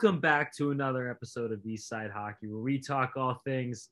Welcome 0.00 0.20
back 0.20 0.54
to 0.58 0.70
another 0.70 1.10
episode 1.10 1.50
of 1.50 1.66
East 1.66 1.88
Side 1.88 2.12
Hockey, 2.12 2.46
where 2.46 2.62
we 2.62 2.78
talk 2.78 3.16
all 3.16 3.34
things 3.44 3.88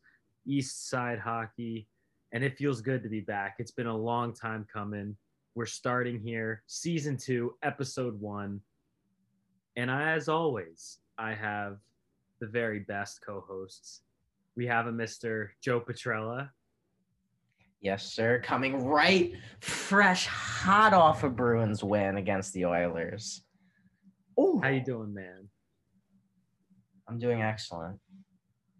East 0.46 0.89
Side 0.89 1.18
Hockey, 1.18 1.89
and 2.32 2.45
it 2.45 2.57
feels 2.57 2.80
good 2.80 3.02
to 3.02 3.09
be 3.09 3.18
back. 3.18 3.57
It's 3.59 3.72
been 3.72 3.89
a 3.89 3.96
long 3.96 4.32
time 4.32 4.64
coming. 4.72 5.16
We're 5.57 5.66
starting 5.66 6.21
here, 6.21 6.62
season 6.68 7.16
two, 7.16 7.54
episode 7.64 8.21
one. 8.21 8.61
And 9.75 9.90
as 9.90 10.29
always, 10.29 10.98
I 11.18 11.34
have 11.34 11.79
the 12.39 12.46
very 12.46 12.79
best 12.79 13.20
co 13.26 13.45
hosts. 13.45 14.03
We 14.54 14.64
have 14.68 14.86
a 14.86 14.93
Mr. 14.93 15.48
Joe 15.61 15.81
Petrella. 15.81 16.50
Yes, 17.81 18.12
sir. 18.12 18.40
Coming 18.45 18.84
right 18.84 19.32
fresh, 19.59 20.29
hot 20.29 20.95
off 20.95 21.25
a 21.25 21.29
Bruins 21.29 21.82
win 21.82 22.17
against 22.17 22.53
the 22.53 22.64
Oilers. 22.67 23.43
Oh, 24.39 24.61
how 24.61 24.68
you 24.68 24.84
doing, 24.84 25.12
man? 25.12 25.48
I'm 27.09 27.19
doing 27.19 27.43
excellent. 27.43 27.99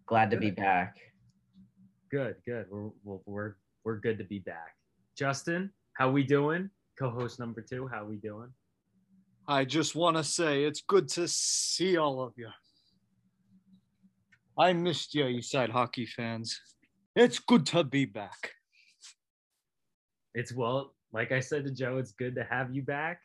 Glad 0.05 0.31
to 0.31 0.37
be 0.37 0.51
back. 0.51 0.95
Good, 2.11 2.35
good. 2.45 2.65
We're 2.69 3.19
we're 3.25 3.55
we're 3.83 3.99
good 3.99 4.17
to 4.17 4.23
be 4.23 4.39
back. 4.39 4.75
Justin, 5.17 5.71
how 5.93 6.11
we 6.11 6.23
doing? 6.23 6.69
Co-host 6.99 7.39
number 7.39 7.61
two, 7.61 7.87
how 7.87 8.05
we 8.05 8.17
doing? 8.17 8.49
I 9.47 9.65
just 9.65 9.95
want 9.95 10.17
to 10.17 10.23
say 10.23 10.63
it's 10.63 10.81
good 10.81 11.07
to 11.09 11.27
see 11.27 11.97
all 11.97 12.21
of 12.21 12.33
you. 12.37 12.49
I 14.57 14.73
missed 14.73 15.13
you, 15.13 15.25
you 15.25 15.39
Eastside 15.39 15.69
hockey 15.69 16.05
fans. 16.05 16.59
It's 17.15 17.39
good 17.39 17.65
to 17.67 17.83
be 17.83 18.05
back. 18.05 18.51
It's 20.33 20.51
well, 20.51 20.95
like 21.13 21.31
I 21.31 21.39
said 21.39 21.65
to 21.65 21.71
Joe, 21.71 21.97
it's 21.97 22.11
good 22.11 22.35
to 22.35 22.43
have 22.49 22.75
you 22.75 22.81
back. 22.81 23.21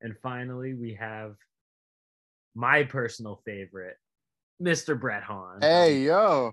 And 0.00 0.14
finally, 0.22 0.74
we 0.74 0.94
have 0.94 1.36
my 2.54 2.82
personal 2.82 3.40
favorite, 3.44 3.96
Mr. 4.60 4.98
Brett 4.98 5.22
Hahn. 5.22 5.60
Hey, 5.60 6.02
yo. 6.02 6.52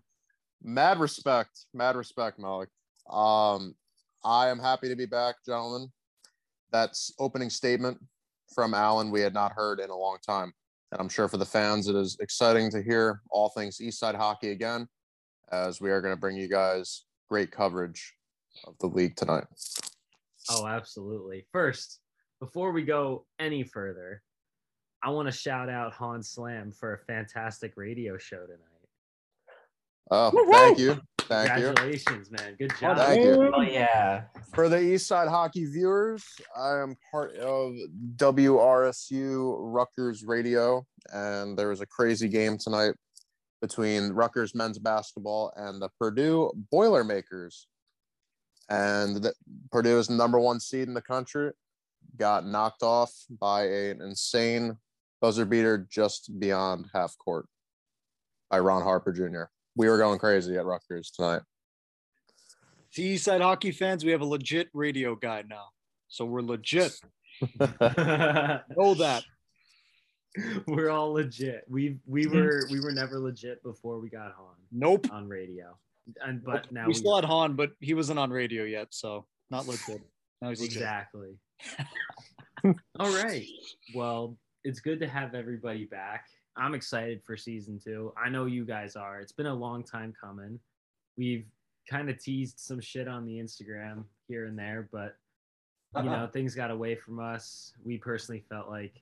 Mad 0.62 1.00
respect. 1.00 1.66
Mad 1.74 1.96
respect, 1.96 2.40
Malik. 2.40 2.70
Um, 3.10 3.76
I 4.24 4.50
am 4.50 4.60
happy 4.60 4.90
to 4.90 4.96
be 4.96 5.06
back, 5.06 5.36
gentlemen. 5.46 5.90
That's 6.72 7.14
opening 7.20 7.50
statement 7.50 7.98
from 8.54 8.74
Alan 8.74 9.12
we 9.12 9.22
had 9.22 9.34
not 9.34 9.54
heard 9.54 9.80
in 9.80 9.90
a 9.90 9.96
long 9.96 10.18
time. 10.26 10.54
And 10.92 11.00
I'm 11.00 11.10
sure 11.10 11.28
for 11.28 11.38
the 11.38 11.46
fans, 11.46 11.88
it 11.88 11.96
is 11.96 12.18
exciting 12.20 12.70
to 12.72 12.82
hear 12.82 13.22
all 13.30 13.50
things 13.50 13.78
Eastside 13.78 14.16
hockey 14.16 14.52
again, 14.52 14.88
as 15.52 15.80
we 15.80 15.92
are 15.92 16.02
going 16.02 16.14
to 16.14 16.20
bring 16.20 16.36
you 16.36 16.48
guys 16.48 17.06
great 17.30 17.52
coverage 17.52 18.16
of 18.66 18.76
the 18.80 18.88
league 18.88 19.16
tonight. 19.16 19.46
Oh, 20.50 20.68
absolutely. 20.68 21.46
First, 21.52 22.00
before 22.40 22.72
we 22.72 22.84
go 22.84 23.26
any 23.38 23.64
further, 23.64 24.24
I 25.02 25.10
want 25.12 25.28
to 25.28 25.32
shout 25.32 25.70
out 25.70 25.94
Han 25.94 26.22
Slam 26.22 26.72
for 26.72 26.94
a 26.94 26.98
fantastic 26.98 27.74
radio 27.78 28.18
show 28.18 28.46
tonight. 28.46 28.80
Oh, 30.12 30.32
thank 30.52 30.80
you. 30.80 31.00
Thank 31.20 31.52
Congratulations, 31.52 32.30
you. 32.32 32.38
man. 32.38 32.56
Good 32.58 32.74
job. 32.80 32.98
Thank 32.98 33.24
you. 33.24 33.52
Oh, 33.56 33.62
yeah. 33.62 34.24
For 34.54 34.68
the 34.68 34.80
East 34.82 35.08
Side 35.08 35.28
Hockey 35.28 35.66
viewers, 35.66 36.26
I 36.58 36.82
am 36.82 36.98
part 37.12 37.36
of 37.36 37.74
WRSU 38.16 39.58
Rutgers 39.60 40.24
Radio, 40.26 40.86
and 41.14 41.58
there 41.58 41.70
was 41.70 41.82
a 41.82 41.86
crazy 41.86 42.28
game 42.28 42.58
tonight 42.58 42.96
between 43.62 44.10
Rutgers 44.10 44.56
men's 44.56 44.80
basketball 44.80 45.54
and 45.56 45.80
the 45.80 45.90
Purdue 46.00 46.52
Boilermakers. 46.72 47.68
And 48.70 49.18
the, 49.18 49.34
Purdue 49.72 50.00
is 50.00 50.08
the 50.08 50.16
number 50.16 50.40
one 50.40 50.60
seed 50.60 50.88
in 50.88 50.94
the 50.96 51.02
country, 51.02 51.52
got 52.18 52.46
knocked 52.46 52.82
off 52.82 53.14
by 53.30 53.66
an 53.66 54.02
insane 54.02 54.78
buzzer 55.22 55.46
beater 55.46 55.88
just 55.90 56.40
beyond 56.40 56.86
half 56.94 57.18
court 57.18 57.46
by 58.50 58.60
Ron 58.60 58.82
Harper 58.82 59.12
Jr. 59.12 59.44
We 59.76 59.90
were 59.90 59.98
going 59.98 60.20
crazy 60.20 60.58
at 60.58 60.66
Rutgers 60.66 61.12
tonight. 61.12 61.42
See, 62.92 63.16
Eastside 63.16 63.42
hockey 63.42 63.72
fans, 63.72 64.04
we 64.04 64.12
have 64.12 64.22
a 64.22 64.26
legit 64.26 64.70
radio 64.74 65.16
guy 65.16 65.44
now. 65.48 65.66
So 66.08 66.26
we're 66.26 66.42
legit. 66.42 67.00
know 67.60 68.94
that. 68.96 69.24
We're 70.68 70.90
all 70.90 71.14
legit. 71.14 71.66
We 71.68 71.98
we 72.06 72.26
mm-hmm. 72.26 72.38
were 72.38 72.68
we 72.72 72.80
were 72.80 72.92
never 72.92 73.20
legit 73.20 73.64
before 73.64 74.00
we 74.00 74.10
got 74.10 74.36
on. 74.38 74.56
Nope. 74.72 75.08
On 75.12 75.28
radio. 75.28 75.78
And 76.26 76.44
but 76.44 76.72
now 76.72 76.84
we, 76.84 76.90
we 76.90 76.94
still 76.96 77.16
had 77.16 77.26
Han, 77.26 77.56
but 77.56 77.72
he 77.80 77.94
wasn't 77.94 78.20
on 78.20 78.32
radio 78.32 78.64
yet, 78.64 78.88
so 78.92 79.26
not 79.52 79.68
legit. 79.68 80.02
Now 80.42 80.50
he's 80.50 80.64
exactly. 80.64 81.38
all 82.66 82.74
right. 83.24 83.46
Well, 83.94 84.38
it's 84.64 84.80
good 84.80 85.00
to 85.00 85.08
have 85.08 85.36
everybody 85.36 85.86
back. 85.86 86.28
I'm 86.58 86.74
excited 86.74 87.22
for 87.26 87.38
season 87.38 87.80
two. 87.84 88.14
I 88.22 88.30
know 88.30 88.46
you 88.46 88.66
guys 88.66 88.96
are. 88.96 89.20
It's 89.22 89.32
been 89.32 89.46
a 89.46 89.54
long 89.54 89.84
time 89.84 90.14
coming. 90.20 90.60
We've 91.18 91.46
kind 91.90 92.10
of 92.10 92.22
teased 92.22 92.60
some 92.60 92.80
shit 92.80 93.08
on 93.08 93.26
the 93.26 93.40
Instagram 93.40 94.04
here 94.28 94.46
and 94.46 94.58
there, 94.58 94.88
but 94.92 95.16
you 95.98 96.04
know, 96.04 96.30
things 96.32 96.54
got 96.54 96.70
away 96.70 96.96
from 96.96 97.20
us. 97.20 97.74
We 97.84 97.98
personally 97.98 98.44
felt 98.50 98.70
like 98.70 99.02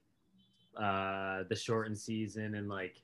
uh 0.77 1.43
the 1.49 1.55
shortened 1.55 1.97
season 1.97 2.53
and 2.55 2.69
like 2.69 3.01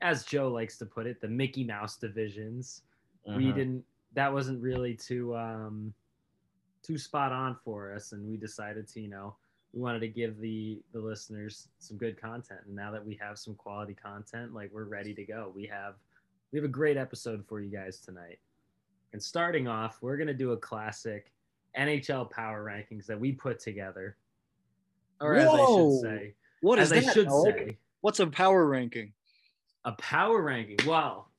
as 0.00 0.24
Joe 0.24 0.48
likes 0.48 0.76
to 0.78 0.86
put 0.86 1.06
it, 1.06 1.20
the 1.20 1.28
Mickey 1.28 1.64
Mouse 1.64 1.96
divisions. 1.96 2.82
Uh-huh. 3.26 3.36
We 3.36 3.52
didn't 3.52 3.84
that 4.14 4.32
wasn't 4.32 4.60
really 4.60 4.94
too 4.94 5.34
um 5.36 5.94
too 6.82 6.98
spot 6.98 7.32
on 7.32 7.56
for 7.64 7.94
us 7.94 8.12
and 8.12 8.28
we 8.28 8.36
decided 8.36 8.88
to, 8.88 9.00
you 9.00 9.08
know, 9.08 9.36
we 9.72 9.80
wanted 9.80 10.00
to 10.00 10.08
give 10.08 10.38
the 10.38 10.82
the 10.92 11.00
listeners 11.00 11.68
some 11.78 11.96
good 11.96 12.20
content. 12.20 12.60
And 12.66 12.76
now 12.76 12.90
that 12.92 13.04
we 13.04 13.18
have 13.20 13.38
some 13.38 13.54
quality 13.54 13.94
content 13.94 14.54
like 14.54 14.70
we're 14.72 14.84
ready 14.84 15.14
to 15.14 15.24
go. 15.24 15.50
We 15.54 15.66
have 15.66 15.94
we 16.52 16.58
have 16.58 16.64
a 16.64 16.68
great 16.68 16.96
episode 16.96 17.44
for 17.46 17.60
you 17.60 17.70
guys 17.70 17.98
tonight. 17.98 18.38
And 19.12 19.22
starting 19.22 19.68
off 19.68 19.98
we're 20.02 20.16
going 20.16 20.28
to 20.28 20.34
do 20.34 20.52
a 20.52 20.56
classic 20.56 21.32
nhl 21.78 22.30
power 22.30 22.64
rankings 22.64 23.06
that 23.06 23.18
we 23.18 23.32
put 23.32 23.58
together. 23.58 24.16
Or 25.20 25.36
Whoa. 25.36 25.40
as 25.40 25.48
i 25.48 25.66
should 25.66 26.00
say 26.00 26.34
what 26.60 26.78
as 26.78 26.92
is 26.92 27.08
i 27.08 27.12
should 27.12 27.30
say. 27.30 27.78
What's 28.02 28.18
a 28.20 28.26
power 28.26 28.66
ranking? 28.66 29.12
A 29.84 29.92
power 29.92 30.42
ranking. 30.42 30.78
Well 30.86 31.30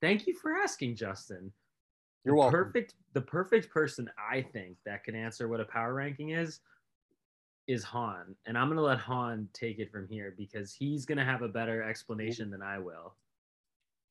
thank 0.00 0.26
you 0.26 0.34
for 0.34 0.54
asking 0.54 0.96
justin. 0.96 1.52
You're 2.24 2.34
the 2.34 2.38
welcome. 2.38 2.64
perfect 2.64 2.94
the 3.12 3.20
perfect 3.20 3.70
person 3.70 4.08
i 4.30 4.40
think 4.40 4.76
that 4.86 5.04
can 5.04 5.14
answer 5.14 5.48
what 5.48 5.60
a 5.60 5.64
power 5.64 5.92
ranking 5.92 6.30
is 6.30 6.60
is 7.66 7.82
Han, 7.84 8.34
and 8.46 8.56
I'm 8.56 8.68
gonna 8.68 8.82
let 8.82 8.98
Han 8.98 9.48
take 9.52 9.78
it 9.78 9.90
from 9.90 10.06
here 10.08 10.34
because 10.36 10.72
he's 10.72 11.04
gonna 11.04 11.24
have 11.24 11.42
a 11.42 11.48
better 11.48 11.82
explanation 11.82 12.50
than 12.50 12.62
I 12.62 12.78
will. 12.78 13.14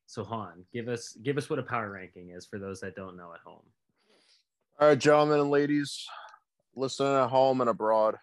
So 0.06 0.24
Han, 0.24 0.64
give 0.72 0.88
us 0.88 1.16
give 1.22 1.38
us 1.38 1.48
what 1.50 1.58
a 1.58 1.62
power 1.62 1.90
ranking 1.90 2.30
is 2.30 2.46
for 2.46 2.58
those 2.58 2.80
that 2.80 2.94
don't 2.94 3.16
know 3.16 3.32
at 3.32 3.40
home. 3.40 3.62
All 4.78 4.88
right, 4.88 4.98
gentlemen 4.98 5.40
and 5.40 5.50
ladies, 5.50 6.06
listening 6.74 7.14
at 7.14 7.30
home 7.30 7.60
and 7.60 7.70
abroad. 7.70 8.16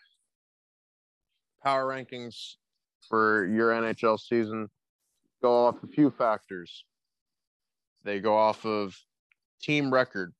Power 1.63 1.85
rankings 1.85 2.55
for 3.09 3.45
your 3.47 3.71
NHL 3.71 4.19
season 4.19 4.69
go 5.43 5.67
off 5.67 5.83
a 5.83 5.87
few 5.87 6.09
factors. 6.09 6.85
They 8.03 8.19
go 8.19 8.35
off 8.35 8.65
of 8.65 8.97
team 9.61 9.93
record, 9.93 10.33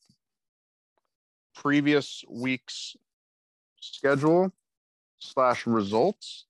previous 1.53 2.23
week's 2.29 2.95
schedule, 3.79 4.51
slash 5.23 5.65
results. 5.65 6.45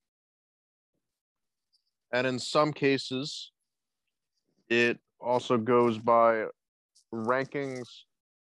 And 2.12 2.26
in 2.26 2.38
some 2.38 2.72
cases, 2.72 3.50
it 4.68 4.98
also 5.20 5.56
goes 5.56 5.98
by 5.98 6.46
rankings 7.12 7.88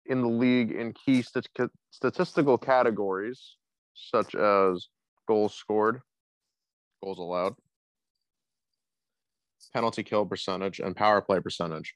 in 0.07 0.21
the 0.23 0.29
league 0.29 0.73
in 0.73 0.93
key 0.93 1.23
st- 1.23 1.71
statistical 1.91 2.59
categories, 2.59 3.57
such 3.95 4.35
as 4.35 4.89
goals 5.27 5.55
scored, 5.55 6.01
goals 7.03 7.19
allowed, 7.19 7.55
penalty 9.73 10.03
kill 10.03 10.25
percentage, 10.25 10.81
and 10.81 10.95
power 10.97 11.21
play 11.21 11.41
percentage, 11.41 11.95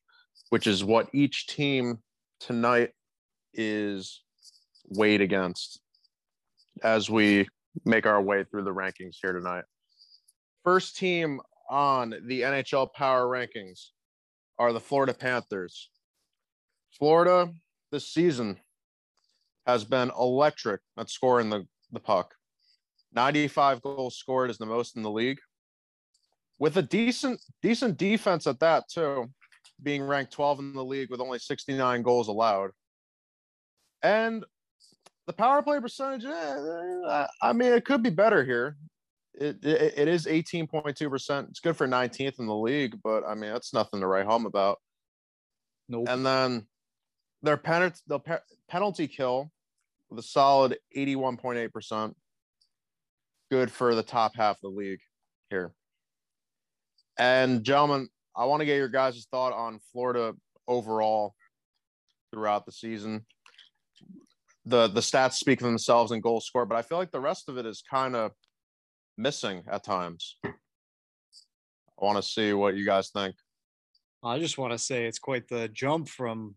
which 0.49 0.67
is 0.67 0.83
what 0.85 1.09
each 1.13 1.47
team 1.47 1.99
tonight 2.41 2.91
is 3.55 4.23
weighed 4.89 5.21
against 5.21 5.81
as 6.83 7.09
we 7.11 7.47
make 7.85 8.07
our 8.07 8.21
way 8.21 8.45
through 8.45 8.65
the 8.65 8.75
rankings 8.75 9.17
here 9.23 9.33
tonight. 9.33 9.65
First 10.65 10.97
team 10.97 11.41
on 11.71 12.15
the 12.27 12.43
NHL 12.43 12.93
Power 12.93 13.27
Rankings 13.27 13.87
are 14.59 14.73
the 14.73 14.81
Florida 14.81 15.15
Panthers. 15.15 15.91
Florida 16.99 17.51
this 17.93 18.13
season 18.13 18.59
has 19.67 19.85
been 19.85 20.11
electric 20.19 20.81
at 20.99 21.11
scoring 21.11 21.51
the, 21.51 21.67
the 21.93 22.01
puck. 22.01 22.35
95 23.13 23.83
goals 23.83 24.17
scored 24.17 24.51
is 24.51 24.59
the 24.59 24.67
most 24.67 24.97
in 24.97 25.03
the 25.03 25.11
league. 25.11 25.39
With 26.59 26.77
a 26.77 26.83
decent 26.83 27.41
decent 27.63 27.97
defense 27.97 28.47
at 28.47 28.61
that 28.61 28.85
too, 28.89 29.31
being 29.83 30.03
ranked 30.03 30.33
12 30.33 30.59
in 30.59 30.73
the 30.75 30.85
league 30.85 31.11
with 31.11 31.21
only 31.21 31.39
69 31.39 32.03
goals 32.03 32.29
allowed. 32.29 32.71
And 34.03 34.45
the 35.31 35.37
power 35.37 35.63
play 35.63 35.79
percentage, 35.79 36.25
eh, 36.25 37.27
I 37.41 37.53
mean, 37.53 37.73
it 37.73 37.85
could 37.85 38.03
be 38.03 38.11
better 38.11 38.45
here. 38.45 38.77
it, 39.35 39.65
it, 39.65 39.95
it 39.97 40.09
is 40.09 40.27
18.2%. 40.27 41.49
It's 41.49 41.61
good 41.61 41.77
for 41.77 41.87
19th 41.87 42.41
in 42.41 42.47
the 42.47 42.55
league, 42.55 42.97
but 43.05 43.23
I 43.25 43.35
mean, 43.35 43.53
that's 43.53 43.73
nothing 43.73 44.01
to 44.01 44.09
write 44.09 44.27
home 44.27 44.45
about. 44.45 44.79
Nope. 45.89 46.09
And 46.09 46.27
then 46.27 46.67
their 47.43 47.57
penalty, 47.57 48.01
the 48.09 48.19
pe- 48.19 48.39
penalty 48.69 49.07
kill 49.07 49.53
with 50.09 50.19
a 50.19 50.23
solid 50.23 50.79
81.8%. 50.97 52.13
Good 53.53 53.71
for 53.71 53.95
the 53.95 54.03
top 54.03 54.35
half 54.35 54.57
of 54.57 54.63
the 54.63 54.69
league 54.69 55.01
here. 55.49 55.73
And 57.21 57.63
gentlemen, 57.63 58.09
I 58.35 58.47
want 58.47 58.63
to 58.63 58.67
get 58.67 58.79
your 58.79 58.89
guys' 58.89 59.29
thought 59.31 59.53
on 59.53 59.79
Florida 59.93 60.35
overall 60.67 61.37
throughout 62.33 62.67
the 62.67 62.73
season. 62.73 63.25
The 64.67 64.89
the 64.89 65.01
stats 65.01 65.35
speak 65.35 65.61
for 65.61 65.67
themselves 65.67 66.13
in 66.13 66.21
goal 66.21 66.41
score, 66.41 66.67
but 66.67 66.77
I 66.77 66.83
feel 66.83 66.99
like 66.99 67.11
the 67.11 67.21
rest 67.21 67.49
of 67.49 67.57
it 67.57 67.67
is 67.67 67.83
kind 67.89 68.15
of 68.15 68.33
missing 69.17 69.63
at 69.71 69.85
times. 69.85 70.37
I 70.45 72.05
want 72.05 72.17
to 72.17 72.29
see 72.29 72.53
what 72.53 72.77
you 72.77 72.85
guys 72.85 73.11
think. 73.11 73.37
I 74.23 74.39
just 74.39 74.59
want 74.59 74.73
to 74.73 74.79
say 74.79 75.07
it's 75.07 75.19
quite 75.19 75.49
the 75.49 75.69
jump 75.69 76.09
from 76.09 76.57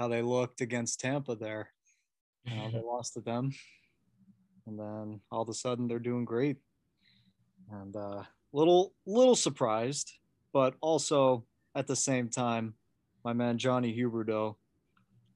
how 0.00 0.08
they 0.08 0.22
looked 0.22 0.60
against 0.60 1.00
Tampa 1.00 1.36
there. 1.36 1.70
You 2.44 2.56
know, 2.56 2.70
they 2.72 2.80
lost 2.84 3.14
to 3.14 3.20
them, 3.20 3.52
and 4.66 4.78
then 4.78 5.20
all 5.30 5.42
of 5.42 5.48
a 5.48 5.54
sudden 5.54 5.86
they're 5.86 5.98
doing 6.00 6.24
great. 6.24 6.56
And 7.70 7.94
uh, 7.94 8.24
little 8.52 8.94
little 9.06 9.36
surprised, 9.36 10.12
but 10.52 10.74
also 10.80 11.44
at 11.74 11.86
the 11.86 11.96
same 11.96 12.28
time, 12.28 12.74
my 13.24 13.32
man 13.32 13.58
Johnny 13.58 13.96
Huberdeau, 13.96 14.56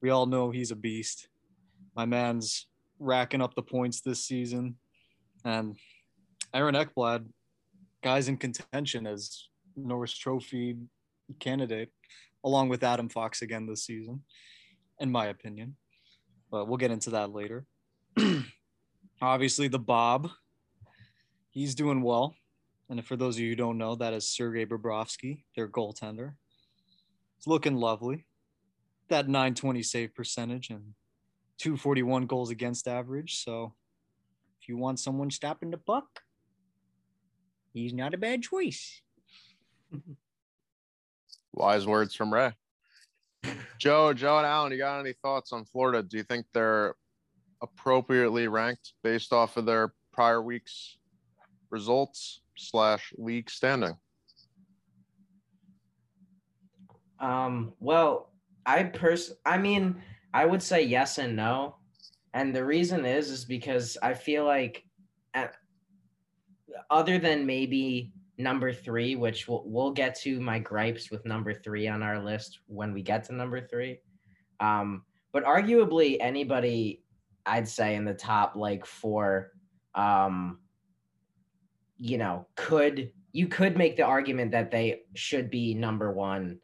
we 0.01 0.09
all 0.09 0.25
know 0.25 0.51
he's 0.51 0.71
a 0.71 0.75
beast. 0.75 1.28
My 1.99 2.05
man's 2.05 2.65
racking 2.97 3.41
up 3.41 3.55
the 3.55 3.61
points 3.61 3.99
this 3.99 4.23
season, 4.23 4.77
and 5.43 5.75
Aaron 6.53 6.73
Ekblad, 6.73 7.25
guys 8.01 8.29
in 8.29 8.37
contention 8.37 9.05
as 9.05 9.49
Norris 9.75 10.13
Trophy 10.13 10.77
candidate, 11.41 11.89
along 12.45 12.69
with 12.69 12.85
Adam 12.85 13.09
Fox 13.09 13.41
again 13.41 13.67
this 13.67 13.83
season, 13.83 14.23
in 15.01 15.11
my 15.11 15.25
opinion. 15.25 15.75
But 16.49 16.69
we'll 16.69 16.77
get 16.77 16.91
into 16.91 17.09
that 17.09 17.33
later. 17.33 17.65
Obviously, 19.21 19.67
the 19.67 19.77
Bob, 19.77 20.29
he's 21.49 21.75
doing 21.75 22.01
well. 22.01 22.33
And 22.89 23.05
for 23.05 23.17
those 23.17 23.35
of 23.35 23.41
you 23.41 23.49
who 23.49 23.55
don't 23.57 23.77
know, 23.77 23.95
that 23.95 24.13
is 24.13 24.29
Sergei 24.29 24.65
Bobrovsky, 24.65 25.43
their 25.53 25.67
goaltender. 25.67 26.35
It's 27.37 27.45
looking 27.45 27.75
lovely. 27.75 28.25
That 29.09 29.27
920 29.27 29.83
save 29.83 30.15
percentage 30.15 30.69
and 30.69 30.93
241 31.59 32.25
goals 32.25 32.49
against 32.49 32.87
average. 32.87 33.43
So 33.43 33.73
if 34.61 34.67
you 34.67 34.77
want 34.77 34.99
someone 34.99 35.29
stopping 35.29 35.71
the 35.71 35.77
puck, 35.77 36.21
he's 37.73 37.93
not 37.93 38.13
a 38.13 38.17
bad 38.17 38.41
choice. 38.41 39.01
Wise 41.53 41.85
words 41.85 42.15
from 42.15 42.33
Ray. 42.33 42.53
Joe, 43.77 44.13
Joe, 44.13 44.37
and 44.37 44.45
Allen, 44.45 44.71
you 44.71 44.77
got 44.77 44.99
any 44.99 45.13
thoughts 45.13 45.53
on 45.53 45.65
Florida? 45.65 46.03
Do 46.03 46.17
you 46.17 46.23
think 46.23 46.45
they're 46.53 46.95
appropriately 47.61 48.47
ranked 48.47 48.93
based 49.03 49.33
off 49.33 49.57
of 49.57 49.65
their 49.65 49.93
prior 50.11 50.41
week's 50.41 50.97
results 51.69 52.41
slash 52.57 53.13
league 53.17 53.49
standing? 53.49 53.95
Um, 57.19 57.73
well, 57.79 58.31
I 58.65 58.83
pers 58.83 59.33
I 59.45 59.57
mean, 59.57 60.01
I 60.33 60.45
would 60.45 60.61
say 60.61 60.83
yes 60.83 61.17
and 61.17 61.35
no. 61.35 61.75
And 62.33 62.55
the 62.55 62.63
reason 62.63 63.05
is 63.05 63.29
is 63.31 63.45
because 63.45 63.97
I 64.01 64.13
feel 64.13 64.45
like 64.45 64.83
at, 65.33 65.55
other 66.89 67.17
than 67.17 67.45
maybe 67.45 68.11
number 68.37 68.71
3, 68.71 69.15
which 69.15 69.47
we'll, 69.47 69.63
we'll 69.65 69.91
get 69.91 70.15
to 70.21 70.39
my 70.39 70.59
gripes 70.59 71.09
with 71.11 71.25
number 71.25 71.53
3 71.53 71.87
on 71.87 72.03
our 72.03 72.23
list 72.23 72.59
when 72.67 72.93
we 72.93 73.01
get 73.01 73.23
to 73.25 73.33
number 73.33 73.59
3. 73.59 73.99
Um, 74.59 75.03
but 75.31 75.43
arguably 75.43 76.17
anybody 76.19 77.03
I'd 77.45 77.67
say 77.67 77.95
in 77.95 78.05
the 78.05 78.13
top 78.13 78.55
like 78.55 78.85
4 78.85 79.51
um 79.95 80.59
you 82.01 82.17
know, 82.17 82.47
could 82.55 83.11
you 83.33 83.47
could 83.47 83.77
make 83.77 83.97
the 83.97 84.03
argument 84.03 84.51
that 84.51 84.71
they 84.71 85.01
should 85.15 85.49
be 85.49 85.73
number 85.73 86.11
1 86.11 86.57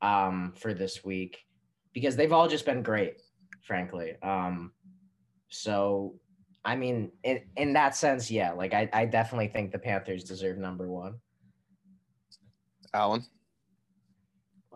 um, 0.00 0.52
for 0.56 0.72
this 0.72 1.04
week 1.04 1.44
because 1.98 2.14
they've 2.14 2.32
all 2.32 2.46
just 2.46 2.64
been 2.64 2.80
great, 2.80 3.16
frankly. 3.66 4.14
Um, 4.22 4.72
so, 5.48 6.14
I 6.64 6.76
mean, 6.76 7.10
in, 7.24 7.40
in 7.56 7.72
that 7.72 7.96
sense, 7.96 8.30
yeah, 8.30 8.52
like 8.52 8.72
I, 8.72 8.88
I 8.92 9.04
definitely 9.04 9.48
think 9.48 9.72
the 9.72 9.80
Panthers 9.80 10.22
deserve 10.22 10.58
number 10.58 10.86
one. 10.86 11.16
Alan? 12.94 13.24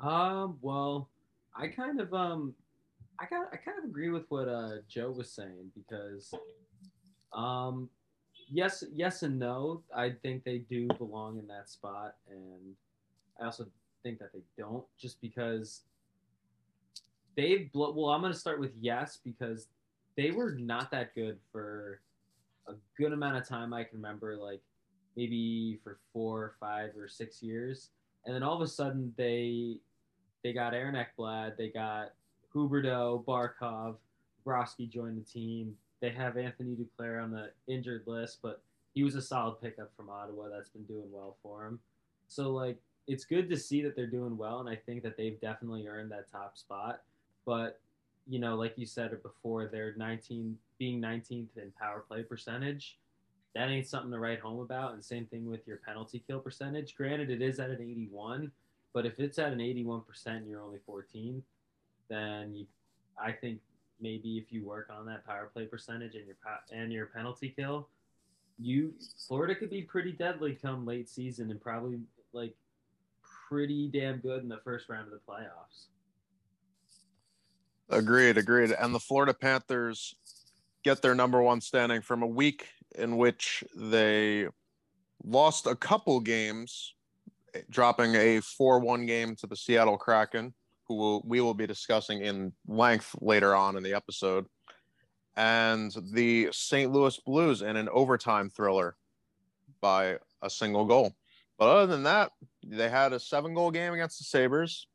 Um, 0.02 0.58
well, 0.60 1.10
I 1.56 1.68
kind 1.68 2.00
of 2.00 2.12
um 2.12 2.54
I 3.20 3.26
got 3.26 3.46
I 3.52 3.56
kind 3.56 3.78
of 3.78 3.84
agree 3.84 4.10
with 4.10 4.24
what 4.30 4.48
uh 4.48 4.78
Joe 4.88 5.12
was 5.12 5.30
saying 5.30 5.70
because 5.76 6.34
um 7.32 7.88
yes 8.50 8.82
yes 8.92 9.22
and 9.22 9.38
no. 9.38 9.82
I 9.94 10.10
think 10.22 10.42
they 10.42 10.58
do 10.58 10.88
belong 10.98 11.38
in 11.38 11.46
that 11.48 11.68
spot 11.68 12.16
and 12.28 12.74
I 13.40 13.44
also 13.44 13.66
think 14.02 14.18
that 14.18 14.32
they 14.32 14.42
don't 14.58 14.84
just 14.98 15.20
because 15.20 15.82
they've 17.36 17.70
well 17.74 18.10
i'm 18.10 18.20
going 18.20 18.32
to 18.32 18.38
start 18.38 18.60
with 18.60 18.72
yes 18.80 19.18
because 19.24 19.68
they 20.16 20.30
were 20.30 20.52
not 20.52 20.90
that 20.90 21.14
good 21.14 21.38
for 21.50 22.00
a 22.68 22.74
good 22.98 23.12
amount 23.12 23.36
of 23.36 23.48
time 23.48 23.72
i 23.72 23.82
can 23.82 23.98
remember 23.98 24.36
like 24.36 24.60
maybe 25.16 25.78
for 25.82 25.98
four 26.12 26.54
five 26.60 26.90
or 26.96 27.08
six 27.08 27.42
years. 27.42 27.90
And 28.24 28.34
then 28.34 28.42
all 28.42 28.54
of 28.54 28.62
a 28.62 28.66
sudden 28.66 29.12
they 29.16 29.78
they 30.42 30.52
got 30.52 30.74
aaron 30.74 30.96
ekblad 30.96 31.56
they 31.56 31.68
got 31.68 32.12
huberdeau 32.54 33.24
barkov 33.24 33.96
Broski 34.46 34.88
joined 34.88 35.18
the 35.18 35.24
team. 35.24 35.74
They 36.00 36.10
have 36.10 36.36
anthony 36.36 36.76
duclair 36.76 37.22
on 37.22 37.30
the 37.30 37.50
injured 37.68 38.04
list 38.06 38.38
but 38.42 38.62
he 38.94 39.02
was 39.02 39.14
a 39.14 39.22
solid 39.22 39.60
pickup 39.60 39.90
from 39.96 40.10
ottawa 40.10 40.48
that's 40.48 40.70
been 40.70 40.84
doing 40.84 41.10
well 41.10 41.36
for 41.42 41.66
him. 41.66 41.78
So 42.28 42.50
like 42.50 42.78
it's 43.08 43.24
good 43.24 43.48
to 43.50 43.56
see 43.56 43.82
that 43.82 43.96
they're 43.96 44.06
doing 44.06 44.36
well, 44.36 44.60
and 44.60 44.68
I 44.68 44.76
think 44.76 45.02
that 45.02 45.16
they've 45.16 45.40
definitely 45.40 45.88
earned 45.88 46.12
that 46.12 46.30
top 46.30 46.56
spot. 46.56 47.02
But 47.44 47.80
you 48.28 48.38
know, 48.38 48.54
like 48.54 48.74
you 48.76 48.86
said 48.86 49.10
before, 49.22 49.66
they're 49.66 49.94
19 49.96 50.56
being 50.78 51.00
19th 51.00 51.56
in 51.56 51.72
power 51.78 52.04
play 52.06 52.22
percentage. 52.22 52.98
That 53.54 53.68
ain't 53.68 53.86
something 53.86 54.10
to 54.10 54.18
write 54.18 54.40
home 54.40 54.60
about. 54.60 54.94
And 54.94 55.04
same 55.04 55.26
thing 55.26 55.48
with 55.48 55.66
your 55.66 55.78
penalty 55.78 56.22
kill 56.26 56.40
percentage. 56.40 56.94
Granted, 56.94 57.30
it 57.30 57.42
is 57.42 57.60
at 57.60 57.70
an 57.70 57.80
81, 57.80 58.50
but 58.94 59.04
if 59.04 59.18
it's 59.18 59.38
at 59.38 59.52
an 59.52 59.58
81% 59.58 60.02
and 60.26 60.48
you're 60.48 60.62
only 60.62 60.78
14, 60.86 61.42
then 62.08 62.54
you, 62.54 62.66
I 63.22 63.32
think 63.32 63.60
maybe 64.00 64.38
if 64.38 64.52
you 64.52 64.64
work 64.64 64.88
on 64.90 65.06
that 65.06 65.26
power 65.26 65.50
play 65.52 65.66
percentage 65.66 66.14
and 66.14 66.26
your 66.26 66.36
and 66.72 66.92
your 66.92 67.06
penalty 67.06 67.52
kill, 67.54 67.88
you 68.58 68.94
Florida 69.26 69.54
could 69.54 69.70
be 69.70 69.82
pretty 69.82 70.12
deadly 70.12 70.58
come 70.60 70.86
late 70.86 71.08
season 71.08 71.50
and 71.50 71.60
probably 71.60 72.00
like 72.32 72.54
pretty 73.48 73.88
damn 73.88 74.18
good 74.18 74.42
in 74.42 74.48
the 74.48 74.60
first 74.64 74.88
round 74.88 75.06
of 75.06 75.12
the 75.12 75.32
playoffs. 75.32 75.86
Agreed, 77.92 78.38
agreed. 78.38 78.72
And 78.72 78.94
the 78.94 78.98
Florida 78.98 79.34
Panthers 79.34 80.14
get 80.82 81.02
their 81.02 81.14
number 81.14 81.42
one 81.42 81.60
standing 81.60 82.00
from 82.00 82.22
a 82.22 82.26
week 82.26 82.68
in 82.96 83.18
which 83.18 83.62
they 83.76 84.48
lost 85.22 85.66
a 85.66 85.76
couple 85.76 86.18
games, 86.18 86.94
dropping 87.68 88.14
a 88.14 88.40
4 88.40 88.80
1 88.80 89.04
game 89.04 89.36
to 89.36 89.46
the 89.46 89.56
Seattle 89.56 89.98
Kraken, 89.98 90.54
who 90.88 90.96
will, 90.96 91.22
we 91.26 91.42
will 91.42 91.54
be 91.54 91.66
discussing 91.66 92.22
in 92.22 92.52
length 92.66 93.14
later 93.20 93.54
on 93.54 93.76
in 93.76 93.82
the 93.82 93.92
episode, 93.92 94.46
and 95.36 95.94
the 96.12 96.48
St. 96.50 96.90
Louis 96.90 97.18
Blues 97.26 97.60
in 97.60 97.76
an 97.76 97.90
overtime 97.90 98.48
thriller 98.48 98.96
by 99.82 100.16
a 100.40 100.48
single 100.48 100.86
goal. 100.86 101.14
But 101.58 101.68
other 101.68 101.86
than 101.86 102.04
that, 102.04 102.32
they 102.66 102.88
had 102.88 103.12
a 103.12 103.20
seven 103.20 103.52
goal 103.52 103.70
game 103.70 103.92
against 103.92 104.18
the 104.18 104.24
Sabres, 104.24 104.86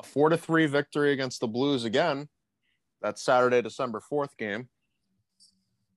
a 0.00 0.02
four 0.02 0.28
to 0.28 0.36
three 0.36 0.66
victory 0.66 1.12
against 1.12 1.40
the 1.40 1.48
Blues 1.48 1.84
again. 1.84 2.28
That's 3.00 3.22
Saturday, 3.22 3.62
December 3.62 4.02
4th 4.10 4.36
game, 4.36 4.68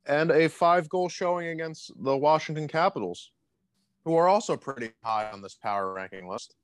and 0.06 0.32
a 0.32 0.48
five 0.48 0.88
goal 0.88 1.10
showing 1.10 1.48
against 1.48 1.92
the 2.02 2.16
Washington 2.16 2.68
Capitals, 2.68 3.32
who 4.06 4.16
are 4.16 4.28
also 4.28 4.56
pretty 4.56 4.92
high 5.04 5.30
on 5.32 5.42
this 5.42 5.56
power 5.56 5.92
ranking 5.92 6.28
list. 6.28 6.56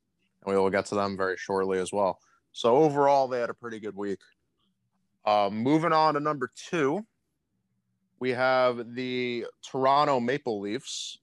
And 0.44 0.54
we 0.54 0.58
will 0.58 0.70
get 0.70 0.86
to 0.86 0.94
them 0.94 1.16
very 1.16 1.36
shortly 1.36 1.78
as 1.78 1.92
well. 1.92 2.18
So 2.52 2.76
overall, 2.76 3.28
they 3.28 3.40
had 3.40 3.50
a 3.50 3.54
pretty 3.54 3.80
good 3.80 3.96
week. 3.96 4.20
Uh, 5.26 5.50
moving 5.52 5.92
on 5.92 6.14
to 6.14 6.20
number 6.20 6.50
two, 6.56 7.04
we 8.18 8.30
have 8.30 8.94
the 8.94 9.46
Toronto 9.62 10.20
Maple 10.20 10.60
Leafs, 10.60 11.18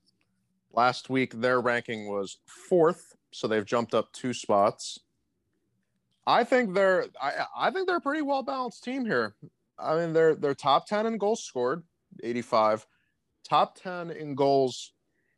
Last 0.78 1.10
week, 1.10 1.34
their 1.34 1.60
ranking 1.60 2.08
was 2.08 2.38
fourth, 2.46 3.16
so 3.32 3.48
they've 3.48 3.66
jumped 3.66 3.96
up 3.96 4.12
two 4.14 4.32
spots. 4.32 5.00
I 6.28 6.44
think 6.44 6.74
they're 6.74 7.06
I, 7.22 7.46
I 7.58 7.72
think 7.72 7.88
they're 7.88 7.98
a 7.98 8.02
pretty 8.02 8.22
well 8.22 8.44
balanced 8.44 8.84
team 8.84 9.06
here. 9.06 9.34
I 9.80 9.96
mean, 9.96 10.12
they're 10.12 10.36
they're 10.36 10.54
top 10.54 10.86
ten 10.86 11.06
in 11.06 11.18
goals 11.18 11.42
scored, 11.44 11.84
eighty 12.22 12.42
five, 12.42 12.86
top 13.48 13.80
ten 13.82 14.12
in 14.12 14.36
goals 14.36 14.92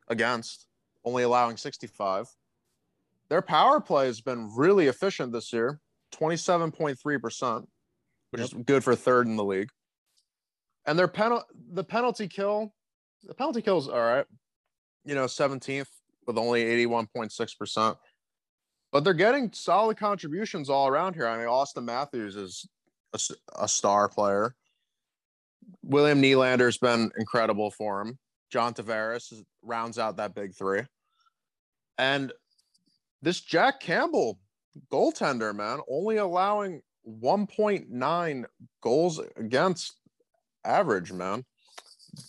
against, 0.08 0.66
only 1.06 1.22
allowing 1.22 1.56
65. 1.56 2.28
Their 3.30 3.44
power 3.44 3.80
play 3.80 4.08
has 4.08 4.22
been 4.22 4.50
really 4.56 4.88
efficient 4.88 5.32
this 5.32 5.54
year, 5.54 5.80
27.3%, 6.16 7.68
which 8.32 8.42
is 8.42 8.52
good 8.66 8.84
for 8.84 8.96
third 8.96 9.28
in 9.28 9.36
the 9.36 9.44
league. 9.44 9.70
And 10.88 10.98
their 10.98 11.08
penalty 11.08 11.46
the 11.72 11.84
penalty 11.84 12.28
kill, 12.28 12.74
the 13.24 13.36
penalty 13.36 13.62
kills 13.62 13.88
all 13.88 14.00
right. 14.00 14.26
You 15.06 15.14
know, 15.14 15.26
17th 15.26 15.88
with 16.26 16.38
only 16.38 16.64
81.6%. 16.64 17.96
But 18.92 19.04
they're 19.04 19.14
getting 19.14 19.52
solid 19.54 19.98
contributions 19.98 20.70
all 20.70 20.88
around 20.88 21.14
here. 21.14 21.28
I 21.28 21.38
mean, 21.38 21.48
Auston 21.48 21.84
Matthews 21.84 22.36
is 22.36 22.68
a, 23.14 23.20
a 23.64 23.68
star 23.68 24.10
player. 24.10 24.56
William 25.84 26.22
Nylander's 26.22 26.78
been 26.78 27.12
incredible 27.18 27.70
for 27.70 28.02
him. 28.02 28.18
John 28.50 28.74
Tavares 28.74 29.32
rounds 29.62 30.00
out 30.00 30.18
that 30.18 30.34
big 30.34 30.56
three. 30.56 30.82
And 31.98 32.32
this 33.22 33.42
Jack 33.42 33.80
Campbell 33.80 34.40
goaltender, 34.92 35.54
man, 35.56 35.80
only 35.90 36.18
allowing 36.18 36.82
1.9 37.08 38.46
goals 38.82 39.22
against 39.36 39.96
average, 40.66 41.12
man. 41.12 41.46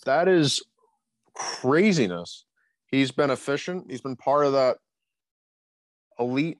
That 0.05 0.27
is 0.27 0.61
craziness. 1.33 2.45
He's 2.87 3.11
been 3.11 3.29
efficient. 3.29 3.89
He's 3.89 4.01
been 4.01 4.15
part 4.15 4.45
of 4.45 4.53
that 4.53 4.77
elite 6.19 6.59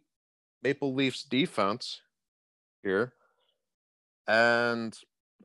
Maple 0.63 0.93
Leafs 0.93 1.23
defense 1.23 2.01
here. 2.83 3.13
And 4.27 4.97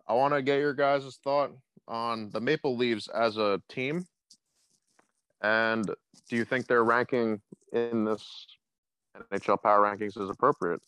I 0.08 0.14
want 0.14 0.34
to 0.34 0.42
get 0.42 0.58
your 0.58 0.74
guys' 0.74 1.18
thought 1.22 1.52
on 1.88 2.30
the 2.30 2.40
Maple 2.40 2.76
Leafs 2.76 3.08
as 3.08 3.36
a 3.36 3.60
team. 3.68 4.06
And 5.42 5.86
do 6.28 6.36
you 6.36 6.44
think 6.44 6.66
their 6.66 6.84
ranking 6.84 7.40
in 7.72 8.04
this 8.04 8.46
NHL 9.32 9.62
power 9.62 9.82
rankings 9.82 10.20
is 10.20 10.30
appropriate? 10.30 10.80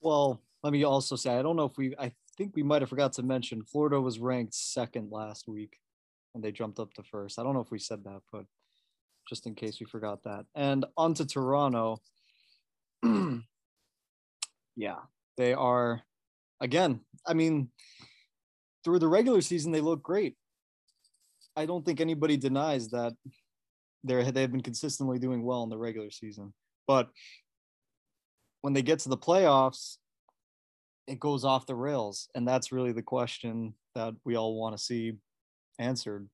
Well, 0.00 0.40
let 0.62 0.72
me 0.72 0.84
also 0.84 1.16
say 1.16 1.36
I 1.36 1.42
don't 1.42 1.56
know 1.56 1.64
if 1.64 1.76
we 1.76 1.94
I 1.98 2.12
think 2.36 2.54
we 2.56 2.62
might 2.62 2.82
have 2.82 2.88
forgot 2.88 3.12
to 3.14 3.22
mention 3.22 3.62
Florida 3.62 4.00
was 4.00 4.18
ranked 4.18 4.54
second 4.54 5.10
last 5.10 5.48
week 5.48 5.78
and 6.34 6.42
they 6.42 6.52
jumped 6.52 6.80
up 6.80 6.92
to 6.94 7.02
first. 7.02 7.38
I 7.38 7.42
don't 7.42 7.54
know 7.54 7.60
if 7.60 7.70
we 7.70 7.78
said 7.78 8.04
that, 8.04 8.22
but 8.32 8.44
just 9.28 9.46
in 9.46 9.54
case 9.54 9.80
we 9.80 9.86
forgot 9.86 10.22
that. 10.24 10.46
And 10.54 10.84
on 10.96 11.14
to 11.14 11.26
Toronto. 11.26 12.00
yeah, 14.76 14.96
they 15.36 15.52
are 15.52 16.02
again, 16.60 17.00
I 17.26 17.34
mean, 17.34 17.68
through 18.84 18.98
the 18.98 19.08
regular 19.08 19.40
season, 19.40 19.72
they 19.72 19.80
look 19.80 20.02
great. 20.02 20.36
I 21.56 21.66
don't 21.66 21.84
think 21.84 22.00
anybody 22.00 22.36
denies 22.36 22.88
that 22.90 23.14
they're 24.02 24.30
they've 24.30 24.50
been 24.50 24.62
consistently 24.62 25.18
doing 25.18 25.44
well 25.44 25.62
in 25.62 25.70
the 25.70 25.78
regular 25.78 26.10
season. 26.10 26.52
But 26.86 27.08
when 28.60 28.72
they 28.72 28.82
get 28.82 28.98
to 29.00 29.08
the 29.08 29.16
playoffs, 29.16 29.96
it 31.06 31.20
goes 31.20 31.44
off 31.44 31.66
the 31.66 31.74
rails. 31.74 32.28
And 32.34 32.46
that's 32.46 32.72
really 32.72 32.92
the 32.92 33.02
question 33.02 33.74
that 33.94 34.14
we 34.24 34.36
all 34.36 34.58
want 34.58 34.76
to 34.76 34.82
see 34.82 35.14
answered 35.78 36.28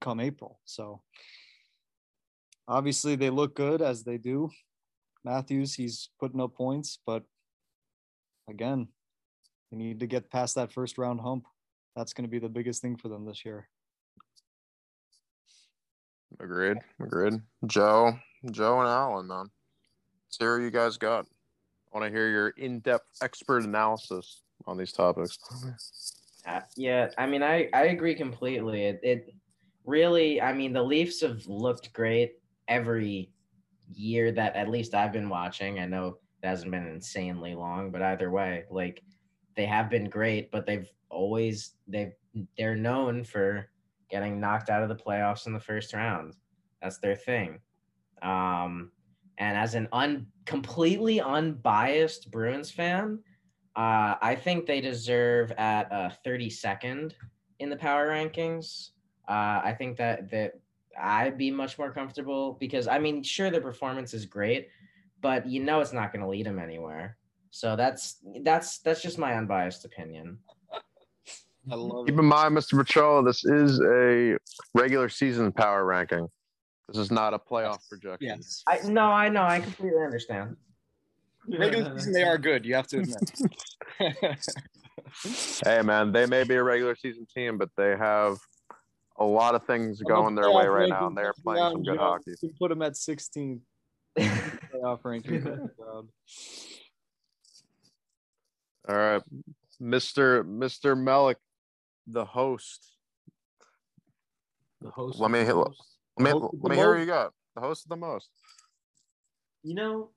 come 0.00 0.20
April. 0.20 0.60
So 0.64 1.02
obviously 2.68 3.16
they 3.16 3.30
look 3.30 3.54
good 3.54 3.82
as 3.82 4.04
they 4.04 4.18
do. 4.18 4.50
Matthews, 5.24 5.74
he's 5.74 6.10
putting 6.18 6.40
up 6.40 6.54
points, 6.54 6.98
but 7.06 7.24
again, 8.48 8.88
they 9.70 9.76
need 9.76 10.00
to 10.00 10.06
get 10.06 10.30
past 10.30 10.54
that 10.54 10.72
first 10.72 10.98
round 10.98 11.20
hump. 11.20 11.44
That's 11.94 12.12
going 12.12 12.24
to 12.24 12.30
be 12.30 12.38
the 12.38 12.48
biggest 12.48 12.80
thing 12.80 12.96
for 12.96 13.08
them 13.08 13.26
this 13.26 13.44
year. 13.44 13.68
Agreed. 16.38 16.78
Agreed. 17.00 17.40
Joe, 17.66 18.12
Joe 18.50 18.80
and 18.80 18.88
Alan, 18.88 19.26
man. 19.26 19.50
Let's 20.26 20.38
hear 20.38 20.56
what 20.56 20.64
you 20.64 20.70
guys 20.70 20.96
got. 20.96 21.26
I 21.92 21.98
want 21.98 22.10
to 22.10 22.16
hear 22.16 22.30
your 22.30 22.48
in-depth 22.50 23.18
expert 23.20 23.64
analysis 23.64 24.42
on 24.66 24.78
these 24.78 24.92
topics. 24.92 25.36
Uh, 26.46 26.60
yeah, 26.76 27.10
I 27.18 27.26
mean, 27.26 27.42
I, 27.42 27.68
I 27.74 27.86
agree 27.86 28.14
completely. 28.14 28.84
It, 28.84 29.00
it 29.02 29.34
really, 29.84 30.40
I 30.40 30.52
mean, 30.52 30.72
the 30.72 30.82
Leafs 30.82 31.20
have 31.20 31.46
looked 31.46 31.92
great 31.92 32.34
every 32.68 33.30
year 33.92 34.32
that 34.32 34.56
at 34.56 34.68
least 34.68 34.94
I've 34.94 35.12
been 35.12 35.28
watching. 35.28 35.78
I 35.78 35.86
know 35.86 36.18
it 36.42 36.46
hasn't 36.46 36.70
been 36.70 36.86
insanely 36.86 37.54
long, 37.54 37.90
but 37.90 38.02
either 38.02 38.30
way, 38.30 38.64
like 38.70 39.02
they 39.56 39.66
have 39.66 39.90
been 39.90 40.08
great, 40.08 40.50
but 40.50 40.66
they've 40.66 40.88
always 41.10 41.74
they've 41.86 42.12
they're 42.56 42.76
known 42.76 43.24
for 43.24 43.68
getting 44.10 44.40
knocked 44.40 44.70
out 44.70 44.82
of 44.82 44.88
the 44.88 44.94
playoffs 44.94 45.46
in 45.46 45.52
the 45.52 45.60
first 45.60 45.92
round. 45.92 46.34
That's 46.82 46.98
their 46.98 47.16
thing. 47.16 47.60
Um, 48.22 48.90
and 49.38 49.56
as 49.56 49.74
an 49.74 49.88
un 49.92 50.26
completely 50.44 51.20
unbiased 51.20 52.30
Bruins 52.30 52.70
fan, 52.70 53.18
uh, 53.76 54.14
I 54.20 54.34
think 54.34 54.66
they 54.66 54.80
deserve 54.80 55.52
at 55.52 55.90
a 55.90 56.16
32nd 56.26 57.12
in 57.58 57.70
the 57.70 57.76
power 57.76 58.08
rankings. 58.08 58.90
Uh, 59.28 59.60
I 59.64 59.74
think 59.76 59.96
that 59.98 60.30
that 60.30 60.54
I'd 60.98 61.38
be 61.38 61.50
much 61.50 61.78
more 61.78 61.92
comfortable 61.92 62.56
because 62.60 62.88
I 62.88 62.98
mean, 62.98 63.22
sure, 63.22 63.50
their 63.50 63.60
performance 63.60 64.14
is 64.14 64.26
great, 64.26 64.68
but 65.20 65.46
you 65.46 65.62
know 65.62 65.80
it's 65.80 65.92
not 65.92 66.12
going 66.12 66.22
to 66.22 66.28
lead 66.28 66.46
them 66.46 66.58
anywhere. 66.58 67.16
So 67.50 67.76
that's 67.76 68.18
that's 68.42 68.78
that's 68.78 69.02
just 69.02 69.18
my 69.18 69.36
unbiased 69.36 69.84
opinion. 69.84 70.38
I 71.70 71.74
love 71.74 72.06
Keep 72.06 72.16
it. 72.16 72.20
in 72.20 72.24
mind, 72.24 72.56
Mr. 72.56 72.74
Pachola, 72.74 73.24
this 73.24 73.44
is 73.44 73.80
a 73.80 74.36
regular 74.74 75.08
season 75.08 75.52
power 75.52 75.84
ranking. 75.84 76.26
This 76.88 76.98
is 76.98 77.10
not 77.10 77.34
a 77.34 77.38
playoff 77.38 77.78
yes. 77.78 77.86
projection. 77.88 78.28
Yes. 78.28 78.64
I 78.66 78.80
no, 78.88 79.02
I 79.02 79.28
know. 79.28 79.42
I 79.42 79.60
completely 79.60 80.02
understand. 80.02 80.56
Regular 81.48 81.98
season, 81.98 82.12
they 82.12 82.22
are 82.22 82.38
good. 82.38 82.64
You 82.64 82.74
have 82.74 82.86
to 82.88 83.00
admit. 83.00 83.32
hey, 85.64 85.82
man, 85.82 86.12
they 86.12 86.26
may 86.26 86.44
be 86.44 86.54
a 86.54 86.62
regular 86.62 86.96
season 86.96 87.26
team, 87.32 87.58
but 87.58 87.70
they 87.76 87.96
have 87.96 88.38
a 89.20 89.24
lot 89.24 89.54
of 89.54 89.64
things 89.66 90.00
going 90.00 90.34
their 90.34 90.50
way 90.50 90.66
right 90.66 90.88
now, 90.88 91.06
and 91.06 91.16
they're 91.16 91.34
playing 91.44 91.72
some 91.72 91.82
good 91.82 91.98
hockey. 91.98 92.34
You 92.40 92.50
put 92.58 92.70
them 92.70 92.82
at 92.82 92.96
16 92.96 93.60
playoff 94.18 95.04
ranking. 95.04 95.68
All 98.88 98.96
right, 98.96 99.22
Mr. 99.80 100.42
Mr. 100.42 100.96
Melik, 100.96 101.36
the 102.06 102.24
host. 102.24 102.96
The 104.80 104.90
host. 104.90 105.20
Let 105.20 105.30
me 105.30 105.40
hit. 105.40 105.54
Let 105.54 105.68
me, 106.18 106.32
let 106.32 106.70
me 106.70 106.76
hear 106.76 106.92
what 106.92 107.00
you 107.00 107.06
got. 107.06 107.32
The 107.54 107.60
host 107.60 107.84
of 107.84 107.90
the 107.90 107.96
most. 107.96 108.30
You 109.62 109.74
know, 109.74 110.10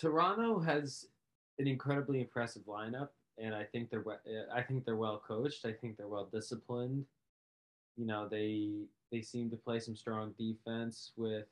Toronto 0.00 0.60
has 0.60 1.04
an 1.58 1.66
incredibly 1.66 2.20
impressive 2.20 2.62
lineup, 2.62 3.08
and 3.38 3.54
I 3.54 3.64
think 3.64 3.90
they're 3.90 4.04
I 4.54 4.62
think 4.62 4.84
they're 4.84 4.96
well 4.96 5.22
coached. 5.26 5.64
I 5.64 5.72
think 5.72 5.96
they're 5.96 6.08
well 6.08 6.28
disciplined. 6.32 7.04
You 7.96 8.06
know, 8.06 8.28
they 8.28 8.70
they 9.10 9.22
seem 9.22 9.50
to 9.50 9.56
play 9.56 9.80
some 9.80 9.96
strong 9.96 10.34
defense 10.38 11.12
with 11.16 11.46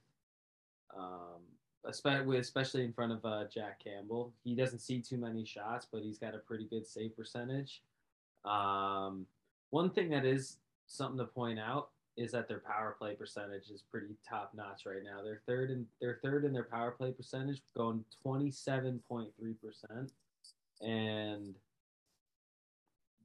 um, 0.97 1.43
especially 1.87 2.85
in 2.85 2.93
front 2.93 3.13
of 3.13 3.25
uh, 3.25 3.45
Jack 3.53 3.83
Campbell. 3.83 4.33
He 4.45 4.55
doesn't 4.55 4.79
see 4.79 5.01
too 5.01 5.19
many 5.19 5.45
shots, 5.45 5.87
but 5.91 6.03
he's 6.03 6.19
got 6.19 6.35
a 6.35 6.39
pretty 6.39 6.65
good 6.65 6.87
save 6.87 7.17
percentage. 7.17 7.83
Um, 8.45 9.27
one 9.71 9.91
thing 9.91 10.11
that 10.11 10.25
is 10.25 10.59
something 10.87 11.19
to 11.19 11.25
point 11.25 11.59
out 11.59 11.89
is 12.17 12.31
that 12.33 12.47
their 12.47 12.61
power 12.61 12.95
play 12.99 13.15
percentage 13.15 13.71
is 13.71 13.83
pretty 13.91 14.15
top 14.27 14.53
notch 14.55 14.87
right 14.87 15.03
now. 15.03 15.23
They're 15.23 15.41
third 15.47 15.71
in 15.71 15.87
they're 16.01 16.21
third 16.23 16.45
in 16.45 16.53
their 16.53 16.65
power 16.65 16.93
play 16.93 17.11
percentage, 17.11 17.61
going 17.77 18.05
twenty 18.23 18.51
seven 18.51 19.03
point 19.09 19.31
three 19.39 19.55
percent, 19.55 20.13
and 20.81 21.55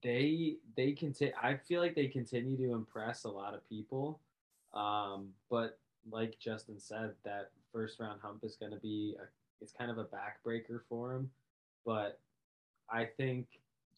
they 0.04 0.58
they 0.76 0.92
continue. 0.94 1.34
I 1.42 1.56
feel 1.56 1.82
like 1.82 1.96
they 1.96 2.08
continue 2.08 2.58
to 2.58 2.74
impress 2.74 3.24
a 3.24 3.30
lot 3.30 3.54
of 3.54 3.68
people, 3.70 4.20
um, 4.74 5.30
but 5.50 5.78
like 6.10 6.38
Justin 6.40 6.80
said, 6.80 7.14
that 7.24 7.52
first 7.72 8.00
round 8.00 8.20
hump 8.22 8.44
is 8.44 8.56
going 8.56 8.72
to 8.72 8.80
be 8.80 9.16
a, 9.20 9.24
it's 9.62 9.74
kind 9.74 9.92
of 9.92 9.98
a 9.98 10.06
backbreaker 10.06 10.80
for 10.88 11.14
him. 11.14 11.30
But 11.86 12.20
I 12.90 13.06
think 13.06 13.48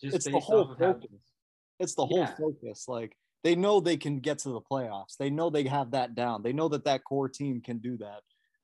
just 0.02 0.16
it's 0.16 0.26
the 0.26 0.40
whole 0.40 0.76
focus. 0.76 1.10
How, 1.12 1.18
it's 1.80 1.96
the 1.96 2.06
whole 2.06 2.20
yeah. 2.20 2.36
focus. 2.36 2.86
Like 2.88 3.18
they 3.44 3.56
know 3.56 3.80
they 3.80 3.98
can 3.98 4.20
get 4.20 4.40
to 4.40 4.50
the 4.50 4.62
playoffs. 4.62 5.18
They 5.18 5.30
know 5.30 5.50
they 5.50 5.64
have 5.64 5.92
that 5.92 6.16
down. 6.16 6.44
They 6.44 6.54
know 6.54 6.68
that 6.70 6.86
that 6.86 7.04
core 7.04 7.30
team 7.30 7.62
can 7.62 7.80
do 7.80 7.98
that. 7.98 8.22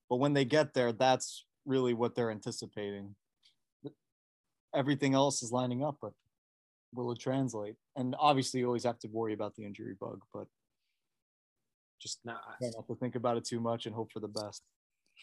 But 0.10 0.17
when 0.17 0.34
they 0.34 0.46
get 0.46 0.74
there, 0.74 0.91
that's 0.91 1.46
really 1.65 1.94
what 1.94 2.15
they're 2.15 2.32
anticipating. 2.32 3.15
Everything 4.74 5.13
else 5.13 5.41
is 5.44 5.51
lining 5.51 5.84
up, 5.84 5.98
but 6.01 6.13
will 6.94 7.12
it 7.12 7.20
translate? 7.20 7.75
And 7.96 8.15
obviously, 8.20 8.60
you 8.60 8.67
always 8.67 8.84
have 8.84 9.00
to 9.00 9.08
worry 9.08 9.34
about 9.34 9.56
the 9.56 9.65
injury 9.65 9.96
bug, 10.00 10.22
but 10.34 10.48
just 12.00 12.20
not, 12.24 12.41
try 12.60 12.70
not 12.75 12.88
to 12.88 12.96
think 12.96 13.15
about 13.15 13.38
it 13.38 13.46
too 13.46 13.60
much 13.60 13.86
and 13.86 13.96
hope 13.96 14.12
for 14.12 14.20
the 14.20 14.27
best. 14.27 14.63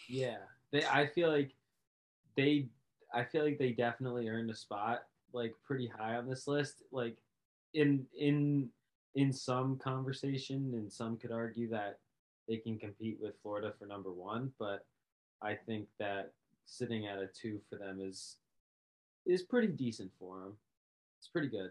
Yeah, 0.08 0.38
they. 0.72 0.84
I 0.84 1.06
feel 1.06 1.30
like 1.30 1.52
they. 2.36 2.68
I 3.12 3.24
feel 3.24 3.44
like 3.44 3.58
they 3.58 3.70
definitely 3.70 4.28
earned 4.28 4.50
a 4.50 4.54
spot 4.54 5.04
like 5.32 5.54
pretty 5.64 5.86
high 5.86 6.16
on 6.16 6.28
this 6.28 6.46
list. 6.46 6.82
Like 6.92 7.16
in 7.74 8.06
in 8.18 8.68
in 9.14 9.32
some 9.32 9.76
conversation, 9.76 10.72
and 10.74 10.92
some 10.92 11.16
could 11.16 11.32
argue 11.32 11.68
that 11.70 11.98
they 12.48 12.56
can 12.56 12.78
compete 12.78 13.18
with 13.20 13.34
Florida 13.42 13.72
for 13.78 13.86
number 13.86 14.12
one. 14.12 14.52
But 14.58 14.84
I 15.42 15.54
think 15.54 15.86
that 15.98 16.32
sitting 16.66 17.06
at 17.06 17.18
a 17.18 17.28
two 17.28 17.60
for 17.68 17.76
them 17.76 18.00
is 18.00 18.36
is 19.26 19.42
pretty 19.42 19.68
decent 19.68 20.10
for 20.18 20.40
them. 20.40 20.56
It's 21.24 21.30
pretty 21.30 21.48
good. 21.48 21.70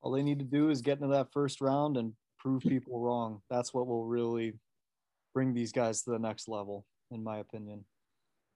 All 0.00 0.10
they 0.10 0.22
need 0.22 0.38
to 0.38 0.44
do 0.46 0.70
is 0.70 0.80
get 0.80 0.98
into 0.98 1.08
that 1.08 1.30
first 1.34 1.60
round 1.60 1.98
and 1.98 2.14
prove 2.38 2.62
people 2.66 2.98
wrong. 2.98 3.42
That's 3.50 3.74
what 3.74 3.86
will 3.86 4.06
really 4.06 4.54
bring 5.34 5.52
these 5.52 5.70
guys 5.70 6.00
to 6.02 6.10
the 6.10 6.18
next 6.18 6.48
level, 6.48 6.86
in 7.10 7.22
my 7.22 7.38
opinion. 7.38 7.84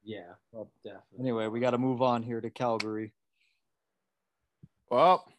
Yeah, 0.02 0.32
well, 0.50 0.70
definitely. 0.82 1.18
Anyway, 1.18 1.46
we 1.48 1.60
got 1.60 1.72
to 1.72 1.78
move 1.78 2.00
on 2.00 2.22
here 2.22 2.40
to 2.40 2.48
Calgary. 2.48 3.12
Well, 4.90 5.30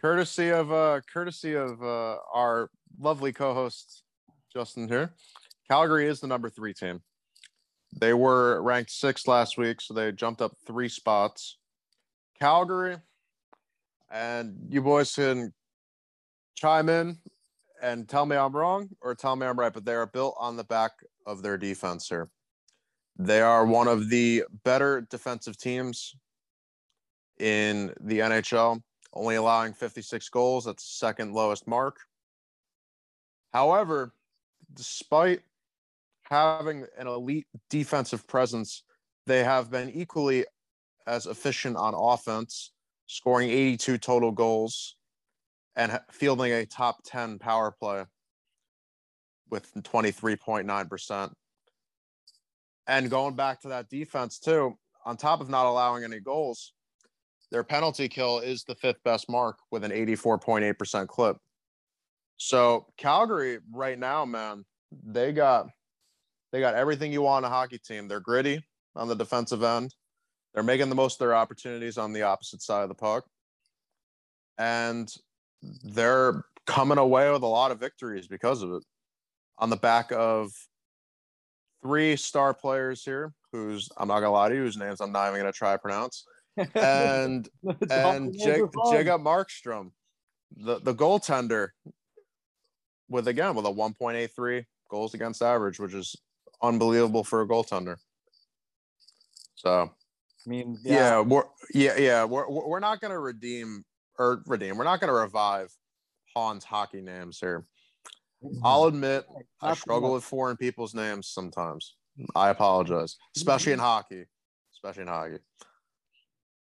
courtesy 0.00 0.50
of 0.50 0.72
uh 0.72 1.00
courtesy 1.10 1.54
of 1.54 1.80
uh 1.80 2.16
our 2.34 2.70
lovely 2.98 3.32
co-host 3.32 4.02
Justin 4.52 4.88
here. 4.88 5.12
Calgary 5.70 6.08
is 6.08 6.18
the 6.18 6.26
number 6.26 6.50
3 6.50 6.74
team. 6.74 7.02
They 8.00 8.14
were 8.14 8.60
ranked 8.62 8.90
6th 8.90 9.28
last 9.28 9.56
week, 9.56 9.80
so 9.80 9.94
they 9.94 10.10
jumped 10.10 10.42
up 10.42 10.56
3 10.66 10.88
spots. 10.88 11.56
Calgary 12.40 12.96
and 14.14 14.54
you 14.68 14.80
boys 14.80 15.12
can 15.12 15.52
chime 16.54 16.88
in 16.88 17.18
and 17.82 18.08
tell 18.08 18.24
me 18.24 18.36
I'm 18.36 18.54
wrong 18.54 18.88
or 19.02 19.14
tell 19.14 19.34
me 19.34 19.44
I'm 19.44 19.58
right, 19.58 19.72
but 19.72 19.84
they 19.84 19.94
are 19.94 20.06
built 20.06 20.36
on 20.38 20.56
the 20.56 20.64
back 20.64 20.92
of 21.26 21.42
their 21.42 21.58
defense 21.58 22.08
here. 22.08 22.28
They 23.18 23.40
are 23.40 23.66
one 23.66 23.88
of 23.88 24.08
the 24.08 24.44
better 24.62 25.00
defensive 25.10 25.58
teams 25.58 26.14
in 27.38 27.92
the 28.00 28.20
NHL, 28.20 28.80
only 29.12 29.34
allowing 29.34 29.72
56 29.72 30.28
goals. 30.28 30.64
That's 30.64 30.84
the 30.84 31.06
second 31.06 31.32
lowest 31.32 31.66
mark. 31.66 31.98
However, 33.52 34.12
despite 34.72 35.40
having 36.22 36.86
an 36.96 37.08
elite 37.08 37.46
defensive 37.68 38.26
presence, 38.28 38.84
they 39.26 39.42
have 39.42 39.70
been 39.70 39.90
equally 39.90 40.44
as 41.06 41.26
efficient 41.26 41.76
on 41.76 41.94
offense, 41.96 42.72
scoring 43.06 43.50
82 43.50 43.98
total 43.98 44.32
goals 44.32 44.96
and 45.76 46.00
fielding 46.10 46.52
a 46.52 46.66
top 46.66 46.98
10 47.04 47.38
power 47.38 47.70
play 47.70 48.04
with 49.50 49.72
23.9%. 49.74 51.32
And 52.86 53.10
going 53.10 53.34
back 53.34 53.60
to 53.62 53.68
that 53.68 53.88
defense, 53.88 54.38
too, 54.38 54.76
on 55.04 55.16
top 55.16 55.40
of 55.40 55.48
not 55.48 55.66
allowing 55.66 56.04
any 56.04 56.20
goals, 56.20 56.72
their 57.50 57.64
penalty 57.64 58.08
kill 58.08 58.40
is 58.40 58.64
the 58.64 58.74
fifth 58.74 59.02
best 59.04 59.28
mark 59.28 59.58
with 59.70 59.84
an 59.84 59.90
84.8% 59.90 61.06
clip. 61.08 61.36
So 62.36 62.86
Calgary 62.96 63.58
right 63.72 63.98
now, 63.98 64.24
man, 64.24 64.64
they 64.90 65.32
got 65.32 65.68
they 66.52 66.60
got 66.60 66.74
everything 66.74 67.12
you 67.12 67.22
want 67.22 67.44
in 67.44 67.50
a 67.50 67.54
hockey 67.54 67.78
team. 67.78 68.06
They're 68.06 68.20
gritty 68.20 68.64
on 68.94 69.08
the 69.08 69.16
defensive 69.16 69.62
end. 69.62 69.94
They're 70.54 70.62
making 70.62 70.88
the 70.88 70.94
most 70.94 71.14
of 71.14 71.18
their 71.18 71.34
opportunities 71.34 71.98
on 71.98 72.12
the 72.12 72.22
opposite 72.22 72.62
side 72.62 72.82
of 72.82 72.88
the 72.88 72.94
puck. 72.94 73.24
And 74.56 75.12
they're 75.82 76.44
coming 76.66 76.98
away 76.98 77.30
with 77.30 77.42
a 77.42 77.46
lot 77.46 77.72
of 77.72 77.80
victories 77.80 78.28
because 78.28 78.62
of 78.62 78.72
it. 78.72 78.84
On 79.58 79.70
the 79.70 79.76
back 79.76 80.10
of 80.12 80.52
three 81.82 82.16
star 82.16 82.54
players 82.54 83.04
here, 83.04 83.32
who's 83.52 83.88
I'm 83.96 84.08
not 84.08 84.20
gonna 84.20 84.32
lie 84.32 84.48
to 84.48 84.54
you, 84.54 84.62
whose 84.62 84.76
names 84.76 85.00
I'm 85.00 85.12
not 85.12 85.28
even 85.28 85.40
gonna 85.40 85.52
try 85.52 85.72
to 85.72 85.78
pronounce, 85.78 86.24
and 86.74 87.48
and 87.90 88.34
J- 88.36 88.62
Jacob 88.90 89.22
Markstrom, 89.22 89.92
the 90.56 90.80
the 90.80 90.94
goaltender, 90.94 91.68
with 93.08 93.28
again 93.28 93.54
with 93.54 93.66
a 93.66 93.70
1.83 93.70 94.64
goals 94.90 95.14
against 95.14 95.40
average, 95.40 95.78
which 95.78 95.94
is 95.94 96.16
unbelievable 96.62 97.22
for 97.22 97.42
a 97.42 97.46
goaltender. 97.46 97.96
So, 99.54 99.92
I 100.46 100.50
mean, 100.50 100.78
yeah, 100.84 100.94
yeah 100.94 101.20
we're 101.20 101.44
yeah 101.72 101.96
yeah 101.96 102.24
we're 102.24 102.48
we're 102.48 102.80
not 102.80 103.00
gonna 103.00 103.18
redeem 103.18 103.84
or 104.18 104.42
redeem. 104.46 104.76
We're 104.76 104.84
not 104.84 105.00
gonna 105.00 105.12
revive 105.12 105.72
Han's 106.36 106.64
hockey 106.64 107.00
names 107.00 107.38
here. 107.38 107.66
Mm-hmm. 108.44 108.64
I'll 108.64 108.84
admit 108.84 109.24
I 109.62 109.74
struggle 109.74 110.12
with 110.12 110.24
foreign 110.24 110.56
people's 110.56 110.94
names 110.94 111.28
sometimes. 111.28 111.94
I 112.34 112.50
apologize, 112.50 113.16
especially 113.36 113.72
in 113.72 113.78
mm-hmm. 113.78 113.86
hockey, 113.86 114.24
especially 114.74 115.02
in 115.02 115.08
hockey. 115.08 115.38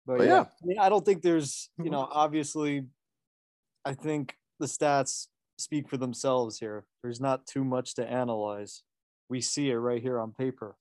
But, 0.07 0.19
but 0.19 0.27
yeah, 0.27 0.31
yeah. 0.31 0.41
I, 0.41 0.67
mean, 0.67 0.79
I 0.79 0.89
don't 0.89 1.05
think 1.05 1.23
there's, 1.23 1.69
you 1.83 1.91
know, 1.91 2.03
mm-hmm. 2.03 2.19
obviously, 2.19 2.87
I 3.85 3.95
think 3.95 4.37
the 4.59 4.67
stats 4.67 5.27
speak 5.59 5.89
for 5.89 5.97
themselves 5.97 6.59
here. 6.59 6.87
There's 7.03 7.21
not 7.21 7.47
too 7.47 7.65
much 7.65 7.95
to 7.97 8.09
analyze. 8.09 8.83
We 9.29 9.41
see 9.41 9.71
it 9.71 9.77
right 9.77 10.01
here 10.01 10.19
on 10.19 10.33
paper. 10.33 10.77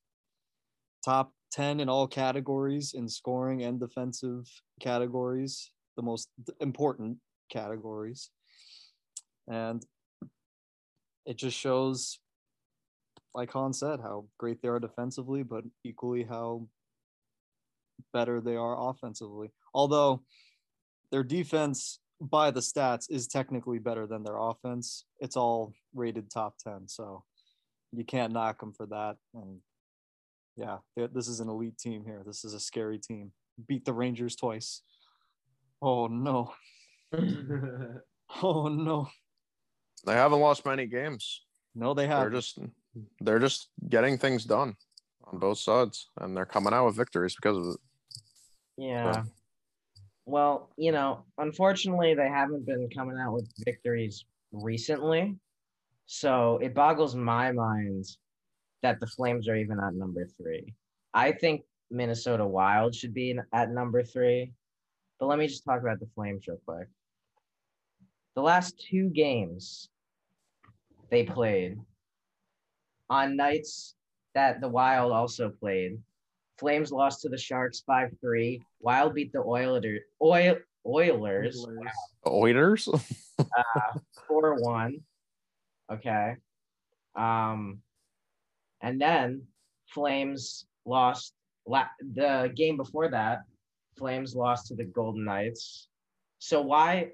Top 1.03 1.33
10 1.55 1.79
in 1.79 1.87
all 1.87 2.05
categories 2.05 2.93
in 2.93 3.07
scoring 3.07 3.63
and 3.63 3.79
defensive 3.79 4.45
categories, 4.81 5.71
the 5.95 6.03
most 6.03 6.27
important 6.59 7.17
categories. 7.49 8.29
And 9.47 9.81
it 11.25 11.37
just 11.37 11.57
shows, 11.57 12.19
like 13.33 13.51
Han 13.51 13.71
said, 13.71 14.01
how 14.01 14.25
great 14.37 14.61
they 14.61 14.67
are 14.67 14.81
defensively, 14.81 15.43
but 15.43 15.63
equally 15.85 16.23
how 16.23 16.67
better 18.11 18.41
they 18.41 18.57
are 18.57 18.89
offensively. 18.89 19.51
Although 19.73 20.23
their 21.11 21.23
defense 21.23 21.99
by 22.19 22.51
the 22.51 22.59
stats 22.59 23.09
is 23.09 23.27
technically 23.27 23.79
better 23.79 24.07
than 24.07 24.23
their 24.23 24.37
offense. 24.37 25.05
It's 25.19 25.37
all 25.37 25.73
rated 25.93 26.29
top 26.29 26.55
10. 26.57 26.87
So 26.87 27.23
you 27.93 28.03
can't 28.03 28.33
knock 28.33 28.59
them 28.59 28.73
for 28.73 28.85
that. 28.87 29.15
And 29.33 29.59
yeah, 30.57 30.77
this 30.95 31.27
is 31.27 31.39
an 31.39 31.49
elite 31.49 31.77
team 31.77 32.03
here. 32.05 32.23
This 32.25 32.45
is 32.45 32.53
a 32.53 32.59
scary 32.59 32.97
team. 32.97 33.31
Beat 33.67 33.85
the 33.85 33.93
Rangers 33.93 34.35
twice. 34.35 34.81
Oh 35.81 36.07
no. 36.07 36.53
oh 38.43 38.67
no. 38.67 39.07
They 40.05 40.13
haven't 40.13 40.39
lost 40.39 40.65
many 40.65 40.85
games. 40.85 41.43
No, 41.73 41.93
they 41.93 42.07
have. 42.07 42.21
They're 42.21 42.29
just 42.29 42.59
they're 43.19 43.39
just 43.39 43.69
getting 43.89 44.17
things 44.17 44.45
done 44.45 44.75
on 45.25 45.39
both 45.39 45.59
sides, 45.59 46.09
and 46.21 46.35
they're 46.35 46.45
coming 46.45 46.73
out 46.73 46.85
with 46.85 46.95
victories 46.95 47.35
because 47.35 47.57
of 47.57 47.73
it. 47.73 47.79
Yeah. 48.77 49.11
So. 49.11 49.23
Well, 50.25 50.69
you 50.77 50.91
know, 50.91 51.23
unfortunately, 51.37 52.15
they 52.15 52.29
haven't 52.29 52.65
been 52.65 52.89
coming 52.95 53.17
out 53.17 53.33
with 53.33 53.47
victories 53.63 54.25
recently, 54.51 55.35
so 56.05 56.59
it 56.61 56.73
boggles 56.73 57.15
my 57.15 57.51
mind 57.51 58.05
that 58.81 58.99
the 58.99 59.07
Flames 59.07 59.47
are 59.47 59.55
even 59.55 59.79
at 59.79 59.93
number 59.93 60.27
three. 60.37 60.73
I 61.13 61.31
think 61.31 61.61
Minnesota 61.89 62.45
Wild 62.45 62.93
should 62.93 63.13
be 63.13 63.37
at 63.53 63.71
number 63.71 64.03
three, 64.03 64.51
but 65.19 65.27
let 65.27 65.39
me 65.39 65.47
just 65.47 65.63
talk 65.63 65.81
about 65.81 65.99
the 65.99 66.09
Flames 66.15 66.47
real 66.47 66.59
quick. 66.65 66.87
The 68.35 68.41
last 68.41 68.83
two 68.89 69.09
games, 69.09 69.89
they 71.09 71.23
played 71.23 71.79
on 73.09 73.37
nights 73.37 73.95
that 74.33 74.59
the 74.61 74.67
Wild 74.67 75.11
also 75.11 75.49
played. 75.49 75.97
Flames 76.57 76.91
lost 76.91 77.21
to 77.21 77.29
the 77.29 77.37
Sharks 77.37 77.81
5 77.85 78.11
3. 78.21 78.61
Wild 78.81 79.13
beat 79.13 79.31
the 79.33 79.39
Oilers. 79.39 80.01
Oil, 80.21 80.57
Oilers. 80.85 81.65
Oilers? 82.27 82.87
uh, 83.39 83.99
4 84.27 84.61
1. 84.61 84.97
Okay. 85.91 86.35
Um, 87.15 87.81
and 88.85 89.01
then 89.01 89.41
Flames 89.87 90.67
lost 90.85 91.33
la- 91.65 91.87
the 92.13 92.53
game 92.55 92.77
before 92.77 93.09
that. 93.09 93.39
Flames 93.97 94.35
lost 94.35 94.67
to 94.67 94.75
the 94.75 94.83
Golden 94.83 95.25
Knights. 95.25 95.87
So 96.39 96.61
why, 96.61 97.11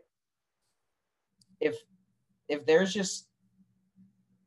if 1.60 1.78
if 2.50 2.66
there's 2.66 2.94
just 2.94 3.28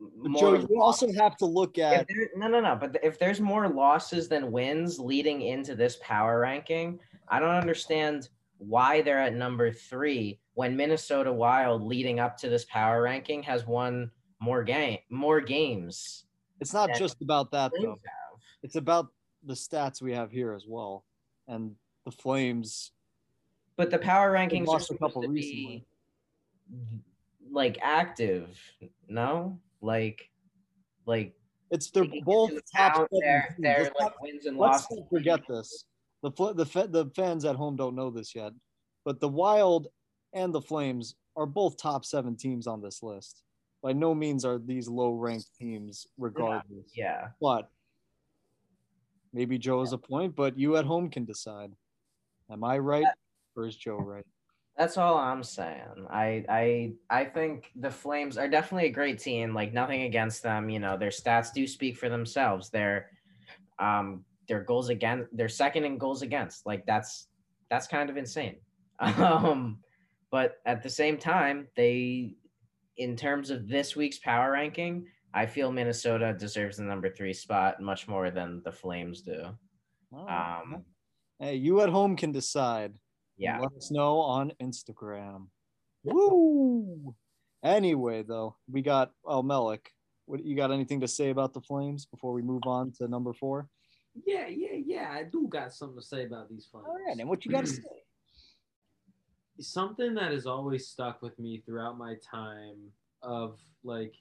more 0.00 0.58
Joe, 0.58 0.66
you 0.68 0.82
also 0.82 1.10
have 1.14 1.36
to 1.38 1.46
look 1.46 1.78
at 1.78 2.06
there, 2.08 2.28
no, 2.36 2.48
no, 2.48 2.60
no. 2.60 2.76
But 2.78 2.98
if 3.02 3.18
there's 3.18 3.40
more 3.40 3.68
losses 3.68 4.28
than 4.28 4.52
wins 4.52 4.98
leading 4.98 5.40
into 5.40 5.74
this 5.74 5.96
power 6.02 6.40
ranking, 6.40 6.98
I 7.28 7.40
don't 7.40 7.48
understand 7.48 8.28
why 8.58 9.00
they're 9.00 9.20
at 9.20 9.34
number 9.34 9.72
three 9.72 10.40
when 10.54 10.76
Minnesota 10.76 11.32
Wild, 11.32 11.82
leading 11.82 12.20
up 12.20 12.36
to 12.38 12.50
this 12.50 12.66
power 12.66 13.00
ranking, 13.00 13.42
has 13.44 13.66
won 13.66 14.10
more 14.40 14.62
game 14.62 14.98
more 15.08 15.40
games. 15.40 16.24
It's 16.60 16.72
not 16.72 16.94
just 16.94 17.20
about 17.20 17.50
that 17.52 17.72
though. 17.80 17.96
It's 18.62 18.76
about 18.76 19.08
the 19.44 19.54
stats 19.54 20.00
we 20.00 20.12
have 20.12 20.30
here 20.30 20.54
as 20.54 20.64
well, 20.66 21.04
and 21.48 21.74
the 22.04 22.10
Flames. 22.10 22.92
But 23.76 23.90
the 23.90 23.98
power 23.98 24.32
rankings 24.32 24.68
are 24.68 24.80
supposed 24.80 25.14
to 25.14 25.28
recently. 25.28 25.84
like 27.50 27.78
active, 27.82 28.58
no? 29.08 29.58
Like, 29.80 30.30
like 31.06 31.34
it's 31.70 31.90
they're 31.90 32.06
both 32.24 32.52
top. 32.74 33.08
They're, 33.10 33.54
they're 33.58 33.90
like 34.00 34.20
wins 34.22 34.46
and 34.46 34.56
let's 34.56 34.88
losses. 34.90 35.04
forget 35.10 35.40
this. 35.48 35.84
The 36.22 36.30
the 36.30 36.86
the 36.88 37.10
fans 37.14 37.44
at 37.44 37.56
home 37.56 37.76
don't 37.76 37.96
know 37.96 38.10
this 38.10 38.34
yet, 38.34 38.52
but 39.04 39.20
the 39.20 39.28
Wild 39.28 39.88
and 40.32 40.54
the 40.54 40.62
Flames 40.62 41.16
are 41.36 41.46
both 41.46 41.76
top 41.76 42.04
seven 42.04 42.36
teams 42.36 42.66
on 42.66 42.80
this 42.80 43.02
list. 43.02 43.42
By 43.84 43.92
no 43.92 44.14
means 44.14 44.46
are 44.46 44.58
these 44.58 44.88
low 44.88 45.12
ranked 45.12 45.54
teams, 45.60 46.06
regardless. 46.16 46.90
Yeah. 46.96 47.28
But 47.38 47.68
maybe 49.34 49.58
Joe 49.58 49.82
is 49.82 49.92
a 49.92 49.98
point, 49.98 50.34
but 50.34 50.58
you 50.58 50.78
at 50.78 50.86
home 50.86 51.10
can 51.10 51.26
decide. 51.26 51.70
Am 52.50 52.64
I 52.64 52.78
right 52.78 53.04
or 53.54 53.66
is 53.66 53.76
Joe 53.76 53.98
right? 53.98 54.24
That's 54.78 54.96
all 54.96 55.18
I'm 55.18 55.42
saying. 55.42 56.06
I 56.08 56.44
I 56.48 56.92
I 57.10 57.24
think 57.26 57.72
the 57.76 57.90
Flames 57.90 58.38
are 58.38 58.48
definitely 58.48 58.88
a 58.88 58.92
great 58.92 59.18
team. 59.18 59.52
Like 59.52 59.74
nothing 59.74 60.04
against 60.04 60.42
them. 60.42 60.70
You 60.70 60.78
know, 60.78 60.96
their 60.96 61.10
stats 61.10 61.52
do 61.52 61.66
speak 61.66 61.98
for 61.98 62.08
themselves. 62.08 62.70
Their 62.70 63.10
um 63.78 64.24
their 64.48 64.62
goals 64.62 64.88
against 64.88 65.28
they're 65.36 65.50
second 65.50 65.84
in 65.84 65.98
goals 65.98 66.22
against. 66.22 66.64
Like 66.64 66.86
that's 66.86 67.28
that's 67.68 67.86
kind 67.86 68.08
of 68.08 68.16
insane. 68.16 68.56
Um 68.98 69.80
but 70.30 70.56
at 70.64 70.82
the 70.82 70.90
same 70.90 71.18
time, 71.18 71.68
they 71.76 72.34
in 72.96 73.16
terms 73.16 73.50
of 73.50 73.68
this 73.68 73.96
week's 73.96 74.18
power 74.18 74.52
ranking, 74.52 75.06
I 75.32 75.46
feel 75.46 75.72
Minnesota 75.72 76.34
deserves 76.38 76.76
the 76.76 76.84
number 76.84 77.10
three 77.10 77.32
spot 77.32 77.80
much 77.80 78.06
more 78.06 78.30
than 78.30 78.62
the 78.64 78.72
Flames 78.72 79.22
do. 79.22 79.56
Oh, 80.12 80.26
Um 80.28 80.84
hey, 81.40 81.56
you 81.56 81.80
at 81.80 81.88
home 81.88 82.16
can 82.16 82.30
decide. 82.32 82.94
yeah. 83.36 83.58
Let 83.58 83.72
us 83.76 83.90
know 83.90 84.20
on 84.20 84.52
Instagram. 84.62 85.48
Woo! 86.04 87.14
Anyway, 87.62 88.22
though, 88.22 88.56
we 88.70 88.82
got 88.82 89.10
oh 89.24 89.42
Melik. 89.42 89.86
What 90.26 90.44
you 90.44 90.54
got 90.56 90.70
anything 90.70 91.00
to 91.00 91.08
say 91.08 91.30
about 91.30 91.52
the 91.52 91.60
Flames 91.60 92.06
before 92.06 92.32
we 92.32 92.42
move 92.42 92.62
on 92.66 92.92
to 92.98 93.08
number 93.08 93.32
four? 93.32 93.68
Yeah, 94.26 94.46
yeah, 94.46 94.78
yeah. 94.86 95.08
I 95.10 95.24
do 95.24 95.48
got 95.48 95.72
something 95.74 95.98
to 96.00 96.06
say 96.06 96.24
about 96.24 96.48
these 96.48 96.66
Flames. 96.70 96.86
All 96.88 96.94
right, 97.06 97.18
and 97.18 97.28
what 97.28 97.44
you 97.44 97.50
got 97.50 97.62
to 97.66 97.70
say? 97.72 97.82
Something 99.60 100.14
that 100.14 100.32
has 100.32 100.46
always 100.46 100.86
stuck 100.86 101.22
with 101.22 101.38
me 101.38 101.62
throughout 101.64 101.96
my 101.96 102.16
time 102.16 102.76
of 103.22 103.58
like 103.84 104.14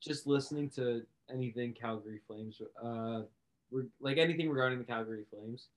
just 0.00 0.26
listening 0.26 0.70
to 0.70 1.02
anything 1.30 1.72
Calgary 1.72 2.20
Flames, 2.26 2.60
uh, 2.82 3.22
re- 3.70 3.88
like 4.00 4.18
anything 4.18 4.48
regarding 4.48 4.78
the 4.78 4.84
Calgary 4.84 5.24
Flames. 5.30 5.68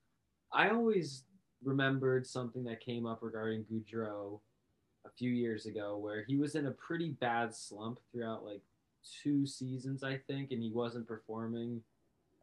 I 0.54 0.70
always 0.70 1.24
remembered 1.64 2.26
something 2.26 2.64
that 2.64 2.80
came 2.80 3.06
up 3.06 3.20
regarding 3.22 3.66
Gaudreau 3.66 4.40
a 5.06 5.10
few 5.10 5.32
years 5.32 5.66
ago, 5.66 5.98
where 5.98 6.24
he 6.24 6.38
was 6.38 6.56
in 6.56 6.68
a 6.68 6.72
pretty 6.72 7.10
bad 7.10 7.54
slump 7.54 8.00
throughout 8.12 8.46
like 8.46 8.62
two 9.24 9.46
seasons, 9.46 10.04
I 10.04 10.18
think, 10.18 10.52
and 10.52 10.62
he 10.62 10.72
wasn't 10.72 11.08
performing 11.08 11.82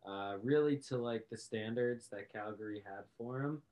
uh, 0.07 0.35
really 0.42 0.77
to 0.77 0.96
like 0.96 1.27
the 1.31 1.37
standards 1.37 2.09
that 2.09 2.33
Calgary 2.33 2.83
had 2.85 3.05
for 3.18 3.40
him. 3.40 3.62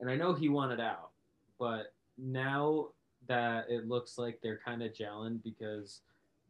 And 0.00 0.10
I 0.10 0.16
know 0.16 0.32
he 0.32 0.48
wanted 0.48 0.80
out, 0.80 1.10
but 1.58 1.92
now 2.18 2.88
that 3.28 3.66
it 3.68 3.88
looks 3.88 4.18
like 4.18 4.40
they're 4.42 4.60
kind 4.64 4.82
of 4.82 4.92
gelling 4.92 5.42
because 5.42 6.00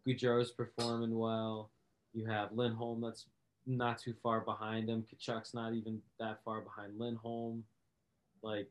Gaudreau's 0.06 0.50
performing 0.50 1.18
well. 1.18 1.70
You 2.14 2.26
have 2.26 2.52
Lindholm 2.52 3.00
that's 3.00 3.26
not 3.66 3.98
too 3.98 4.14
far 4.22 4.40
behind 4.40 4.88
him. 4.88 5.04
Tkachuk's 5.04 5.54
not 5.54 5.74
even 5.74 6.00
that 6.18 6.40
far 6.44 6.60
behind 6.60 6.98
Lindholm. 6.98 7.64
Like, 8.42 8.68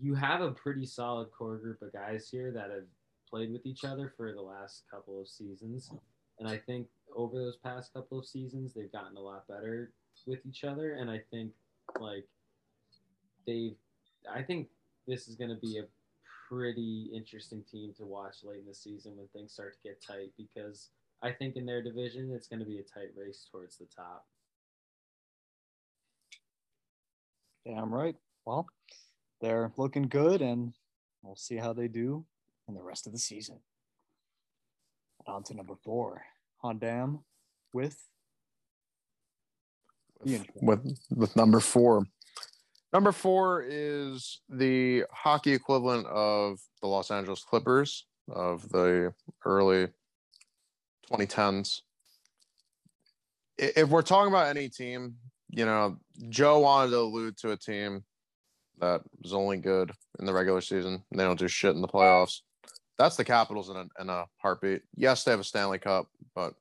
you 0.00 0.14
have 0.14 0.40
a 0.40 0.50
pretty 0.50 0.84
solid 0.84 1.30
core 1.30 1.56
group 1.56 1.80
of 1.82 1.92
guys 1.92 2.28
here 2.30 2.50
that 2.52 2.70
have 2.70 2.84
played 3.30 3.52
with 3.52 3.64
each 3.64 3.84
other 3.84 4.12
for 4.16 4.32
the 4.32 4.42
last 4.42 4.82
couple 4.90 5.20
of 5.20 5.28
seasons. 5.28 5.90
And 6.38 6.48
I 6.48 6.58
think 6.58 6.86
over 7.16 7.36
those 7.36 7.56
past 7.56 7.92
couple 7.94 8.18
of 8.18 8.26
seasons, 8.26 8.72
they've 8.74 8.92
gotten 8.92 9.16
a 9.16 9.20
lot 9.20 9.48
better 9.48 9.90
with 10.26 10.40
each 10.46 10.64
other. 10.64 10.94
And 10.94 11.10
I 11.10 11.22
think, 11.30 11.52
like, 11.98 12.26
they've, 13.46 13.76
I 14.30 14.42
think 14.42 14.68
this 15.08 15.26
is 15.26 15.34
going 15.34 15.50
to 15.50 15.56
be 15.56 15.78
a 15.78 15.84
pretty 16.48 17.10
interesting 17.14 17.64
team 17.70 17.92
to 17.96 18.04
watch 18.04 18.36
late 18.44 18.60
in 18.60 18.66
the 18.66 18.74
season 18.74 19.16
when 19.16 19.26
things 19.28 19.52
start 19.52 19.74
to 19.74 19.88
get 19.88 20.02
tight 20.06 20.30
because 20.36 20.90
I 21.22 21.32
think 21.32 21.56
in 21.56 21.66
their 21.66 21.82
division 21.82 22.30
it's 22.32 22.46
going 22.46 22.60
to 22.60 22.66
be 22.66 22.78
a 22.78 22.82
tight 22.82 23.10
race 23.16 23.46
towards 23.50 23.78
the 23.78 23.86
top. 23.86 24.26
Damn 27.66 27.92
right. 27.92 28.16
Well, 28.44 28.66
they're 29.40 29.72
looking 29.76 30.04
good, 30.04 30.40
and 30.40 30.72
we'll 31.22 31.36
see 31.36 31.56
how 31.56 31.72
they 31.72 31.88
do 31.88 32.24
in 32.66 32.74
the 32.74 32.82
rest 32.82 33.06
of 33.06 33.12
the 33.12 33.18
season. 33.18 33.58
On 35.26 35.42
to 35.44 35.54
number 35.54 35.74
four, 35.84 36.22
Hondam 36.64 37.20
with 37.74 37.98
the 40.24 40.36
intro. 40.36 40.54
with 40.62 40.98
with 41.14 41.36
number 41.36 41.60
four. 41.60 42.06
Number 42.92 43.12
four 43.12 43.64
is 43.68 44.40
the 44.48 45.04
hockey 45.10 45.52
equivalent 45.52 46.06
of 46.06 46.58
the 46.80 46.88
Los 46.88 47.10
Angeles 47.10 47.44
Clippers 47.44 48.06
of 48.30 48.68
the 48.70 49.12
early 49.44 49.88
2010s. 51.10 51.82
If 53.58 53.88
we're 53.88 54.02
talking 54.02 54.32
about 54.32 54.48
any 54.48 54.68
team, 54.68 55.16
you 55.50 55.66
know, 55.66 55.98
Joe 56.28 56.60
wanted 56.60 56.90
to 56.90 56.98
allude 56.98 57.36
to 57.38 57.52
a 57.52 57.56
team 57.56 58.04
that 58.80 59.02
was 59.22 59.34
only 59.34 59.58
good 59.58 59.90
in 60.18 60.24
the 60.24 60.32
regular 60.32 60.60
season. 60.60 61.02
They 61.10 61.24
don't 61.24 61.38
do 61.38 61.48
shit 61.48 61.74
in 61.74 61.82
the 61.82 61.88
playoffs. 61.88 62.40
That's 62.98 63.16
the 63.16 63.24
Capitals 63.24 63.68
in 63.68 63.76
a, 63.76 63.86
in 64.00 64.08
a 64.08 64.26
heartbeat. 64.38 64.82
Yes, 64.96 65.24
they 65.24 65.30
have 65.30 65.40
a 65.40 65.44
Stanley 65.44 65.78
Cup, 65.78 66.08
but 66.34 66.54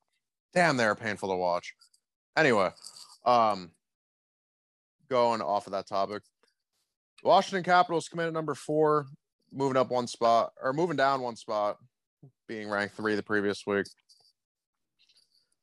damn, 0.53 0.77
they're 0.77 0.95
painful 0.95 1.29
to 1.29 1.35
watch. 1.35 1.73
Anyway, 2.35 2.69
um, 3.25 3.71
going 5.09 5.41
off 5.41 5.67
of 5.67 5.73
that 5.73 5.87
topic, 5.87 6.23
Washington 7.23 7.63
Capitals 7.63 8.09
at 8.17 8.33
number 8.33 8.55
four, 8.55 9.07
moving 9.51 9.77
up 9.77 9.89
one 9.89 10.07
spot 10.07 10.51
or 10.61 10.73
moving 10.73 10.97
down 10.97 11.21
one 11.21 11.35
spot, 11.35 11.77
being 12.47 12.69
ranked 12.69 12.95
three 12.95 13.15
the 13.15 13.23
previous 13.23 13.65
week. 13.65 13.87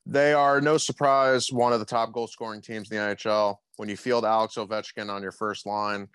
They 0.06 0.34
are 0.34 0.60
no 0.60 0.76
surprise 0.76 1.50
one 1.50 1.72
of 1.72 1.80
the 1.80 1.86
top 1.86 2.12
goal 2.12 2.26
scoring 2.26 2.60
teams 2.60 2.90
in 2.90 2.98
the 2.98 3.02
NHL. 3.02 3.56
When 3.76 3.88
you 3.88 3.96
field 3.96 4.24
Alex 4.24 4.56
Ovechkin 4.56 5.10
on 5.10 5.22
your 5.22 5.32
first 5.32 5.66
line, 5.66 6.08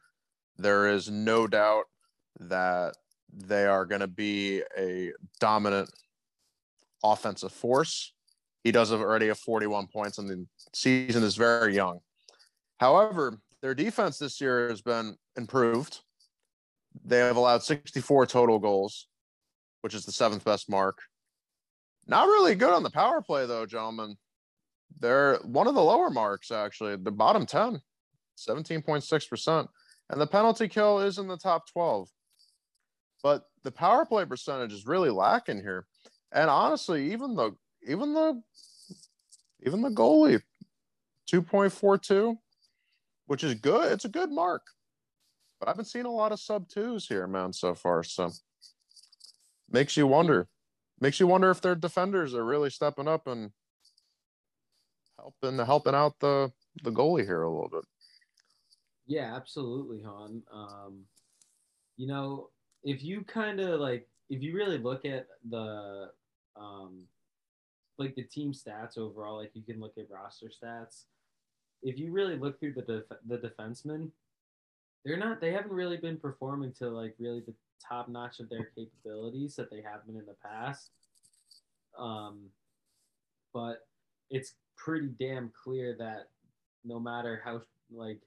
there 0.57 0.89
is 0.89 1.09
no 1.09 1.47
doubt 1.47 1.85
that 2.39 2.95
they 3.33 3.65
are 3.65 3.85
going 3.85 4.01
to 4.01 4.07
be 4.07 4.61
a 4.77 5.11
dominant 5.39 5.89
offensive 7.03 7.51
force. 7.51 8.13
He 8.63 8.71
does 8.71 8.91
have 8.91 8.99
already 8.99 9.27
have 9.27 9.39
41 9.39 9.87
points, 9.87 10.17
and 10.17 10.29
the 10.29 10.45
season 10.73 11.23
is 11.23 11.35
very 11.35 11.73
young. 11.73 11.99
However, 12.79 13.39
their 13.61 13.75
defense 13.75 14.17
this 14.17 14.39
year 14.39 14.69
has 14.69 14.81
been 14.81 15.15
improved. 15.35 15.99
They 17.03 17.19
have 17.19 17.35
allowed 17.35 17.63
64 17.63 18.25
total 18.25 18.57
goals, 18.57 19.07
which 19.81 19.93
is 19.93 20.05
the 20.05 20.11
seventh 20.11 20.45
best 20.45 20.69
mark. 20.69 20.97
Not 22.07 22.27
really 22.27 22.55
good 22.55 22.73
on 22.73 22.83
the 22.83 22.89
power 22.89 23.21
play, 23.21 23.45
though, 23.45 23.65
gentlemen. 23.65 24.15
They're 24.99 25.37
one 25.43 25.67
of 25.67 25.75
the 25.75 25.83
lower 25.83 26.09
marks, 26.09 26.51
actually. 26.51 26.95
The 26.95 27.11
bottom 27.11 27.45
10, 27.45 27.79
17.6%. 28.37 29.67
And 30.09 30.19
the 30.19 30.25
penalty 30.25 30.67
kill 30.67 30.99
is 30.99 31.19
in 31.19 31.27
the 31.27 31.37
top 31.37 31.67
12. 31.71 32.09
But 33.21 33.43
the 33.63 33.71
power 33.71 34.05
play 34.05 34.25
percentage 34.25 34.73
is 34.73 34.87
really 34.87 35.09
lacking 35.09 35.59
here. 35.61 35.85
And 36.31 36.49
honestly, 36.49 37.11
even 37.11 37.35
the 37.35 37.51
even 37.87 38.13
the 38.13 38.41
even 39.65 39.81
the 39.81 39.89
goalie, 39.89 40.41
2.42, 41.31 42.37
which 43.29 43.43
is 43.43 43.53
good. 43.53 43.91
It's 43.91 44.05
a 44.05 44.09
good 44.09 44.31
mark. 44.31 44.63
But 45.59 45.69
I've 45.69 45.75
been 45.75 45.85
seeing 45.85 46.05
a 46.07 46.11
lot 46.11 46.31
of 46.31 46.39
sub 46.39 46.67
twos 46.67 47.07
here, 47.07 47.27
man, 47.27 47.53
so 47.53 47.75
far. 47.75 48.01
So 48.01 48.31
makes 49.69 49.95
you 49.95 50.07
wonder. 50.07 50.47
Makes 50.99 51.19
you 51.19 51.27
wonder 51.27 51.51
if 51.51 51.61
their 51.61 51.75
defenders 51.75 52.33
are 52.33 52.43
really 52.43 52.71
stepping 52.71 53.07
up 53.07 53.27
and 53.27 53.51
helping 55.19 55.63
helping 55.63 55.93
out 55.93 56.15
the 56.19 56.51
the 56.83 56.91
goalie 56.91 57.23
here 57.23 57.43
a 57.43 57.51
little 57.51 57.69
bit. 57.69 57.85
Yeah, 59.05 59.35
absolutely, 59.35 60.01
Han. 60.01 60.41
Um, 60.51 61.03
you 61.97 62.07
know, 62.07 62.49
if 62.83 63.03
you 63.03 63.21
kind 63.21 63.59
of 63.59 63.79
like, 63.79 64.07
if 64.31 64.41
you 64.41 64.55
really 64.55 64.79
look 64.79 65.05
at 65.05 65.27
the, 65.47 66.09
um, 66.55 67.03
like 67.99 68.15
the 68.15 68.23
team 68.23 68.53
stats 68.53 68.97
overall, 68.97 69.37
like 69.37 69.51
you 69.53 69.61
can 69.61 69.79
look 69.79 69.99
at 69.99 70.09
roster 70.09 70.47
stats. 70.47 71.03
If 71.81 71.97
you 71.97 72.11
really 72.11 72.35
look 72.37 72.59
through 72.59 72.73
the 72.73 72.81
def- 72.81 73.19
the 73.27 73.37
defensemen, 73.37 74.09
they're 75.05 75.17
not. 75.17 75.39
They 75.39 75.51
haven't 75.51 75.71
really 75.71 75.97
been 75.97 76.17
performing 76.17 76.73
to 76.79 76.89
like 76.89 77.15
really 77.19 77.41
the 77.41 77.53
top 77.85 78.09
notch 78.09 78.39
of 78.39 78.49
their 78.49 78.69
capabilities 78.75 79.55
that 79.55 79.71
they 79.71 79.81
have 79.81 80.05
been 80.05 80.17
in 80.17 80.25
the 80.25 80.35
past. 80.43 80.91
Um, 81.97 82.47
but 83.53 83.87
it's 84.29 84.53
pretty 84.75 85.09
damn 85.19 85.51
clear 85.63 85.95
that 85.99 86.29
no 86.83 86.99
matter 86.99 87.41
how 87.43 87.61
like 87.91 88.19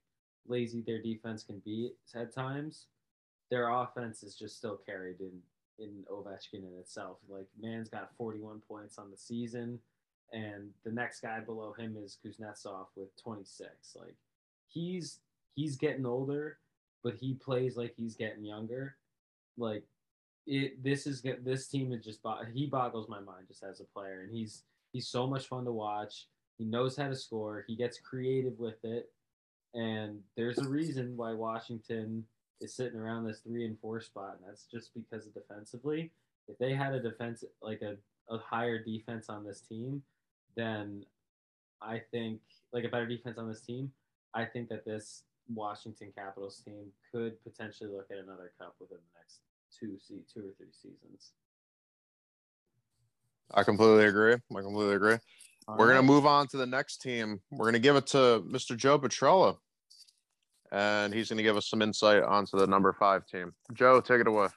lazy 0.47 0.83
their 0.83 1.01
defense 1.01 1.43
can 1.43 1.61
be 1.65 1.93
at 2.15 2.35
times, 2.35 2.87
their 3.51 3.69
offense 3.69 4.23
is 4.23 4.35
just 4.35 4.57
still 4.57 4.79
carried 4.87 5.21
in 5.21 5.39
in 5.79 6.05
Ovechkin 6.11 6.67
in 6.67 6.79
itself. 6.79 7.19
Like 7.29 7.47
man's 7.61 7.89
got 7.89 8.11
41 8.17 8.63
points 8.69 8.99
on 8.99 9.11
the 9.11 9.17
season, 9.17 9.79
and 10.33 10.71
the 10.85 10.93
next 10.93 11.21
guy 11.21 11.41
below 11.41 11.73
him 11.73 11.97
is 12.03 12.19
Kuznetsov 12.25 12.87
with 12.97 13.15
26. 13.23 13.69
Like 13.97 14.17
he's 14.69 15.21
he's 15.55 15.77
getting 15.77 16.07
older, 16.07 16.59
but 17.03 17.15
he 17.15 17.35
plays 17.35 17.77
like 17.77 17.95
he's 17.97 18.17
getting 18.17 18.45
younger. 18.45 18.97
Like 19.57 19.85
it 20.47 20.83
this 20.83 21.07
is. 21.07 21.23
This 21.45 21.69
team 21.69 21.93
is 21.93 22.05
just 22.05 22.21
he 22.53 22.67
boggles 22.67 23.09
my 23.09 23.21
mind 23.21 23.47
just 23.49 23.63
as 23.63 23.81
a 23.81 23.85
player, 23.85 24.23
and 24.23 24.35
he's 24.35 24.65
he's 24.93 25.09
so 25.09 25.27
much 25.27 25.47
fun 25.47 25.65
to 25.65 25.73
watch. 25.73 26.27
He 26.59 26.65
knows 26.65 26.97
how 26.97 27.09
to 27.09 27.17
score. 27.17 27.65
He 27.67 27.77
gets 27.77 27.99
creative 27.99 28.59
with 28.59 28.85
it, 28.85 29.11
and 29.75 30.21
there's 30.37 30.59
a 30.59 30.69
reason 30.69 31.17
why 31.17 31.33
Washington 31.33 32.25
is 32.61 32.75
sitting 32.75 32.99
around 32.99 33.25
this 33.25 33.41
three 33.41 33.65
and 33.67 33.79
four 33.81 34.01
spot, 34.01 34.39
and 34.39 34.49
that's 34.49 34.65
just 34.65 34.91
because 34.95 35.27
of 35.27 35.35
defensively. 35.35 36.11
If 36.49 36.59
they 36.59 36.73
had 36.75 36.93
a 36.93 37.01
defense 37.01 37.45
like 37.61 37.83
a, 37.83 37.97
a 38.33 38.39
higher 38.39 38.83
defense 38.83 39.29
on 39.29 39.45
this 39.45 39.61
team, 39.61 40.03
then 40.57 41.05
I 41.81 42.01
think 42.11 42.41
like 42.73 42.85
a 42.85 42.89
better 42.89 43.07
defense 43.07 43.39
on 43.39 43.49
this 43.49 43.61
team, 43.61 43.93
I 44.35 44.45
think 44.45 44.69
that 44.69 44.85
this 44.85 45.25
Washington 45.53 46.13
Capitals 46.17 46.63
team 46.65 46.87
could 47.11 47.43
potentially 47.43 47.91
look 47.91 48.07
at 48.11 48.19
another 48.19 48.53
cup 48.59 48.75
within 48.81 48.99
the 48.99 49.19
next 49.21 49.41
two 49.79 49.99
se- 49.99 50.25
two 50.33 50.41
or 50.41 50.53
three 50.57 50.73
seasons. 50.73 51.33
I 53.55 53.65
completely 53.65 54.07
agree. 54.07 54.35
I 54.35 54.61
completely 54.61 54.95
agree. 54.95 55.19
All 55.69 55.77
We're 55.77 55.89
right. 55.89 55.95
gonna 55.95 56.07
move 56.07 56.27
on 56.27 56.47
to 56.49 56.57
the 56.57 56.67
next 56.67 56.99
team. 56.99 57.41
We're 57.51 57.67
gonna 57.67 57.79
give 57.79 57.97
it 57.97 58.07
to 58.09 58.43
Mr. 58.49 58.77
Joe 58.77 58.99
Petrella, 58.99 59.59
and 60.71 61.13
he's 61.13 61.29
gonna 61.29 61.43
give 61.43 61.57
us 61.57 61.69
some 61.69 61.83
insight 61.83 62.23
onto 62.23 62.59
the 62.59 62.67
number 62.67 62.93
five 62.93 63.27
team. 63.27 63.53
Joe, 63.73 64.01
take 64.01 64.21
it 64.21 64.27
away. 64.27 64.49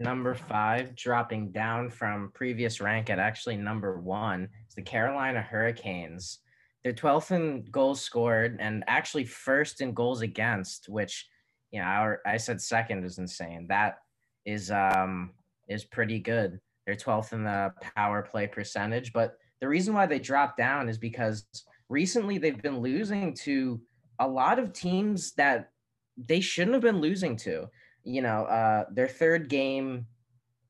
Number 0.00 0.34
five, 0.34 0.96
dropping 0.96 1.52
down 1.52 1.90
from 1.90 2.32
previous 2.32 2.80
rank 2.80 3.10
at 3.10 3.18
actually 3.18 3.58
number 3.58 4.00
one, 4.00 4.48
is 4.66 4.74
the 4.74 4.80
Carolina 4.80 5.42
Hurricanes. 5.42 6.38
They're 6.82 6.94
12th 6.94 7.32
in 7.32 7.66
goals 7.70 8.00
scored 8.00 8.56
and 8.60 8.82
actually 8.86 9.26
first 9.26 9.82
in 9.82 9.92
goals 9.92 10.22
against, 10.22 10.88
which, 10.88 11.28
you 11.70 11.80
know, 11.80 11.86
our, 11.86 12.20
I 12.24 12.38
said 12.38 12.62
second 12.62 13.04
is 13.04 13.18
insane. 13.18 13.66
That 13.68 13.98
is 14.46 14.70
um 14.70 15.32
is 15.68 15.84
pretty 15.84 16.18
good. 16.18 16.58
They're 16.86 16.96
12th 16.96 17.34
in 17.34 17.44
the 17.44 17.74
power 17.94 18.22
play 18.22 18.46
percentage, 18.46 19.12
but 19.12 19.36
the 19.60 19.68
reason 19.68 19.92
why 19.92 20.06
they 20.06 20.18
dropped 20.18 20.56
down 20.56 20.88
is 20.88 20.96
because 20.96 21.44
recently 21.90 22.38
they've 22.38 22.62
been 22.62 22.80
losing 22.80 23.34
to 23.34 23.78
a 24.18 24.26
lot 24.26 24.58
of 24.58 24.72
teams 24.72 25.32
that 25.32 25.68
they 26.16 26.40
shouldn't 26.40 26.72
have 26.72 26.82
been 26.82 27.02
losing 27.02 27.36
to 27.36 27.68
you 28.04 28.22
know, 28.22 28.44
uh, 28.44 28.84
their 28.90 29.08
third 29.08 29.48
game, 29.48 30.06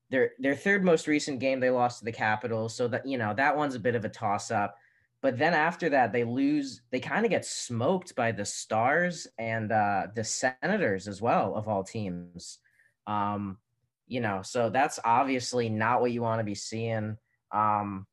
their 0.09 0.31
their 0.39 0.55
third 0.55 0.83
most 0.83 1.07
recent 1.07 1.39
game, 1.39 1.59
they 1.59 1.69
lost 1.69 1.99
to 1.99 2.05
the 2.05 2.11
Capitals. 2.11 2.75
So 2.75 2.87
that 2.87 3.05
you 3.05 3.17
know 3.17 3.33
that 3.33 3.55
one's 3.55 3.75
a 3.75 3.79
bit 3.79 3.95
of 3.95 4.05
a 4.05 4.09
toss 4.09 4.51
up. 4.51 4.77
But 5.21 5.37
then 5.37 5.53
after 5.53 5.89
that, 5.89 6.11
they 6.11 6.23
lose. 6.23 6.81
They 6.91 6.99
kind 6.99 7.25
of 7.25 7.29
get 7.29 7.45
smoked 7.45 8.15
by 8.15 8.31
the 8.31 8.45
Stars 8.45 9.27
and 9.37 9.71
uh, 9.71 10.07
the 10.15 10.23
Senators 10.23 11.07
as 11.07 11.21
well, 11.21 11.55
of 11.55 11.67
all 11.67 11.83
teams. 11.83 12.57
Um, 13.07 13.57
you 14.07 14.19
know, 14.19 14.41
so 14.41 14.69
that's 14.69 14.99
obviously 15.05 15.69
not 15.69 16.01
what 16.01 16.11
you 16.11 16.21
want 16.21 16.39
to 16.39 16.43
be 16.43 16.55
seeing. 16.55 17.17
Um, 17.51 18.07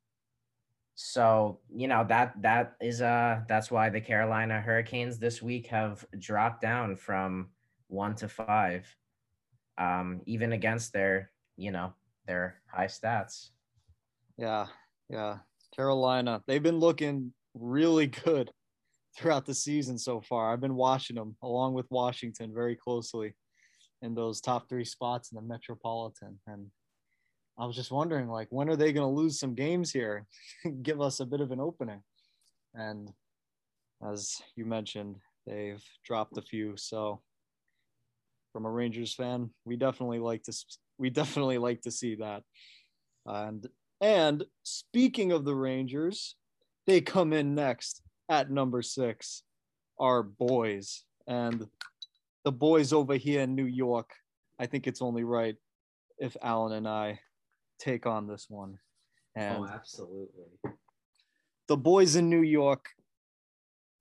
so 1.01 1.61
you 1.73 1.87
know 1.87 2.05
that 2.09 2.35
that 2.43 2.75
is 2.81 3.01
uh 3.01 3.43
that's 3.47 3.71
why 3.71 3.89
the 3.89 4.01
Carolina 4.01 4.61
Hurricanes 4.61 5.21
this 5.21 5.41
week 5.41 5.69
have 5.69 6.05
dropped 6.19 6.61
down 6.61 6.97
from 6.97 7.51
one 7.87 8.17
to 8.17 8.29
five 8.29 8.85
um, 9.79 10.21
even 10.27 10.53
against 10.53 10.93
their, 10.93 11.31
you 11.57 11.71
know, 11.71 11.93
their 12.27 12.61
high 12.67 12.87
stats. 12.87 13.51
Yeah, 14.37 14.67
yeah. 15.09 15.39
Carolina, 15.75 16.43
they've 16.47 16.63
been 16.63 16.79
looking 16.79 17.33
really 17.55 18.09
good 18.09 18.51
throughout 19.17 19.47
the 19.47 19.55
season 19.55 19.99
so 19.99 20.21
far. 20.21 20.53
I've 20.53 20.61
been 20.61 20.75
watching 20.75 21.17
them 21.17 21.37
along 21.43 21.75
with 21.75 21.91
Washington 21.91 22.53
very 22.55 22.77
closely 22.77 23.35
in 24.03 24.15
those 24.15 24.41
top 24.41 24.69
three 24.69 24.85
spots 24.85 25.33
in 25.33 25.37
the 25.37 25.43
Metropolitan. 25.43 26.39
And 26.47 26.67
I 27.59 27.67
was 27.67 27.75
just 27.75 27.91
wondering, 27.91 28.29
like, 28.29 28.49
when 28.51 28.69
are 28.69 28.77
they 28.77 28.93
going 28.93 29.07
to 29.07 29.21
lose 29.21 29.41
some 29.41 29.55
games 29.55 29.91
here, 29.91 30.27
give 30.83 31.01
us 31.01 31.21
a 31.21 31.27
bit 31.27 31.41
of 31.41 31.51
an 31.51 31.61
opening? 31.61 32.03
And 32.75 33.13
as 34.09 34.41
you 34.55 34.65
mentioned, 34.65 35.17
they've 35.47 35.83
dropped 36.05 36.39
a 36.39 36.43
few. 36.43 36.77
So, 36.77 37.21
from 38.59 38.67
a 38.67 38.71
Rangers 38.73 39.15
fan, 39.15 39.51
we 39.65 39.77
definitely 39.77 40.19
like 40.19 40.43
to 40.43 40.53
we 40.99 41.11
definitely 41.11 41.59
like 41.59 41.83
to 41.83 41.93
see 41.93 42.17
that. 42.17 42.43
And 43.25 43.65
and 44.01 44.45
speaking 44.65 45.31
of 45.31 45.45
the 45.45 45.55
Rangers, 45.55 46.35
they 46.85 47.01
come 47.01 47.33
in 47.33 47.55
next 47.55 48.03
at 48.29 48.51
number 48.51 48.83
six, 48.83 49.45
our 50.01 50.25
boys. 50.25 51.05
And 51.29 51.69
the 52.45 52.51
boys 52.51 52.93
over 52.93 53.15
here 53.15 53.43
in 53.43 53.55
New 53.55 53.67
York, 53.67 54.11
I 54.59 54.67
think 54.67 54.89
it's 54.89 55.03
only 55.03 55.23
right 55.23 55.55
if 56.19 56.37
Alan 56.43 56.73
and 56.73 56.89
I 56.89 57.21
take 57.79 58.07
on 58.07 58.27
this 58.27 58.47
one. 58.49 58.77
Oh, 59.37 59.41
and 59.41 59.65
oh, 59.67 59.69
absolutely. 59.73 60.49
the 61.69 61.77
boys 61.77 62.17
in 62.17 62.29
New 62.29 62.43
York, 62.43 62.89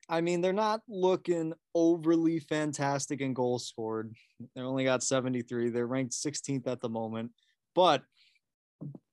I 0.09 0.21
mean, 0.21 0.39
they're 0.41 0.53
not 0.53 0.81
looking 0.87 1.53
overly 1.75 2.39
fantastic 2.39 3.19
in 3.19 3.33
goals 3.33 3.67
scored. 3.67 4.15
They 4.55 4.61
only 4.61 4.85
got 4.85 5.03
73. 5.03 5.69
They're 5.69 5.87
ranked 5.87 6.13
16th 6.13 6.65
at 6.67 6.79
the 6.79 6.89
moment, 6.89 7.31
but 7.75 8.03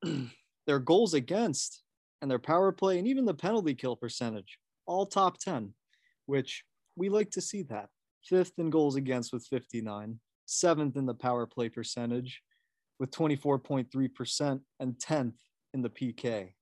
their 0.66 0.78
goals 0.78 1.14
against 1.14 1.82
and 2.22 2.30
their 2.30 2.38
power 2.38 2.70
play 2.70 2.98
and 2.98 3.08
even 3.08 3.24
the 3.24 3.34
penalty 3.34 3.74
kill 3.74 3.96
percentage, 3.96 4.58
all 4.86 5.04
top 5.04 5.38
10, 5.38 5.74
which 6.26 6.64
we 6.96 7.08
like 7.08 7.30
to 7.32 7.40
see 7.40 7.62
that. 7.64 7.88
Fifth 8.22 8.52
in 8.58 8.70
goals 8.70 8.96
against 8.96 9.32
with 9.32 9.44
59, 9.46 10.18
seventh 10.46 10.96
in 10.96 11.06
the 11.06 11.14
power 11.14 11.46
play 11.46 11.68
percentage 11.68 12.40
with 12.98 13.10
24.3%, 13.10 14.60
and 14.80 14.94
10th 14.94 15.34
in 15.74 15.82
the 15.82 15.90
PK, 15.90 16.52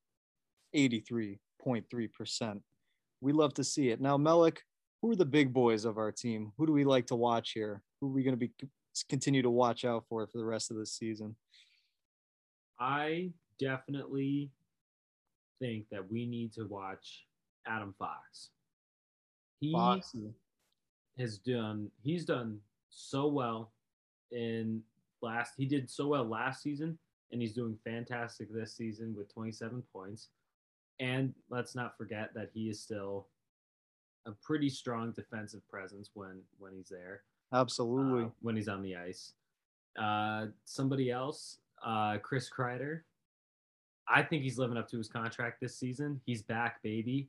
83.3%. 0.75 2.61
We 3.23 3.33
love 3.33 3.55
to 3.55 3.65
see 3.65 3.91
it. 3.91 4.01
Now, 4.01 4.19
Melik, 4.19 4.59
who 5.01 5.13
are 5.13 5.17
the 5.17 5.25
big 5.25 5.53
boys 5.53 5.85
of 5.85 5.97
our 5.97 6.11
team? 6.11 6.53
Who 6.59 6.67
do 6.67 6.73
we 6.73 6.85
like 6.85 7.07
to 7.07 7.15
watch 7.15 7.53
here? 7.53 7.81
Who 8.01 8.09
are 8.09 8.13
we 8.13 8.25
going 8.25 8.37
to 8.39 8.49
be 8.49 8.51
continue 9.09 9.43
to 9.43 9.51
watch 9.51 9.85
out 9.85 10.05
for 10.09 10.27
for 10.27 10.39
the 10.39 10.45
rest 10.45 10.71
of 10.73 10.77
the 10.77 10.85
season? 10.85 11.37
I 12.81 13.31
definitely 13.61 14.51
think 15.61 15.87
that 15.93 16.11
we 16.11 16.27
need 16.27 16.53
to 16.55 16.65
watch 16.65 17.25
Adam 17.65 17.95
Fox. 17.97 18.51
He 19.61 19.73
Foxy. 19.73 20.35
has 21.17 21.39
done 21.39 21.91
he's 22.03 22.25
done 22.25 22.59
so 22.91 23.29
well 23.29 23.71
in 24.33 24.83
last 25.21 25.53
he 25.57 25.67
did 25.67 25.89
so 25.89 26.09
well 26.09 26.25
last 26.25 26.63
season 26.63 26.99
and 27.31 27.41
he's 27.41 27.53
doing 27.53 27.79
fantastic 27.85 28.53
this 28.53 28.77
season 28.77 29.15
with 29.17 29.33
27 29.33 29.81
points. 29.93 30.29
And 31.01 31.35
let's 31.51 31.75
not 31.75 31.97
forget 31.97 32.31
that 32.35 32.51
he 32.53 32.69
is 32.69 32.81
still 32.81 33.27
a 34.27 34.33
pretty 34.43 34.69
strong 34.69 35.13
defensive 35.13 35.67
presence 35.69 36.11
when 36.15 36.41
when 36.59 36.73
he's 36.75 36.89
there. 36.89 37.23
Absolutely. 37.53 38.25
uh, 38.25 38.29
when 38.41 38.57
he's 38.57 38.69
on 38.69 38.83
the 38.83 38.97
ice. 38.97 39.33
Uh, 39.99 40.47
somebody 40.65 41.11
else, 41.11 41.59
uh, 41.85 42.19
Chris 42.23 42.49
Kreider. 42.49 43.01
I 44.09 44.23
think 44.23 44.43
he's 44.43 44.59
living 44.59 44.77
up 44.77 44.89
to 44.91 44.99
his 44.99 45.09
contract 45.09 45.61
this 45.61 45.77
season. 45.77 46.21
He's 46.25 46.43
back, 46.43 46.83
baby. 46.83 47.29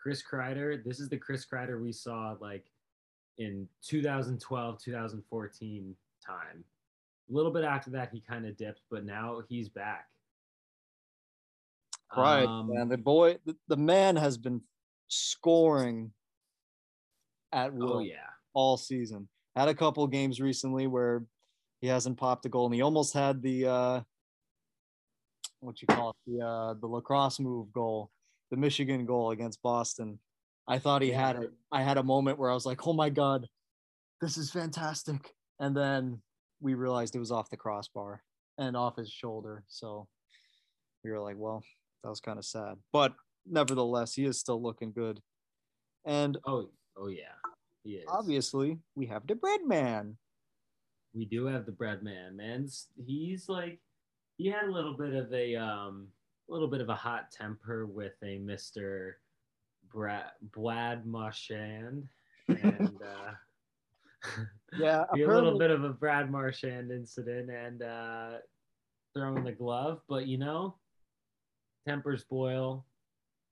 Chris 0.00 0.22
Kreider. 0.22 0.82
This 0.84 1.00
is 1.00 1.08
the 1.08 1.16
Chris 1.16 1.46
Kreider 1.46 1.80
we 1.80 1.92
saw 1.92 2.36
like 2.40 2.66
in 3.38 3.66
2012, 3.82 4.78
2014 4.82 5.96
time. 6.24 6.64
A 7.30 7.32
little 7.32 7.50
bit 7.50 7.64
after 7.64 7.90
that, 7.90 8.10
he 8.12 8.20
kind 8.20 8.46
of 8.46 8.56
dipped, 8.56 8.82
but 8.90 9.04
now 9.04 9.40
he's 9.48 9.68
back. 9.68 10.08
Right, 12.16 12.46
Um, 12.46 12.72
man. 12.72 12.88
The 12.88 12.98
boy, 12.98 13.38
the, 13.44 13.56
the 13.68 13.76
man 13.76 14.16
has 14.16 14.38
been 14.38 14.60
scoring 15.08 16.12
at 17.52 17.72
will 17.72 17.94
oh 17.94 17.98
yeah. 18.00 18.26
all 18.52 18.76
season. 18.76 19.28
Had 19.56 19.68
a 19.68 19.74
couple 19.74 20.06
games 20.06 20.40
recently 20.40 20.86
where 20.86 21.24
he 21.80 21.86
hasn't 21.86 22.16
popped 22.18 22.46
a 22.46 22.48
goal, 22.48 22.66
and 22.66 22.74
he 22.74 22.82
almost 22.82 23.14
had 23.14 23.42
the 23.42 23.66
uh, 23.66 24.00
what 25.60 25.80
you 25.80 25.86
call 25.86 26.10
it, 26.10 26.16
the 26.26 26.44
uh, 26.44 26.74
the 26.74 26.86
lacrosse 26.86 27.38
move 27.40 27.72
goal, 27.72 28.10
the 28.50 28.56
Michigan 28.56 29.06
goal 29.06 29.30
against 29.30 29.62
Boston. 29.62 30.18
I 30.66 30.78
thought 30.78 31.02
he 31.02 31.10
had 31.10 31.36
it. 31.36 31.52
I 31.70 31.82
had 31.82 31.98
a 31.98 32.02
moment 32.02 32.38
where 32.38 32.50
I 32.50 32.54
was 32.54 32.66
like, 32.66 32.86
"Oh 32.86 32.92
my 32.92 33.10
god, 33.10 33.46
this 34.20 34.36
is 34.36 34.50
fantastic!" 34.50 35.34
And 35.60 35.76
then 35.76 36.20
we 36.60 36.74
realized 36.74 37.14
it 37.14 37.20
was 37.20 37.30
off 37.30 37.50
the 37.50 37.56
crossbar 37.56 38.22
and 38.58 38.76
off 38.76 38.96
his 38.96 39.10
shoulder. 39.10 39.64
So 39.68 40.08
we 41.04 41.10
were 41.10 41.20
like, 41.20 41.36
"Well, 41.38 41.62
that 42.04 42.10
was 42.10 42.20
kind 42.20 42.38
of 42.38 42.44
sad." 42.44 42.76
But 42.92 43.14
nevertheless, 43.44 44.14
he 44.14 44.24
is 44.24 44.38
still 44.38 44.62
looking 44.62 44.92
good. 44.92 45.20
And 46.04 46.38
Oh 46.46 46.70
oh 46.96 47.08
yeah. 47.08 47.34
He 47.82 47.96
is. 47.96 48.04
obviously, 48.08 48.78
we 48.94 49.06
have 49.06 49.26
the 49.26 49.34
bread 49.34 49.60
man. 49.66 50.16
we 51.14 51.24
do 51.24 51.46
have 51.46 51.64
the 51.66 51.72
bread 51.72 52.02
man 52.02 52.36
man's 52.36 52.88
he's 53.06 53.48
like 53.48 53.78
he 54.36 54.48
had 54.48 54.64
a 54.64 54.72
little 54.72 54.96
bit 54.96 55.14
of 55.14 55.32
a 55.32 55.54
um 55.54 56.08
a 56.48 56.52
little 56.52 56.66
bit 56.68 56.80
of 56.80 56.88
a 56.88 56.94
hot 56.94 57.30
temper 57.30 57.86
with 57.86 58.14
a 58.22 58.38
mr 58.40 59.12
brad 59.92 60.32
Brad 60.52 61.06
marchand 61.06 62.08
and 62.48 62.98
uh 63.02 63.32
Yeah, 64.78 65.04
a 65.12 65.16
little 65.16 65.56
bit 65.58 65.70
of 65.70 65.84
a 65.84 65.90
brad 65.90 66.30
marchand 66.30 66.90
incident 66.90 67.48
and 67.50 67.82
uh 67.82 68.30
throwing 69.14 69.44
the 69.44 69.52
glove, 69.52 70.00
but 70.08 70.26
you 70.26 70.38
know, 70.38 70.74
tempers 71.86 72.24
boil. 72.24 72.84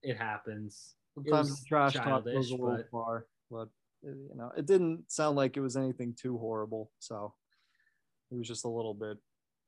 It 0.03 0.17
happens. 0.17 0.95
It 1.17 1.25
Sometimes 1.29 1.51
was 1.51 1.61
the 1.61 1.67
trash 1.67 1.93
talk 1.95 2.25
goes 2.25 2.51
a 2.51 2.55
little 2.57 2.77
but- 2.77 2.91
far, 2.91 3.27
but 3.51 3.69
uh, 4.07 4.11
you 4.11 4.35
know, 4.35 4.51
it 4.57 4.67
didn't 4.67 5.05
sound 5.13 5.37
like 5.37 5.57
it 5.57 5.61
was 5.61 5.77
anything 5.77 6.15
too 6.21 6.39
horrible. 6.39 6.91
So 6.99 7.35
it 8.31 8.37
was 8.39 8.49
just 8.49 8.65
a 8.65 8.69
little 8.69 8.95
bit 8.95 9.19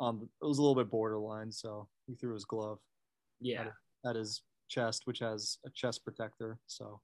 on. 0.00 0.18
The, 0.20 0.24
it 0.24 0.48
was 0.48 0.58
a 0.58 0.62
little 0.62 0.74
bit 0.74 0.90
borderline. 0.90 1.52
So 1.52 1.86
he 2.06 2.14
threw 2.14 2.34
his 2.34 2.44
glove 2.44 2.78
Yeah. 3.40 3.68
at 4.04 4.16
his 4.16 4.42
chest, 4.68 5.02
which 5.06 5.20
has 5.20 5.58
a 5.64 5.70
chest 5.70 6.02
protector. 6.04 6.58
So 6.66 7.00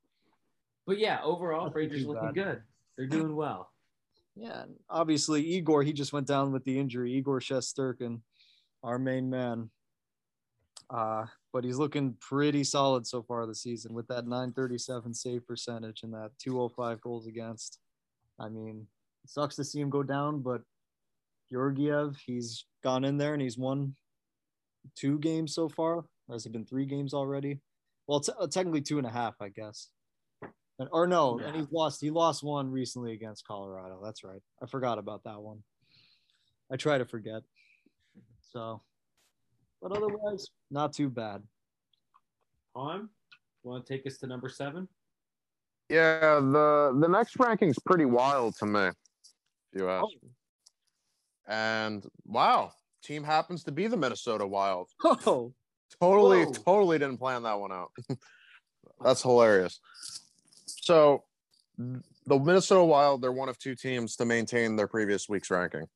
But 0.86 0.98
yeah, 0.98 1.20
overall, 1.22 1.70
Rangers 1.70 2.04
looking 2.06 2.26
bad. 2.28 2.34
good. 2.34 2.62
They're 2.96 3.06
doing 3.06 3.36
well. 3.36 3.70
yeah, 4.36 4.64
obviously 4.88 5.42
Igor, 5.44 5.82
he 5.84 5.92
just 5.92 6.12
went 6.12 6.26
down 6.26 6.50
with 6.50 6.64
the 6.64 6.78
injury. 6.78 7.12
Igor 7.12 7.40
Shesterkin, 7.40 8.20
our 8.82 8.98
main 8.98 9.28
man. 9.30 9.70
Uh, 10.88 11.26
but 11.52 11.64
he's 11.64 11.76
looking 11.78 12.14
pretty 12.20 12.64
solid 12.64 13.06
so 13.06 13.22
far 13.22 13.46
this 13.46 13.62
season 13.62 13.92
with 13.92 14.06
that 14.08 14.24
937 14.26 15.12
save 15.14 15.46
percentage 15.46 16.02
and 16.02 16.12
that 16.14 16.30
205 16.38 17.00
goals 17.00 17.26
against. 17.26 17.78
I 18.38 18.48
mean, 18.48 18.86
it 19.24 19.30
sucks 19.30 19.56
to 19.56 19.64
see 19.64 19.80
him 19.80 19.90
go 19.90 20.02
down, 20.02 20.40
but 20.42 20.62
Georgiev, 21.50 22.16
he's 22.24 22.64
gone 22.82 23.04
in 23.04 23.18
there 23.18 23.32
and 23.34 23.42
he's 23.42 23.58
won 23.58 23.94
two 24.96 25.18
games 25.18 25.54
so 25.54 25.68
far. 25.68 25.96
Or 26.28 26.32
has 26.34 26.46
it 26.46 26.52
been 26.52 26.64
three 26.64 26.86
games 26.86 27.12
already? 27.12 27.60
Well, 28.06 28.20
t- 28.20 28.32
uh, 28.38 28.46
technically 28.46 28.80
two 28.82 28.98
and 28.98 29.06
a 29.06 29.10
half, 29.10 29.34
I 29.40 29.48
guess. 29.48 29.88
And, 30.78 30.88
or 30.92 31.06
no, 31.06 31.38
and 31.38 31.54
Yeah. 31.54 31.60
he's 31.60 31.70
lost. 31.72 32.00
He 32.00 32.10
lost 32.10 32.42
one 32.42 32.70
recently 32.70 33.12
against 33.12 33.46
Colorado. 33.46 34.00
That's 34.02 34.22
right. 34.24 34.40
I 34.62 34.66
forgot 34.66 34.98
about 34.98 35.24
that 35.24 35.40
one. 35.40 35.62
I 36.72 36.76
try 36.76 36.96
to 36.98 37.04
forget. 37.04 37.42
So, 38.52 38.80
but 39.82 39.92
otherwise, 39.92 40.48
not 40.70 40.92
too 40.92 41.08
bad. 41.08 41.42
On, 42.74 43.08
want 43.62 43.84
to 43.86 43.92
take 43.92 44.06
us 44.06 44.18
to 44.18 44.26
number 44.26 44.48
seven? 44.48 44.88
Yeah, 45.88 46.40
the 46.40 46.96
the 47.00 47.08
next 47.08 47.36
ranking's 47.38 47.78
pretty 47.78 48.04
wild 48.04 48.56
to 48.58 48.66
me. 48.66 48.86
If 48.88 48.94
you 49.80 49.88
ask 49.88 50.04
Oh. 50.04 50.28
And 51.48 52.06
wow, 52.24 52.72
team 53.02 53.24
happens 53.24 53.64
to 53.64 53.72
be 53.72 53.88
the 53.88 53.96
Minnesota 53.96 54.46
Wild. 54.46 54.88
Oh, 55.04 55.52
Totally, 56.00 56.44
Whoa. 56.44 56.52
totally 56.52 56.98
didn't 57.00 57.18
plan 57.18 57.42
that 57.42 57.58
one 57.58 57.72
out. 57.72 57.90
That's 59.04 59.22
hilarious. 59.22 59.80
So, 60.66 61.24
the 61.76 62.38
Minnesota 62.38 62.84
Wild, 62.84 63.20
they're 63.20 63.32
one 63.32 63.48
of 63.48 63.58
two 63.58 63.74
teams 63.74 64.14
to 64.16 64.24
maintain 64.24 64.76
their 64.76 64.86
previous 64.86 65.28
week's 65.28 65.50
ranking. 65.50 65.86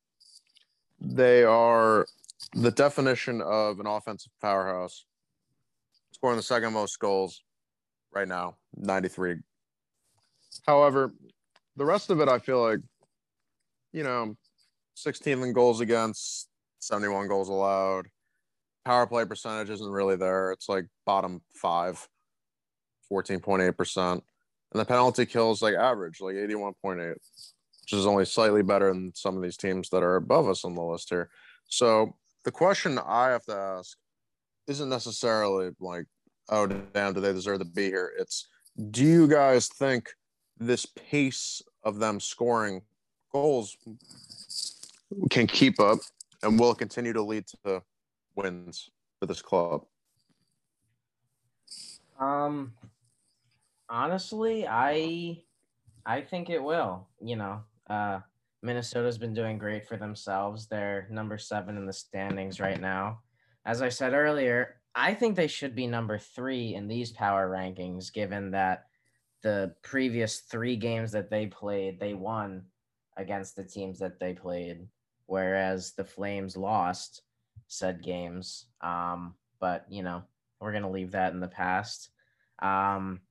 They 0.99 1.45
are 1.45 2.05
the 2.55 2.71
definition 2.71 3.41
of 3.41 3.79
an 3.79 3.85
offensive 3.85 4.31
powerhouse, 4.41 5.05
scoring 6.13 6.37
the 6.37 6.43
second 6.43 6.73
most 6.73 6.97
goals 6.99 7.43
right 8.13 8.27
now, 8.27 8.55
93. 8.77 9.35
However, 10.65 11.13
the 11.75 11.85
rest 11.85 12.09
of 12.09 12.21
it, 12.21 12.29
I 12.29 12.39
feel 12.39 12.61
like, 12.61 12.79
you 13.91 14.03
know, 14.03 14.35
16 14.95 15.43
in 15.43 15.53
goals 15.53 15.81
against, 15.81 16.47
71 16.79 17.27
goals 17.27 17.49
allowed 17.49 18.07
power 18.85 19.07
play 19.07 19.25
percentage 19.25 19.71
isn't 19.71 19.91
really 19.91 20.15
there. 20.15 20.51
It's 20.51 20.69
like 20.69 20.85
bottom 21.05 21.41
five, 21.53 22.07
14.8%. 23.11 24.11
And 24.13 24.21
the 24.71 24.85
penalty 24.85 25.25
kills 25.25 25.61
like 25.61 25.73
average, 25.73 26.21
like 26.21 26.35
81.8, 26.35 27.09
which 27.09 27.93
is 27.93 28.05
only 28.05 28.25
slightly 28.25 28.61
better 28.61 28.93
than 28.93 29.11
some 29.15 29.35
of 29.35 29.43
these 29.43 29.57
teams 29.57 29.89
that 29.89 30.03
are 30.03 30.15
above 30.15 30.47
us 30.47 30.63
on 30.63 30.75
the 30.75 30.83
list 30.83 31.09
here. 31.09 31.29
So 31.67 32.15
the 32.45 32.51
question 32.51 32.99
I 33.05 33.29
have 33.29 33.43
to 33.45 33.55
ask 33.55 33.97
isn't 34.67 34.87
necessarily 34.87 35.71
like, 35.79 36.05
oh, 36.49 36.67
damn, 36.67 37.13
do 37.13 37.19
they 37.19 37.33
deserve 37.33 37.59
to 37.59 37.65
be 37.65 37.85
here? 37.85 38.13
It's, 38.17 38.47
do 38.91 39.03
you 39.03 39.27
guys 39.27 39.67
think 39.67 40.09
this 40.57 40.85
pace 40.85 41.61
of 41.83 41.99
them 41.99 42.19
scoring 42.19 42.81
goals 43.33 43.75
can 45.29 45.47
keep 45.47 45.79
up 45.79 45.99
and 46.43 46.59
will 46.59 46.75
continue 46.75 47.13
to 47.13 47.21
lead 47.21 47.45
to 47.65 47.81
wins 48.35 48.89
for 49.19 49.25
this 49.25 49.41
club? 49.41 49.81
Um, 52.19 52.73
honestly, 53.89 54.67
I 54.67 55.41
I 56.05 56.21
think 56.21 56.49
it 56.49 56.63
will. 56.63 57.07
You 57.21 57.35
know, 57.35 57.63
uh, 57.89 58.19
Minnesota's 58.65 59.17
been 59.19 59.33
doing 59.33 59.57
great 59.59 59.87
for 59.87 59.95
themselves. 59.95 60.67
They're 60.67 61.07
number 61.11 61.37
seven 61.37 61.77
in 61.77 61.85
the 61.85 61.93
standings 61.93 62.59
right 62.59 62.81
now. 62.81 63.19
As 63.65 63.81
I 63.81 63.89
said 63.89 64.13
earlier, 64.13 64.77
I 64.95 65.13
think 65.13 65.35
they 65.35 65.47
should 65.47 65.75
be 65.75 65.87
number 65.87 66.17
three 66.17 66.73
in 66.73 66.87
these 66.87 67.11
power 67.11 67.49
rankings, 67.49 68.11
given 68.11 68.51
that 68.51 68.85
the 69.43 69.75
previous 69.83 70.39
three 70.39 70.75
games 70.75 71.11
that 71.11 71.29
they 71.29 71.45
played, 71.45 71.99
they 71.99 72.15
won 72.15 72.63
against 73.17 73.55
the 73.55 73.63
teams 73.63 73.99
that 73.99 74.19
they 74.19 74.33
played, 74.33 74.87
whereas 75.27 75.93
the 75.93 76.03
Flames 76.03 76.57
lost 76.57 77.21
said 77.67 78.03
games. 78.03 78.65
Um, 78.81 79.35
but 79.59 79.85
you 79.89 80.01
know, 80.01 80.23
we're 80.59 80.73
gonna 80.73 80.89
leave 80.89 81.11
that 81.11 81.33
in 81.33 81.39
the 81.39 81.47
past. 81.47 82.09
Um, 82.59 83.21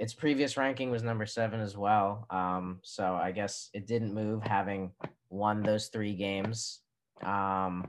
its 0.00 0.14
previous 0.14 0.56
ranking 0.56 0.90
was 0.90 1.02
number 1.02 1.26
seven 1.26 1.60
as 1.60 1.76
well. 1.76 2.26
Um, 2.30 2.78
so 2.82 3.14
I 3.14 3.32
guess 3.32 3.68
it 3.74 3.86
didn't 3.86 4.14
move 4.14 4.42
having 4.42 4.92
won 5.28 5.62
those 5.62 5.88
three 5.88 6.14
games. 6.14 6.80
Um, 7.22 7.86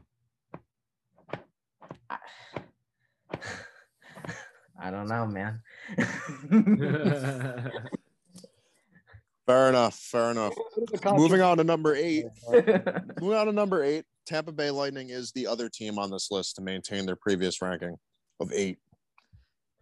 I, 2.09 2.17
I 4.77 4.91
don't 4.91 5.07
know, 5.07 5.25
man. 5.25 5.61
Fair 9.45 9.69
enough. 9.69 9.95
Fair 9.95 10.31
enough. 10.31 10.53
Moving 11.05 11.41
on 11.41 11.57
to 11.59 11.63
number 11.63 11.95
eight. 11.95 12.25
Moving 12.51 13.37
on 13.37 13.45
to 13.45 13.53
number 13.53 13.85
eight. 13.85 14.03
Tampa 14.25 14.51
Bay 14.51 14.69
Lightning 14.69 15.11
is 15.11 15.31
the 15.31 15.47
other 15.47 15.69
team 15.69 15.97
on 15.97 16.11
this 16.11 16.29
list 16.29 16.57
to 16.57 16.61
maintain 16.61 17.05
their 17.05 17.15
previous 17.15 17.61
ranking 17.61 17.95
of 18.41 18.51
eight. 18.51 18.79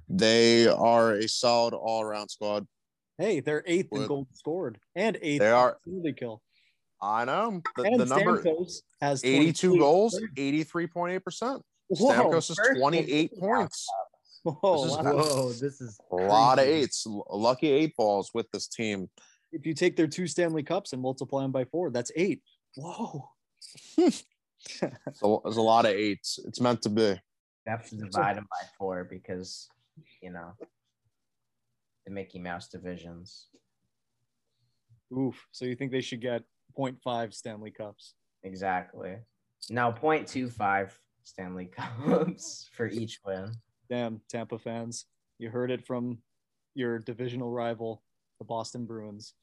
They 0.10 0.68
are 0.68 1.14
a 1.14 1.28
solid 1.28 1.74
all 1.74 2.02
around 2.02 2.30
squad. 2.30 2.68
Hey, 3.18 3.40
they're 3.42 3.64
eighth 3.68 3.90
in 3.92 4.00
Would- 4.00 4.08
goals 4.08 4.28
scored 4.34 4.80
and 4.96 5.18
eighth 5.22 5.40
They 5.40 5.48
in 5.48 5.54
are- 5.54 5.78
penalty 5.86 6.14
kill. 6.14 6.42
I 7.02 7.24
know. 7.26 7.62
The, 7.78 7.84
And 7.84 8.00
the 8.00 8.06
number 8.06 8.42
Stamkos 8.44 8.82
has 9.02 9.24
82 9.24 9.78
goals, 9.78 10.20
83.8%. 10.38 11.62
Whoa, 11.88 12.12
Stamkos 12.12 12.50
is 12.52 12.60
28 12.78 13.38
points. 13.40 13.88
whoa, 14.44 14.84
This 14.84 14.92
is- 14.92 14.98
wow. 14.98 15.14
Whoa, 15.16 15.50
this 15.54 15.82
is 15.82 16.00
A 16.12 16.16
lot 16.16 16.60
of 16.60 16.66
eights. 16.66 17.06
Lucky 17.30 17.68
eight 17.70 17.96
balls 17.96 18.32
with 18.34 18.50
this 18.52 18.68
team. 18.68 19.10
If 19.52 19.66
you 19.66 19.74
take 19.74 19.96
their 19.96 20.08
two 20.08 20.28
Stanley 20.28 20.64
Cups 20.64 20.92
and 20.94 21.02
multiply 21.02 21.42
them 21.44 21.52
by 21.52 21.66
four, 21.66 21.90
that's 21.92 22.12
eight. 22.16 22.42
Whoa. 22.76 23.30
It's 24.82 25.22
a, 25.24 25.26
a 25.26 25.28
lot 25.28 25.86
of 25.86 25.92
eights. 25.92 26.38
It's 26.46 26.60
meant 26.60 26.82
to 26.82 26.90
be. 26.90 27.18
have 27.66 27.88
to 27.90 27.96
divide 27.96 28.36
them 28.36 28.46
by 28.52 28.68
four 28.78 29.06
because, 29.06 29.70
you 30.22 30.32
know, 30.32 30.54
the 32.06 32.12
Mickey 32.12 32.40
Mouse 32.40 32.68
divisions. 32.68 33.48
Oof. 35.18 35.48
So 35.52 35.66
you 35.66 35.76
think 35.76 35.92
they 35.92 36.02
should 36.02 36.22
get 36.22 36.44
0.5 36.78 37.34
Stanley 37.34 37.72
Cups? 37.72 38.14
Exactly. 38.44 39.18
Now 39.70 39.92
0.25 39.92 40.92
Stanley 41.24 41.66
Cups 41.66 42.70
for 42.74 42.88
each 42.88 43.20
win. 43.26 43.52
Damn, 43.90 44.22
Tampa 44.30 44.60
fans. 44.60 45.06
You 45.38 45.50
heard 45.50 45.72
it 45.72 45.86
from 45.86 46.20
your 46.76 47.00
divisional 47.00 47.50
rival, 47.50 48.04
the 48.40 48.46
Boston 48.46 48.86
Bruins. 48.86 49.34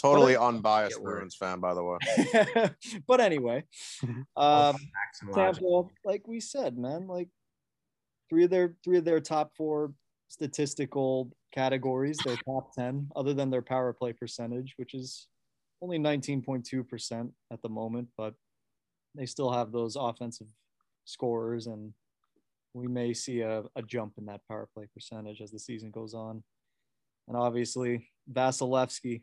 Totally 0.00 0.36
unbiased 0.36 0.96
Get 0.96 1.02
worried. 1.02 1.18
Bruins 1.18 1.36
fan, 1.36 1.60
by 1.60 1.74
the 1.74 1.82
way. 1.82 2.70
but 3.06 3.20
anyway, 3.20 3.64
um, 4.36 4.76
Facts. 4.76 5.34
Tampa, 5.34 5.82
like 6.04 6.26
we 6.26 6.40
said, 6.40 6.76
man, 6.76 7.06
like 7.06 7.28
three 8.28 8.44
of 8.44 8.50
their 8.50 8.74
three 8.84 8.98
of 8.98 9.04
their 9.04 9.20
top 9.20 9.52
four 9.56 9.92
statistical 10.28 11.30
categories, 11.54 12.18
their 12.24 12.36
top 12.46 12.72
ten, 12.74 13.08
other 13.16 13.34
than 13.34 13.50
their 13.50 13.62
power 13.62 13.92
play 13.92 14.12
percentage, 14.12 14.74
which 14.76 14.94
is 14.94 15.28
only 15.82 15.98
19.2% 15.98 17.30
at 17.52 17.62
the 17.62 17.68
moment, 17.68 18.08
but 18.16 18.34
they 19.14 19.26
still 19.26 19.52
have 19.52 19.72
those 19.72 19.96
offensive 19.96 20.46
scorers 21.04 21.66
and 21.66 21.92
we 22.74 22.86
may 22.86 23.14
see 23.14 23.40
a, 23.40 23.62
a 23.74 23.82
jump 23.82 24.14
in 24.18 24.26
that 24.26 24.42
power 24.48 24.68
play 24.74 24.86
percentage 24.92 25.40
as 25.40 25.50
the 25.50 25.58
season 25.58 25.90
goes 25.90 26.12
on. 26.12 26.42
And 27.26 27.36
obviously, 27.36 28.10
Vasilevskiy, 28.30 29.22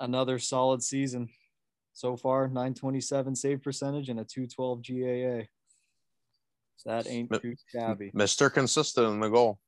another 0.00 0.38
solid 0.38 0.82
season 0.82 1.28
so 1.92 2.16
far 2.16 2.48
927 2.48 3.34
save 3.36 3.62
percentage 3.62 4.08
and 4.08 4.20
a 4.20 4.24
212 4.24 4.82
GAA. 4.82 5.46
So 6.78 6.90
that 6.90 7.08
ain't 7.08 7.30
too 7.42 7.54
shabby. 7.72 8.12
Mr. 8.12 8.52
Consistent 8.52 9.08
in 9.08 9.20
the 9.20 9.28
goal. 9.28 9.58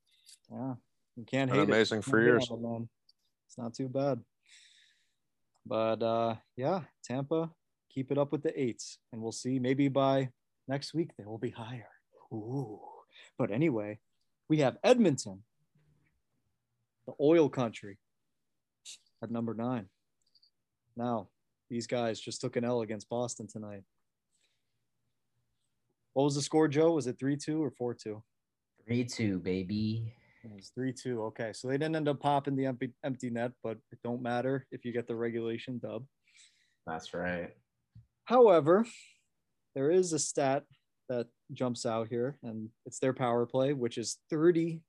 Yeah, 0.49 0.75
you 1.17 1.25
can't 1.25 1.51
Been 1.51 1.59
hate 1.59 1.69
amazing 1.69 1.99
it. 1.99 2.05
for 2.05 2.21
years. 2.21 2.49
it. 2.49 2.87
It's 3.47 3.57
not 3.57 3.73
too 3.73 3.89
bad. 3.89 4.21
But 5.65 6.01
uh, 6.01 6.35
yeah, 6.55 6.81
Tampa 7.03 7.51
keep 7.89 8.11
it 8.11 8.17
up 8.17 8.31
with 8.31 8.43
the 8.43 8.59
eights, 8.59 8.97
and 9.11 9.21
we'll 9.21 9.33
see. 9.33 9.59
Maybe 9.59 9.89
by 9.89 10.29
next 10.67 10.93
week 10.93 11.11
they 11.17 11.25
will 11.25 11.37
be 11.37 11.49
higher. 11.49 11.89
Ooh. 12.33 12.79
But 13.37 13.51
anyway, 13.51 13.99
we 14.47 14.59
have 14.59 14.77
Edmonton, 14.83 15.43
the 17.05 17.13
oil 17.19 17.49
country, 17.49 17.97
at 19.21 19.29
number 19.31 19.53
nine. 19.53 19.87
Now, 20.95 21.27
these 21.69 21.87
guys 21.87 22.19
just 22.19 22.39
took 22.41 22.55
an 22.55 22.63
L 22.63 22.81
against 22.81 23.09
Boston 23.09 23.47
tonight. 23.47 23.83
What 26.13 26.23
was 26.23 26.35
the 26.35 26.41
score, 26.41 26.67
Joe? 26.67 26.91
Was 26.93 27.07
it 27.07 27.17
3 27.19 27.37
2 27.37 27.63
or 27.63 27.71
4 27.71 27.93
2? 27.93 28.21
3 28.85 29.03
2, 29.05 29.39
baby. 29.39 30.13
It 30.43 30.51
was 30.53 30.71
3 30.75 30.91
2. 30.91 31.23
Okay. 31.23 31.51
So 31.53 31.67
they 31.67 31.77
didn't 31.77 31.95
end 31.95 32.09
up 32.09 32.19
popping 32.19 32.55
the 32.55 32.65
empty, 32.65 32.93
empty 33.03 33.29
net, 33.29 33.51
but 33.63 33.77
it 33.91 33.99
don't 34.03 34.21
matter 34.21 34.65
if 34.71 34.83
you 34.83 34.91
get 34.91 35.07
the 35.07 35.15
regulation 35.15 35.79
dub. 35.79 36.05
That's 36.85 37.13
right. 37.13 37.53
However, 38.25 38.85
there 39.75 39.91
is 39.91 40.13
a 40.13 40.19
stat 40.19 40.63
that 41.09 41.27
jumps 41.53 41.85
out 41.85 42.07
here, 42.07 42.37
and 42.43 42.69
it's 42.85 42.99
their 42.99 43.13
power 43.13 43.45
play, 43.45 43.73
which 43.73 43.97
is 43.97 44.17
32%. 44.31 44.81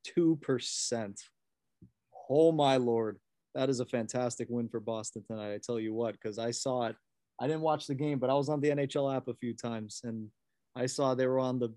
Oh, 2.31 2.53
my 2.53 2.77
Lord. 2.77 3.19
That 3.55 3.69
is 3.69 3.81
a 3.81 3.87
fantastic 3.87 4.49
win 4.51 4.69
for 4.69 4.81
Boston 4.81 5.23
tonight. 5.27 5.53
I 5.53 5.59
tell 5.65 5.79
you 5.79 5.93
what, 5.93 6.15
because 6.15 6.39
I 6.39 6.51
saw 6.53 6.87
it. 6.87 6.97
I 7.41 7.47
didn't 7.47 7.63
watch 7.63 7.87
the 7.87 7.95
game, 7.95 8.19
but 8.19 8.31
I 8.31 8.35
was 8.35 8.49
on 8.49 8.61
the 8.61 8.71
NHL 8.71 9.15
app 9.15 9.29
a 9.29 9.35
few 9.35 9.55
times, 9.55 10.01
and 10.05 10.29
I 10.75 10.87
saw 10.87 11.15
they 11.15 11.27
were 11.27 11.39
on 11.39 11.59
the 11.59 11.75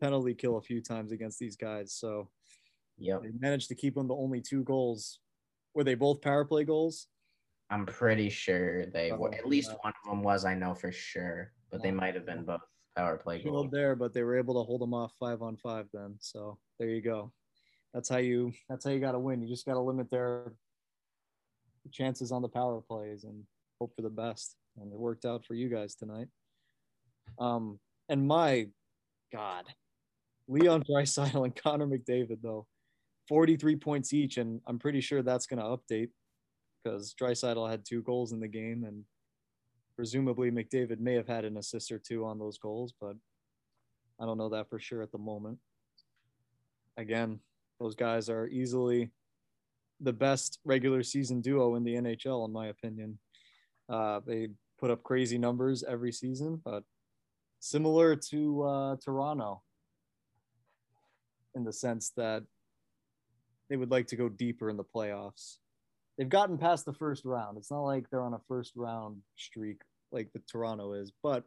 penalty 0.00 0.34
kill 0.34 0.56
a 0.56 0.62
few 0.62 0.80
times 0.80 1.12
against 1.12 1.38
these 1.38 1.56
guys. 1.56 1.92
So 1.92 2.30
yeah, 2.98 3.18
they 3.22 3.30
managed 3.38 3.68
to 3.68 3.74
keep 3.74 3.94
them 3.94 4.08
to 4.08 4.14
only 4.14 4.40
two 4.40 4.62
goals. 4.64 5.20
Were 5.74 5.84
they 5.84 5.94
both 5.94 6.22
power 6.22 6.44
play 6.44 6.64
goals? 6.64 7.08
I'm 7.70 7.86
pretty 7.86 8.28
sure 8.28 8.86
they 8.86 9.12
were. 9.12 9.34
At 9.34 9.46
least 9.46 9.70
one 9.82 9.92
of 10.04 10.10
them 10.10 10.22
was, 10.22 10.44
I 10.44 10.54
know 10.54 10.74
for 10.74 10.92
sure. 10.92 11.52
But 11.70 11.82
they 11.82 11.90
might 11.90 12.14
have 12.14 12.26
been 12.26 12.44
both 12.44 12.60
power 12.96 13.16
play 13.16 13.42
goals. 13.42 13.70
there, 13.72 13.96
but 13.96 14.12
they 14.12 14.22
were 14.22 14.38
able 14.38 14.54
to 14.54 14.66
hold 14.66 14.80
them 14.80 14.94
off 14.94 15.12
five 15.18 15.42
on 15.42 15.56
five 15.56 15.86
then. 15.92 16.16
So 16.20 16.58
there 16.78 16.88
you 16.88 17.02
go. 17.02 17.32
That's 17.92 18.08
how 18.08 18.18
you 18.18 18.52
that's 18.68 18.84
how 18.84 18.90
you 18.90 19.00
gotta 19.00 19.18
win. 19.18 19.42
You 19.42 19.48
just 19.48 19.66
gotta 19.66 19.80
limit 19.80 20.10
their 20.10 20.52
chances 21.90 22.32
on 22.32 22.42
the 22.42 22.48
power 22.48 22.80
plays 22.80 23.24
and 23.24 23.44
hope 23.80 23.94
for 23.94 24.02
the 24.02 24.10
best. 24.10 24.56
And 24.80 24.92
it 24.92 24.98
worked 24.98 25.24
out 25.24 25.44
for 25.44 25.54
you 25.54 25.68
guys 25.68 25.94
tonight. 25.94 26.28
Um 27.38 27.78
and 28.08 28.26
my 28.26 28.68
God, 29.32 29.64
Leon 30.48 30.84
Draisaitl 30.84 31.44
and 31.44 31.56
Connor 31.56 31.86
McDavid 31.86 32.38
though, 32.42 32.66
43 33.28 33.76
points 33.76 34.12
each, 34.12 34.36
and 34.36 34.60
I'm 34.66 34.78
pretty 34.78 35.00
sure 35.00 35.22
that's 35.22 35.46
gonna 35.46 35.64
update 35.64 36.10
because 36.82 37.14
Draisaitl 37.20 37.70
had 37.70 37.84
two 37.84 38.02
goals 38.02 38.32
in 38.32 38.40
the 38.40 38.48
game 38.48 38.84
and 38.84 39.04
presumably 39.96 40.50
McDavid 40.50 41.00
may 41.00 41.14
have 41.14 41.28
had 41.28 41.44
an 41.44 41.56
assist 41.56 41.90
or 41.92 41.98
two 41.98 42.24
on 42.24 42.38
those 42.38 42.58
goals, 42.58 42.92
but 43.00 43.16
I 44.20 44.26
don't 44.26 44.38
know 44.38 44.50
that 44.50 44.68
for 44.68 44.78
sure 44.78 45.02
at 45.02 45.12
the 45.12 45.18
moment. 45.18 45.58
Again, 46.96 47.40
those 47.80 47.94
guys 47.94 48.28
are 48.28 48.46
easily 48.46 49.10
the 50.00 50.12
best 50.12 50.58
regular 50.64 51.02
season 51.02 51.40
duo 51.40 51.74
in 51.76 51.84
the 51.84 51.94
NHL, 51.94 52.46
in 52.46 52.52
my 52.52 52.66
opinion. 52.68 53.18
Uh, 53.88 54.20
they 54.26 54.48
put 54.78 54.90
up 54.90 55.02
crazy 55.02 55.38
numbers 55.38 55.82
every 55.82 56.12
season, 56.12 56.60
but 56.64 56.84
similar 57.64 58.16
to 58.16 58.62
uh, 58.62 58.96
Toronto 59.04 59.62
in 61.54 61.64
the 61.64 61.72
sense 61.72 62.12
that 62.16 62.42
they 63.70 63.76
would 63.76 63.90
like 63.90 64.06
to 64.08 64.16
go 64.16 64.28
deeper 64.28 64.68
in 64.68 64.76
the 64.76 64.84
playoffs 64.84 65.56
they've 66.16 66.28
gotten 66.28 66.58
past 66.58 66.84
the 66.84 66.92
first 66.92 67.24
round. 67.24 67.56
It's 67.58 67.70
not 67.70 67.82
like 67.82 68.08
they're 68.10 68.22
on 68.22 68.34
a 68.34 68.40
first 68.48 68.72
round 68.76 69.18
streak 69.36 69.80
like 70.12 70.32
the 70.32 70.40
Toronto 70.50 70.92
is, 70.92 71.12
but 71.22 71.44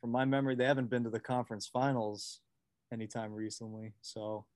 from 0.00 0.10
my 0.10 0.24
memory, 0.24 0.54
they 0.54 0.64
haven't 0.64 0.90
been 0.90 1.04
to 1.04 1.10
the 1.10 1.20
conference 1.20 1.66
finals 1.66 2.40
anytime 2.92 3.32
recently. 3.32 3.92
So 4.00 4.46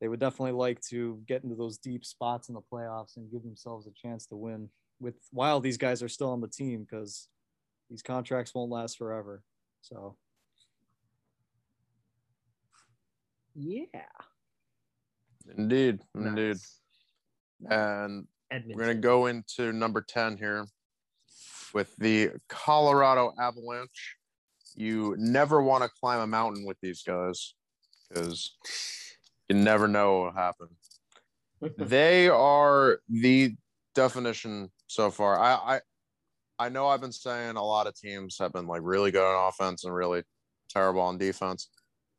they 0.00 0.08
would 0.08 0.20
definitely 0.20 0.52
like 0.52 0.80
to 0.88 1.20
get 1.26 1.42
into 1.42 1.56
those 1.56 1.78
deep 1.78 2.04
spots 2.04 2.48
in 2.48 2.54
the 2.54 2.60
playoffs 2.60 3.16
and 3.16 3.30
give 3.30 3.42
themselves 3.42 3.86
a 3.86 3.90
chance 3.90 4.26
to 4.26 4.36
win 4.36 4.68
with 5.00 5.14
while 5.30 5.60
these 5.60 5.76
guys 5.76 6.02
are 6.02 6.08
still 6.08 6.30
on 6.30 6.40
the 6.40 6.48
team 6.48 6.86
because 6.88 7.28
these 7.94 8.02
contracts 8.02 8.52
won't 8.52 8.72
last 8.72 8.98
forever. 8.98 9.40
So 9.80 10.16
yeah. 13.54 13.84
Indeed, 15.56 16.00
indeed. 16.12 16.56
And 17.70 18.26
Edmonton. 18.50 18.76
we're 18.76 18.86
gonna 18.86 18.94
go 18.96 19.26
into 19.26 19.72
number 19.72 20.00
ten 20.00 20.36
here 20.36 20.66
with 21.72 21.94
the 21.98 22.32
Colorado 22.48 23.32
Avalanche. 23.38 24.16
You 24.74 25.14
never 25.16 25.62
want 25.62 25.84
to 25.84 25.90
climb 26.00 26.18
a 26.18 26.26
mountain 26.26 26.66
with 26.66 26.78
these 26.80 27.04
guys 27.04 27.54
because 28.08 28.56
you 29.48 29.54
never 29.54 29.86
know 29.86 30.18
what 30.18 30.34
will 30.34 30.40
happen. 30.40 30.68
they 31.78 32.28
are 32.28 32.98
the 33.08 33.54
definition 33.94 34.72
so 34.88 35.12
far. 35.12 35.38
I, 35.38 35.76
I 35.76 35.80
I 36.58 36.68
know 36.68 36.86
I've 36.86 37.00
been 37.00 37.12
saying 37.12 37.56
a 37.56 37.64
lot 37.64 37.86
of 37.86 37.94
teams 37.94 38.36
have 38.38 38.52
been 38.52 38.66
like 38.66 38.82
really 38.84 39.10
good 39.10 39.24
on 39.24 39.48
offense 39.48 39.84
and 39.84 39.94
really 39.94 40.22
terrible 40.68 41.00
on 41.00 41.18
defense. 41.18 41.68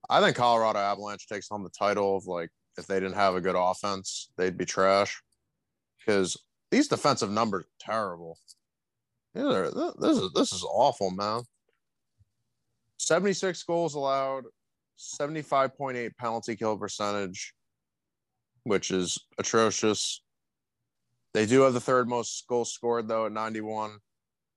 I 0.10 0.22
think 0.22 0.36
Colorado 0.36 0.80
Avalanche 0.80 1.28
takes 1.28 1.48
home 1.50 1.64
the 1.64 1.70
title 1.70 2.18
of 2.18 2.26
like 2.26 2.50
if 2.78 2.88
they 2.88 3.00
didn't 3.00 3.16
have 3.16 3.36
a 3.36 3.42
good 3.42 3.56
offense, 3.58 4.30
they'd 4.38 4.58
be 4.58 4.66
trash. 4.66 5.22
Because 6.00 6.38
these 6.72 6.88
defensive 6.88 7.32
numbers 7.32 7.64
are 7.64 7.68
terrible. 7.80 8.38
Are, 9.36 9.94
this 10.00 10.18
is 10.18 10.32
this 10.34 10.54
is 10.54 10.64
awful, 10.64 11.12
man. 11.12 11.44
76 12.98 13.62
goals 13.64 13.96
allowed, 13.96 14.46
75.8 14.98 16.16
penalty 16.18 16.56
kill 16.56 16.78
percentage, 16.78 17.54
which 18.64 18.92
is 18.92 19.18
atrocious. 19.38 20.22
They 21.34 21.46
do 21.46 21.62
have 21.62 21.74
the 21.74 21.82
third 21.82 22.08
most 22.08 22.46
goals 22.48 22.74
scored 22.74 23.08
though 23.08 23.26
at 23.26 23.32
91, 23.32 23.98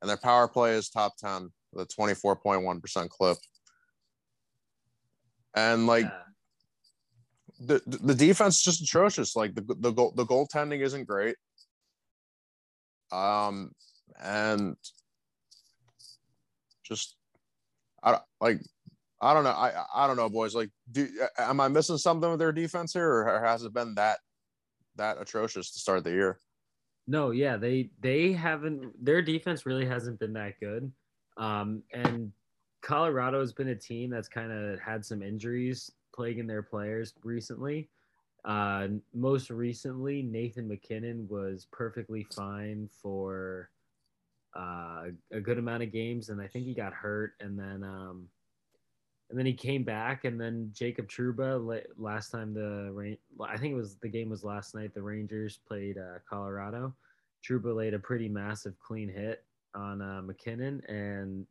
and 0.00 0.08
their 0.08 0.16
power 0.16 0.48
play 0.48 0.74
is 0.74 0.88
top 0.88 1.16
10 1.18 1.50
with 1.72 1.90
a 1.90 2.00
24.1% 2.00 3.08
clip. 3.08 3.38
And 5.54 5.86
like 5.86 6.04
Yeah. 6.04 6.22
the 7.60 7.82
the 7.86 8.14
defense 8.14 8.58
is 8.58 8.62
just 8.62 8.82
atrocious. 8.82 9.34
Like 9.34 9.54
the 9.54 9.62
the 9.80 9.90
goal 9.90 10.12
the 10.12 10.24
goaltending 10.24 10.80
isn't 10.80 11.06
great. 11.06 11.36
Um 13.10 13.72
and 14.20 14.76
just 16.84 17.16
I 18.02 18.12
don't 18.12 18.22
like 18.40 18.60
I 19.20 19.34
don't 19.34 19.44
know 19.44 19.50
I 19.50 19.84
I 19.94 20.06
don't 20.06 20.16
know 20.16 20.28
boys 20.28 20.54
like 20.54 20.70
do 20.90 21.08
am 21.36 21.60
I 21.60 21.68
missing 21.68 21.98
something 21.98 22.30
with 22.30 22.38
their 22.38 22.52
defense 22.52 22.92
here 22.92 23.10
or 23.10 23.40
has 23.44 23.64
it 23.64 23.74
been 23.74 23.96
that 23.96 24.20
that 24.96 25.20
atrocious 25.20 25.72
to 25.72 25.78
start 25.80 26.04
the 26.04 26.10
year? 26.10 26.38
No, 27.08 27.30
yeah, 27.30 27.56
they 27.56 27.90
they 28.00 28.32
haven't 28.32 29.02
their 29.02 29.22
defense 29.22 29.64
really 29.64 29.86
hasn't 29.86 30.20
been 30.20 30.34
that 30.34 30.60
good. 30.60 30.92
Um 31.38 31.82
and 31.92 32.30
Colorado 32.82 33.40
has 33.40 33.52
been 33.52 33.68
a 33.68 33.74
team 33.74 34.10
that's 34.10 34.28
kind 34.28 34.52
of 34.52 34.78
had 34.78 35.04
some 35.04 35.22
injuries 35.22 35.90
plaguing 36.14 36.46
their 36.46 36.62
players 36.62 37.14
recently. 37.24 37.88
Uh 38.44 38.88
most 39.14 39.48
recently 39.48 40.22
Nathan 40.22 40.68
MacKinnon 40.68 41.26
was 41.28 41.66
perfectly 41.72 42.24
fine 42.36 42.90
for 43.02 43.70
uh 44.54 45.06
a 45.32 45.40
good 45.40 45.58
amount 45.58 45.82
of 45.82 45.90
games 45.90 46.28
and 46.28 46.42
I 46.42 46.46
think 46.46 46.66
he 46.66 46.74
got 46.74 46.92
hurt 46.92 47.32
and 47.40 47.58
then 47.58 47.82
um 47.84 48.28
and 49.30 49.38
then 49.38 49.44
he 49.44 49.52
came 49.52 49.82
back, 49.82 50.24
and 50.24 50.40
then 50.40 50.70
Jacob 50.72 51.08
Trouba 51.08 51.84
last 51.98 52.30
time 52.30 52.54
the. 52.54 53.16
I 53.42 53.56
think 53.58 53.72
it 53.72 53.76
was 53.76 53.96
the 53.96 54.08
game 54.08 54.30
was 54.30 54.42
last 54.42 54.74
night. 54.74 54.94
The 54.94 55.02
Rangers 55.02 55.60
played 55.68 55.98
uh, 55.98 56.18
Colorado. 56.28 56.94
Trouba 57.46 57.74
laid 57.74 57.94
a 57.94 57.98
pretty 57.98 58.28
massive 58.28 58.78
clean 58.80 59.08
hit 59.08 59.44
on 59.74 60.00
uh, 60.00 60.22
MacKinnon, 60.22 60.82
and 60.88 61.46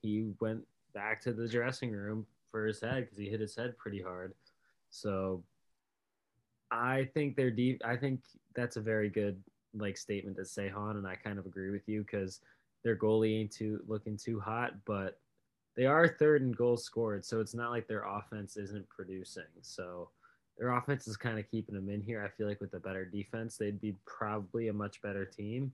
he 0.00 0.30
went 0.40 0.64
back 0.94 1.20
to 1.22 1.32
the 1.32 1.48
dressing 1.48 1.90
room 1.90 2.26
for 2.50 2.66
his 2.66 2.80
head 2.80 3.04
because 3.04 3.18
he 3.18 3.28
hit 3.28 3.40
his 3.40 3.56
head 3.56 3.76
pretty 3.76 4.00
hard. 4.00 4.32
So 4.90 5.42
I 6.70 7.08
think 7.12 7.36
they're 7.36 7.50
deep. 7.50 7.82
I 7.84 7.96
think 7.96 8.20
that's 8.54 8.76
a 8.76 8.80
very 8.80 9.08
good 9.08 9.42
like 9.74 9.96
statement 9.96 10.36
to 10.36 10.44
say, 10.44 10.68
Han, 10.68 10.96
and 10.96 11.06
I 11.06 11.16
kind 11.16 11.38
of 11.38 11.46
agree 11.46 11.70
with 11.70 11.88
you 11.88 12.02
because 12.02 12.40
their 12.84 12.96
goalie 12.96 13.40
ain't 13.40 13.52
too 13.52 13.82
looking 13.88 14.16
too 14.16 14.38
hot, 14.38 14.74
but 14.84 15.18
they 15.76 15.86
are 15.86 16.08
third 16.08 16.42
in 16.42 16.52
goals 16.52 16.84
scored, 16.84 17.24
so 17.24 17.40
it's 17.40 17.54
not 17.54 17.70
like 17.70 17.86
their 17.86 18.04
offense 18.04 18.56
isn't 18.56 18.88
producing. 18.88 19.44
So 19.60 20.10
their 20.58 20.70
offense 20.70 21.06
is 21.06 21.16
kind 21.16 21.38
of 21.38 21.50
keeping 21.50 21.74
them 21.74 21.90
in 21.90 22.00
here. 22.00 22.24
I 22.24 22.28
feel 22.36 22.48
like 22.48 22.60
with 22.60 22.72
a 22.74 22.80
better 22.80 23.04
defense, 23.04 23.56
they'd 23.56 23.80
be 23.80 23.94
probably 24.06 24.68
a 24.68 24.72
much 24.72 25.02
better 25.02 25.26
team, 25.26 25.72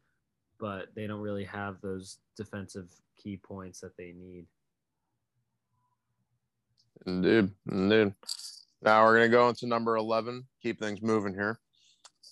but 0.58 0.88
they 0.94 1.06
don't 1.06 1.20
really 1.20 1.44
have 1.44 1.80
those 1.80 2.18
defensive 2.36 2.88
key 3.16 3.36
points 3.36 3.80
that 3.80 3.96
they 3.96 4.12
need. 4.12 4.46
Indeed, 7.06 7.50
indeed. 7.70 8.14
Now 8.82 9.04
we're 9.04 9.14
gonna 9.14 9.28
go 9.28 9.48
into 9.48 9.66
number 9.66 9.96
eleven. 9.96 10.46
Keep 10.62 10.80
things 10.80 11.00
moving 11.02 11.34
here, 11.34 11.60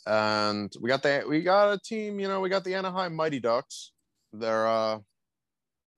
and 0.07 0.73
we 0.81 0.89
got 0.89 1.03
the 1.03 1.25
we 1.29 1.43
got 1.43 1.73
a 1.73 1.79
team. 1.79 2.19
You 2.19 2.29
know, 2.29 2.41
we 2.41 2.49
got 2.49 2.65
the 2.65 2.75
Anaheim 2.75 3.15
Mighty 3.15 3.41
Ducks. 3.41 3.93
They're 4.33 4.67
uh 4.67 4.99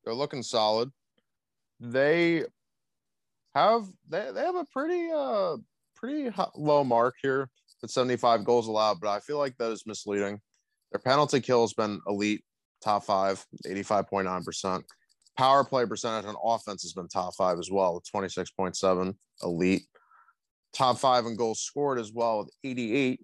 They're 0.05 0.15
looking 0.15 0.43
solid. 0.43 0.91
They 1.83 2.45
have 3.57 3.87
they, 4.09 4.31
they 4.33 4.41
have 4.41 4.55
a 4.55 4.65
pretty 4.73 5.11
uh 5.13 5.57
pretty 5.97 6.31
low 6.55 6.85
mark 6.85 7.17
here 7.21 7.51
at 7.83 7.91
75 7.91 8.45
goals 8.45 8.69
allowed, 8.69 9.01
but 9.01 9.09
I 9.09 9.19
feel 9.19 9.39
like 9.39 9.57
that 9.59 9.73
is 9.73 9.85
misleading. 9.85 10.41
Their 10.93 11.01
penalty 11.01 11.41
kill 11.41 11.63
has 11.63 11.75
been 11.75 12.01
elite, 12.07 12.45
top 12.83 13.05
five, 13.05 13.45
85.9%. 13.67 14.83
Power 15.37 15.65
play 15.65 15.85
percentage 15.87 16.27
on 16.27 16.37
offense 16.45 16.83
has 16.83 16.93
been 16.93 17.09
top 17.09 17.35
five 17.35 17.59
as 17.59 17.71
well, 17.71 18.01
26.7, 18.15 19.15
elite. 19.43 19.83
Top 20.73 20.99
five 20.99 21.27
in 21.27 21.37
goals 21.37 21.61
scored 21.61 21.99
as 21.99 22.13
well 22.13 22.41
with 22.41 22.51
88, 22.63 23.21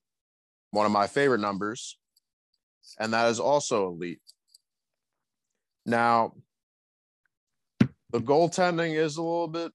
one 0.73 0.87
of 0.87 0.93
my 0.93 1.07
favorite 1.07 1.41
numbers. 1.41 1.97
And 2.99 3.13
that 3.13 3.29
is 3.29 3.39
also 3.39 3.89
elite. 3.89 4.21
Now, 5.87 6.33
the 8.11 8.21
goaltending 8.21 8.95
is 8.95 9.17
a 9.17 9.23
little 9.23 9.49
bit 9.49 9.73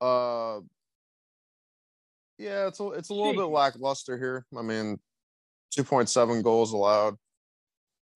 uh 0.00 0.60
yeah, 2.40 2.68
it's 2.68 2.80
a 2.80 2.88
it's 2.92 3.10
a 3.10 3.14
little 3.14 3.34
bit 3.34 3.52
lackluster 3.52 4.16
here. 4.16 4.46
I 4.56 4.62
mean, 4.62 4.98
2.7 5.76 6.42
goals 6.42 6.72
allowed, 6.72 7.16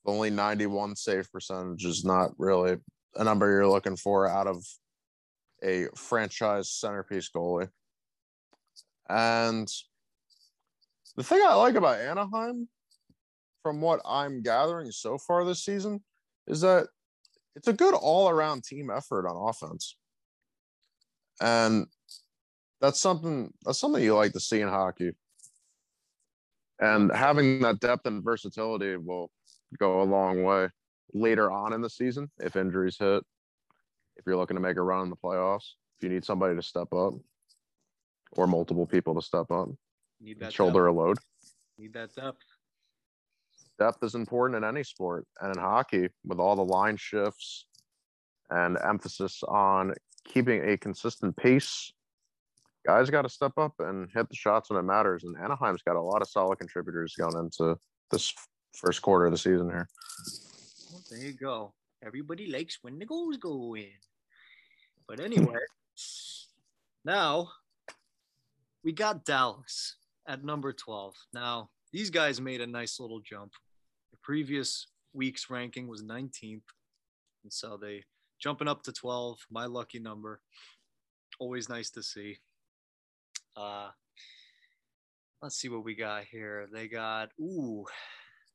only 0.06 0.30
91 0.30 0.96
save 0.96 1.30
percentage 1.30 1.84
is 1.84 2.06
not 2.06 2.30
really 2.38 2.78
a 3.16 3.24
number 3.24 3.50
you're 3.50 3.68
looking 3.68 3.96
for 3.96 4.26
out 4.26 4.46
of 4.46 4.64
a 5.62 5.88
franchise 5.94 6.70
centerpiece 6.70 7.28
goalie. 7.28 7.68
And 9.10 9.68
the 11.16 11.22
thing 11.22 11.42
I 11.46 11.54
like 11.54 11.74
about 11.74 12.00
Anaheim, 12.00 12.66
from 13.62 13.82
what 13.82 14.00
I'm 14.06 14.40
gathering 14.40 14.90
so 14.90 15.18
far 15.18 15.44
this 15.44 15.62
season, 15.62 16.02
is 16.46 16.62
that 16.62 16.88
it's 17.56 17.68
a 17.68 17.72
good 17.72 17.94
all 17.94 18.28
around 18.28 18.64
team 18.64 18.90
effort 18.90 19.28
on 19.28 19.48
offense. 19.48 19.96
And 21.40 21.86
that's 22.80 23.00
something 23.00 23.52
that's 23.64 23.78
something 23.78 24.02
you 24.02 24.14
like 24.14 24.32
to 24.32 24.40
see 24.40 24.60
in 24.60 24.68
hockey. 24.68 25.12
And 26.80 27.14
having 27.14 27.60
that 27.60 27.80
depth 27.80 28.06
and 28.06 28.22
versatility 28.22 28.96
will 28.96 29.30
go 29.78 30.02
a 30.02 30.04
long 30.04 30.42
way 30.42 30.68
later 31.12 31.50
on 31.50 31.72
in 31.72 31.80
the 31.80 31.90
season 31.90 32.30
if 32.40 32.56
injuries 32.56 32.96
hit, 32.98 33.22
if 34.16 34.26
you're 34.26 34.36
looking 34.36 34.56
to 34.56 34.60
make 34.60 34.76
a 34.76 34.82
run 34.82 35.04
in 35.04 35.10
the 35.10 35.16
playoffs, 35.16 35.74
if 35.98 36.02
you 36.02 36.08
need 36.08 36.24
somebody 36.24 36.56
to 36.56 36.62
step 36.62 36.92
up 36.92 37.14
or 38.32 38.46
multiple 38.46 38.86
people 38.86 39.14
to 39.14 39.22
step 39.22 39.50
up, 39.50 39.68
need 40.20 40.40
that 40.40 40.52
shoulder 40.52 40.86
depth. 40.86 40.96
a 40.96 41.00
load. 41.00 41.18
Need 41.78 41.92
that 41.94 42.14
depth. 42.14 42.44
Depth 43.78 44.02
is 44.02 44.14
important 44.14 44.56
in 44.56 44.68
any 44.68 44.84
sport 44.84 45.26
and 45.40 45.54
in 45.54 45.60
hockey 45.60 46.08
with 46.24 46.38
all 46.38 46.56
the 46.56 46.64
line 46.64 46.96
shifts 46.96 47.66
and 48.50 48.78
emphasis 48.86 49.42
on 49.48 49.94
keeping 50.24 50.68
a 50.68 50.76
consistent 50.76 51.36
pace. 51.36 51.92
Guys 52.86 53.10
got 53.10 53.22
to 53.22 53.28
step 53.28 53.52
up 53.56 53.72
and 53.78 54.08
hit 54.14 54.28
the 54.28 54.36
shots 54.36 54.70
when 54.70 54.78
it 54.78 54.82
matters. 54.82 55.24
And 55.24 55.36
Anaheim's 55.36 55.82
got 55.82 55.96
a 55.96 56.00
lot 56.00 56.22
of 56.22 56.28
solid 56.28 56.58
contributors 56.58 57.14
going 57.18 57.36
into 57.36 57.76
this 58.10 58.32
first 58.74 59.02
quarter 59.02 59.26
of 59.26 59.32
the 59.32 59.38
season 59.38 59.70
here. 59.70 59.88
Well, 60.92 61.02
there 61.10 61.20
you 61.20 61.32
go. 61.32 61.72
Everybody 62.04 62.46
likes 62.46 62.78
when 62.82 62.98
the 62.98 63.06
goals 63.06 63.38
go 63.38 63.74
in. 63.74 63.88
But 65.08 65.20
anyway, 65.20 65.60
now 67.04 67.48
we 68.84 68.92
got 68.92 69.24
Dallas 69.24 69.96
at 70.28 70.44
number 70.44 70.72
12. 70.72 71.14
Now, 71.32 71.70
these 71.92 72.10
guys 72.10 72.40
made 72.40 72.60
a 72.60 72.66
nice 72.66 73.00
little 73.00 73.20
jump. 73.20 73.52
Previous 74.24 74.86
week's 75.12 75.50
ranking 75.50 75.86
was 75.86 76.02
19th. 76.02 76.62
And 77.42 77.52
so 77.52 77.78
they 77.80 78.02
jumping 78.40 78.68
up 78.68 78.82
to 78.84 78.92
12, 78.92 79.38
my 79.50 79.66
lucky 79.66 79.98
number. 79.98 80.40
Always 81.38 81.68
nice 81.68 81.90
to 81.90 82.02
see. 82.02 82.38
Uh 83.56 83.90
let's 85.42 85.56
see 85.56 85.68
what 85.68 85.84
we 85.84 85.94
got 85.94 86.24
here. 86.24 86.66
They 86.72 86.88
got 86.88 87.28
ooh, 87.38 87.84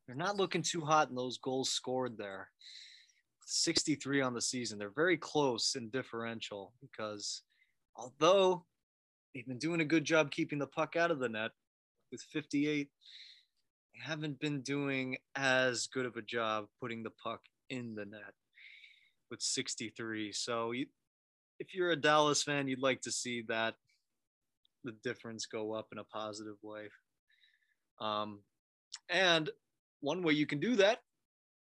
they're 0.07 0.15
not 0.15 0.37
looking 0.37 0.63
too 0.63 0.81
hot 0.81 1.09
in 1.09 1.15
those 1.15 1.37
goals 1.37 1.69
scored 1.69 2.17
there. 2.17 2.49
63 3.45 4.21
on 4.21 4.33
the 4.33 4.41
season. 4.41 4.79
They're 4.79 4.89
very 4.89 5.17
close 5.17 5.75
in 5.75 5.89
differential 5.89 6.73
because 6.81 7.43
although 7.95 8.65
they've 9.33 9.47
been 9.47 9.59
doing 9.59 9.81
a 9.81 9.85
good 9.85 10.03
job 10.03 10.31
keeping 10.31 10.57
the 10.57 10.65
puck 10.65 10.95
out 10.95 11.11
of 11.11 11.19
the 11.19 11.29
net 11.29 11.51
with 12.11 12.21
58, 12.21 12.63
they 12.67 12.87
haven't 14.03 14.39
been 14.39 14.61
doing 14.61 15.17
as 15.35 15.87
good 15.87 16.05
of 16.05 16.15
a 16.15 16.21
job 16.21 16.65
putting 16.79 17.03
the 17.03 17.11
puck 17.23 17.41
in 17.69 17.95
the 17.95 18.05
net 18.05 18.33
with 19.29 19.41
63. 19.41 20.31
So 20.31 20.71
you, 20.71 20.87
if 21.59 21.73
you're 21.73 21.91
a 21.91 21.95
Dallas 21.95 22.43
fan, 22.43 22.67
you'd 22.67 22.81
like 22.81 23.01
to 23.01 23.11
see 23.11 23.43
that 23.47 23.75
the 24.83 24.93
difference 25.03 25.45
go 25.45 25.73
up 25.73 25.87
in 25.91 25.97
a 25.97 26.03
positive 26.03 26.55
way. 26.63 26.89
Um, 27.99 28.39
and 29.09 29.49
one 29.99 30.23
way 30.23 30.33
you 30.33 30.45
can 30.45 30.59
do 30.59 30.75
that 30.77 30.99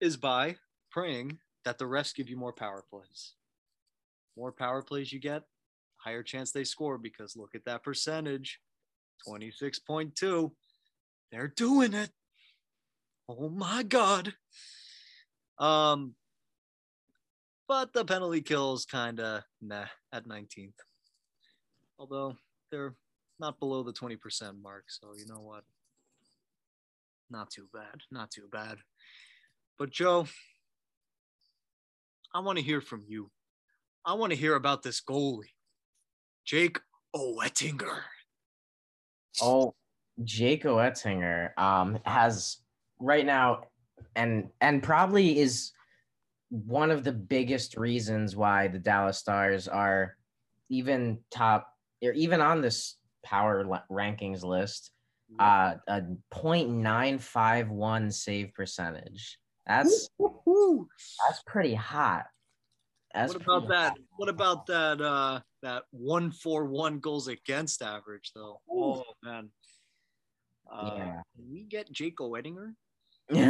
is 0.00 0.16
by 0.16 0.56
praying 0.90 1.38
that 1.64 1.78
the 1.78 1.84
refs 1.84 2.14
give 2.14 2.28
you 2.28 2.36
more 2.36 2.52
power 2.52 2.84
plays. 2.90 3.34
More 4.36 4.52
power 4.52 4.82
plays 4.82 5.12
you 5.12 5.20
get, 5.20 5.44
higher 5.96 6.22
chance 6.22 6.50
they 6.50 6.64
score 6.64 6.98
because 6.98 7.36
look 7.36 7.54
at 7.54 7.64
that 7.66 7.84
percentage 7.84 8.60
26.2. 9.28 10.50
They're 11.30 11.48
doing 11.48 11.94
it. 11.94 12.10
Oh 13.28 13.48
my 13.48 13.82
God. 13.82 14.34
Um, 15.58 16.14
but 17.66 17.92
the 17.92 18.04
penalty 18.04 18.42
kills 18.42 18.84
kind 18.84 19.20
of 19.20 19.42
nah 19.62 19.86
at 20.12 20.28
19th. 20.28 20.72
Although 21.98 22.36
they're 22.70 22.94
not 23.40 23.58
below 23.58 23.82
the 23.82 23.92
20% 23.92 24.60
mark, 24.62 24.84
so 24.88 25.14
you 25.16 25.26
know 25.26 25.40
what? 25.40 25.64
Not 27.30 27.50
too 27.50 27.68
bad. 27.72 28.02
Not 28.10 28.30
too 28.30 28.48
bad. 28.52 28.78
But 29.78 29.90
Joe, 29.90 30.26
I 32.34 32.40
want 32.40 32.58
to 32.58 32.64
hear 32.64 32.80
from 32.80 33.04
you. 33.06 33.30
I 34.04 34.14
want 34.14 34.32
to 34.32 34.38
hear 34.38 34.54
about 34.54 34.82
this 34.82 35.00
goalie, 35.00 35.54
Jake 36.44 36.78
Oettinger. 37.16 38.02
Oh, 39.40 39.74
Jake 40.22 40.64
Oettinger 40.64 41.58
um, 41.58 41.98
has 42.04 42.58
right 43.00 43.24
now, 43.24 43.64
and 44.16 44.50
and 44.60 44.82
probably 44.82 45.38
is 45.38 45.72
one 46.50 46.90
of 46.90 47.04
the 47.04 47.12
biggest 47.12 47.76
reasons 47.76 48.36
why 48.36 48.68
the 48.68 48.78
Dallas 48.78 49.18
Stars 49.18 49.68
are 49.68 50.16
even 50.68 51.18
top 51.30 51.68
or 52.02 52.12
even 52.12 52.40
on 52.40 52.60
this 52.60 52.96
power 53.24 53.64
rankings 53.90 54.44
list. 54.44 54.90
Uh, 55.38 55.74
a 55.88 56.02
0.951 56.32 58.12
save 58.12 58.54
percentage. 58.54 59.38
That's 59.66 60.10
that's 60.18 61.42
pretty 61.46 61.74
hot. 61.74 62.26
That's 63.14 63.32
what 63.32 63.42
about 63.42 63.68
that? 63.68 63.88
Hot. 63.88 63.98
What 64.16 64.28
about 64.28 64.66
that? 64.66 65.00
Uh, 65.00 65.40
that 65.62 65.84
one 65.90 66.30
four 66.30 66.66
one 66.66 66.98
goals 66.98 67.28
against 67.28 67.82
average 67.82 68.32
though. 68.34 68.60
Ooh. 68.70 69.02
Oh 69.02 69.04
man. 69.22 69.50
Uh, 70.70 70.90
yeah. 70.96 71.20
Can 71.36 71.50
we 71.50 71.64
get 71.64 71.90
Jake 71.90 72.18
Oettinger? 72.18 72.74
uh, 73.32 73.42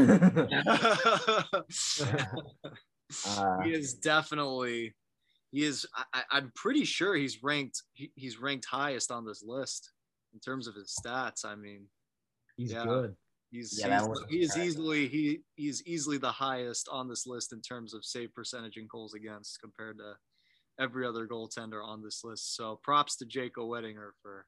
he 3.63 3.73
is 3.73 3.95
definitely. 3.95 4.95
He 5.51 5.65
is. 5.65 5.87
I, 6.13 6.39
am 6.39 6.53
pretty 6.55 6.85
sure 6.85 7.15
he's 7.15 7.43
ranked. 7.43 7.83
He, 7.93 8.11
he's 8.15 8.39
ranked 8.39 8.67
highest 8.67 9.11
on 9.11 9.25
this 9.25 9.43
list 9.45 9.93
in 10.33 10.41
terms 10.41 10.67
of 10.67 10.75
his 10.75 10.95
stats. 11.05 11.45
I 11.45 11.55
mean, 11.55 11.87
he's 12.57 12.73
yeah. 12.73 12.85
good. 12.85 13.17
He's, 13.51 13.79
yeah, 13.81 14.05
he's 14.05 14.25
he 14.29 14.43
is 14.43 14.57
easily 14.59 15.07
he 15.07 15.39
he's 15.55 15.81
easily 15.87 16.19
the 16.19 16.33
highest 16.33 16.89
on 16.91 17.09
this 17.09 17.25
list 17.25 17.53
in 17.53 17.61
terms 17.61 17.95
of 17.95 18.05
save 18.05 18.35
percentage 18.35 18.77
and 18.77 18.89
goals 18.89 19.15
against 19.15 19.61
compared 19.61 19.99
to 19.99 20.15
every 20.81 21.07
other 21.07 21.29
goaltender 21.29 21.85
on 21.85 22.03
this 22.03 22.23
list. 22.25 22.57
So 22.57 22.81
props 22.83 23.17
to 23.17 23.27
Jake 23.27 23.55
Oettinger 23.55 24.11
for 24.21 24.47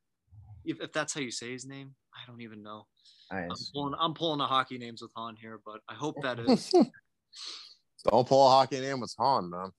if, 0.67 0.81
if 0.81 0.93
that's 0.93 1.15
how 1.15 1.21
you 1.21 1.31
say 1.31 1.53
his 1.53 1.67
name. 1.67 1.95
I 2.15 2.31
don't 2.31 2.41
even 2.41 2.63
know. 2.63 2.87
Nice. 3.33 3.49
I'm 3.51 3.57
pulling 3.73 3.95
I'm 4.01 4.15
pulling 4.15 4.41
a 4.41 4.47
hockey 4.47 4.79
names 4.79 5.03
with 5.03 5.11
Han 5.17 5.37
here, 5.37 5.61
but 5.65 5.81
I 5.89 5.95
hope 5.95 6.17
that 6.23 6.39
is. 6.39 6.73
Don't 8.11 8.29
pull 8.29 8.47
a 8.47 8.51
hockey 8.51 8.81
name 8.81 9.01
with 9.01 9.13
Han, 9.19 9.51
man. 9.51 9.73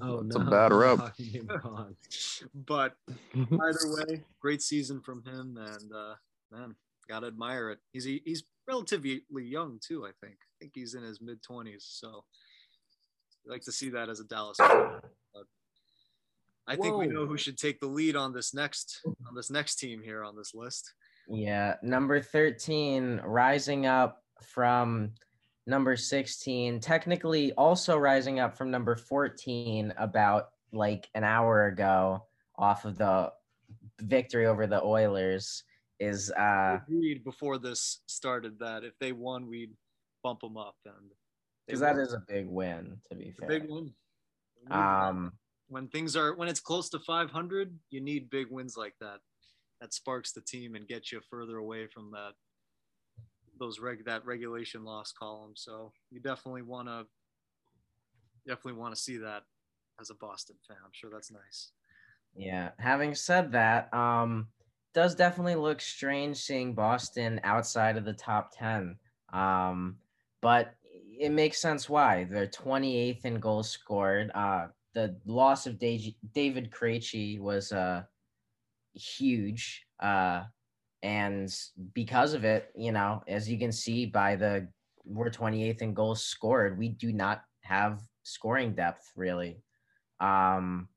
oh 0.00 0.20
it's 0.20 0.36
no, 0.36 0.46
a 0.46 0.50
bad 0.50 0.72
rep. 0.72 0.98
but 2.54 2.94
either 3.34 3.78
way, 3.84 4.22
great 4.40 4.62
season 4.62 5.00
from 5.00 5.24
him, 5.24 5.58
and 5.58 5.92
uh, 5.92 6.14
man, 6.52 6.76
gotta 7.08 7.26
admire 7.26 7.70
it. 7.70 7.78
He's 7.92 8.04
he's 8.04 8.44
relatively 8.68 9.22
young 9.34 9.80
too. 9.84 10.04
I 10.04 10.10
think. 10.24 10.36
I 10.40 10.54
think 10.60 10.72
he's 10.74 10.94
in 10.94 11.02
his 11.02 11.20
mid 11.20 11.42
twenties. 11.42 11.84
So, 11.88 12.24
I'd 13.46 13.50
like 13.50 13.62
to 13.62 13.72
see 13.72 13.90
that 13.90 14.08
as 14.08 14.20
a 14.20 14.24
Dallas. 14.24 14.58
Fan. 14.58 15.00
But 16.66 16.72
I 16.72 16.76
Whoa. 16.76 16.82
think 16.82 16.96
we 16.96 17.06
know 17.06 17.26
who 17.26 17.36
should 17.36 17.58
take 17.58 17.80
the 17.80 17.86
lead 17.86 18.16
on 18.16 18.32
this 18.32 18.54
next 18.54 19.00
on 19.28 19.34
this 19.34 19.50
next 19.50 19.76
team 19.76 20.02
here 20.02 20.24
on 20.24 20.36
this 20.36 20.54
list. 20.54 20.92
Yeah, 21.28 21.76
number 21.82 22.20
thirteen, 22.20 23.20
rising 23.24 23.86
up 23.86 24.22
from 24.42 25.12
number 25.66 25.96
16, 25.96 26.80
technically 26.80 27.52
also 27.52 27.96
rising 27.96 28.40
up 28.40 28.56
from 28.56 28.70
number 28.70 28.96
14 28.96 29.94
about 29.96 30.48
like 30.72 31.08
an 31.14 31.24
hour 31.24 31.66
ago 31.66 32.24
off 32.56 32.84
of 32.84 32.98
the 32.98 33.32
victory 34.00 34.46
over 34.46 34.66
the 34.66 34.82
Oilers 34.82 35.62
is 36.00 36.32
uh 36.32 36.78
agreed 36.88 37.22
before 37.22 37.58
this 37.58 38.00
started 38.06 38.58
that 38.58 38.82
if 38.82 38.98
they 38.98 39.12
won 39.12 39.46
we'd 39.46 39.70
bump 40.24 40.40
them 40.40 40.56
up 40.56 40.74
and 40.84 41.12
because 41.66 41.80
that 41.80 41.96
is 41.96 42.12
a 42.12 42.22
big 42.26 42.48
win 42.48 42.96
to 43.08 43.14
be 43.14 43.32
fair. 43.38 43.48
big 43.48 43.70
win. 43.70 43.92
Um 44.70 45.32
when 45.72 45.88
things 45.88 46.16
are 46.16 46.34
when 46.34 46.48
it's 46.48 46.60
close 46.60 46.88
to 46.90 46.98
500 46.98 47.78
you 47.90 48.00
need 48.00 48.30
big 48.30 48.46
wins 48.50 48.76
like 48.76 48.94
that 49.00 49.18
that 49.80 49.92
sparks 49.92 50.32
the 50.32 50.40
team 50.40 50.76
and 50.76 50.86
gets 50.86 51.10
you 51.10 51.20
further 51.28 51.56
away 51.56 51.88
from 51.88 52.10
that 52.12 52.34
those 53.58 53.80
reg 53.80 54.04
that 54.04 54.24
regulation 54.26 54.84
loss 54.84 55.12
column. 55.12 55.52
So 55.54 55.92
you 56.10 56.20
definitely 56.20 56.62
want 56.62 56.88
to 56.88 57.06
definitely 58.46 58.80
want 58.80 58.94
to 58.94 59.00
see 59.00 59.18
that 59.18 59.44
as 60.00 60.10
a 60.10 60.14
boston 60.14 60.56
fan. 60.66 60.78
I'm 60.84 60.90
sure 60.92 61.10
that's 61.12 61.30
nice. 61.30 61.70
Yeah. 62.34 62.70
Having 62.78 63.14
said 63.14 63.52
that 63.52 63.92
um 63.94 64.48
does 64.94 65.14
definitely 65.14 65.54
look 65.54 65.80
strange 65.80 66.36
seeing 66.36 66.74
boston 66.74 67.40
outside 67.44 67.96
of 67.96 68.04
the 68.04 68.12
top 68.12 68.52
10 68.56 68.96
um 69.32 69.96
but 70.40 70.74
it 71.18 71.30
makes 71.30 71.58
sense 71.58 71.88
why. 71.88 72.24
They're 72.24 72.48
28th 72.48 73.24
in 73.24 73.38
goals 73.38 73.70
scored. 73.70 74.30
Uh 74.34 74.68
the 74.94 75.16
loss 75.26 75.66
of 75.66 75.78
David 75.78 76.70
Krejci 76.70 77.40
was 77.40 77.72
uh, 77.72 78.02
huge, 78.94 79.84
uh, 80.00 80.42
and 81.02 81.52
because 81.94 82.34
of 82.34 82.44
it, 82.44 82.70
you 82.76 82.92
know, 82.92 83.22
as 83.26 83.48
you 83.48 83.58
can 83.58 83.72
see 83.72 84.06
by 84.06 84.36
the 84.36 84.68
we're 85.04 85.30
28th 85.30 85.82
in 85.82 85.94
goals 85.94 86.24
scored, 86.24 86.78
we 86.78 86.88
do 86.88 87.12
not 87.12 87.42
have 87.62 88.02
scoring 88.22 88.74
depth 88.74 89.10
really. 89.16 89.62
Um, 90.20 90.88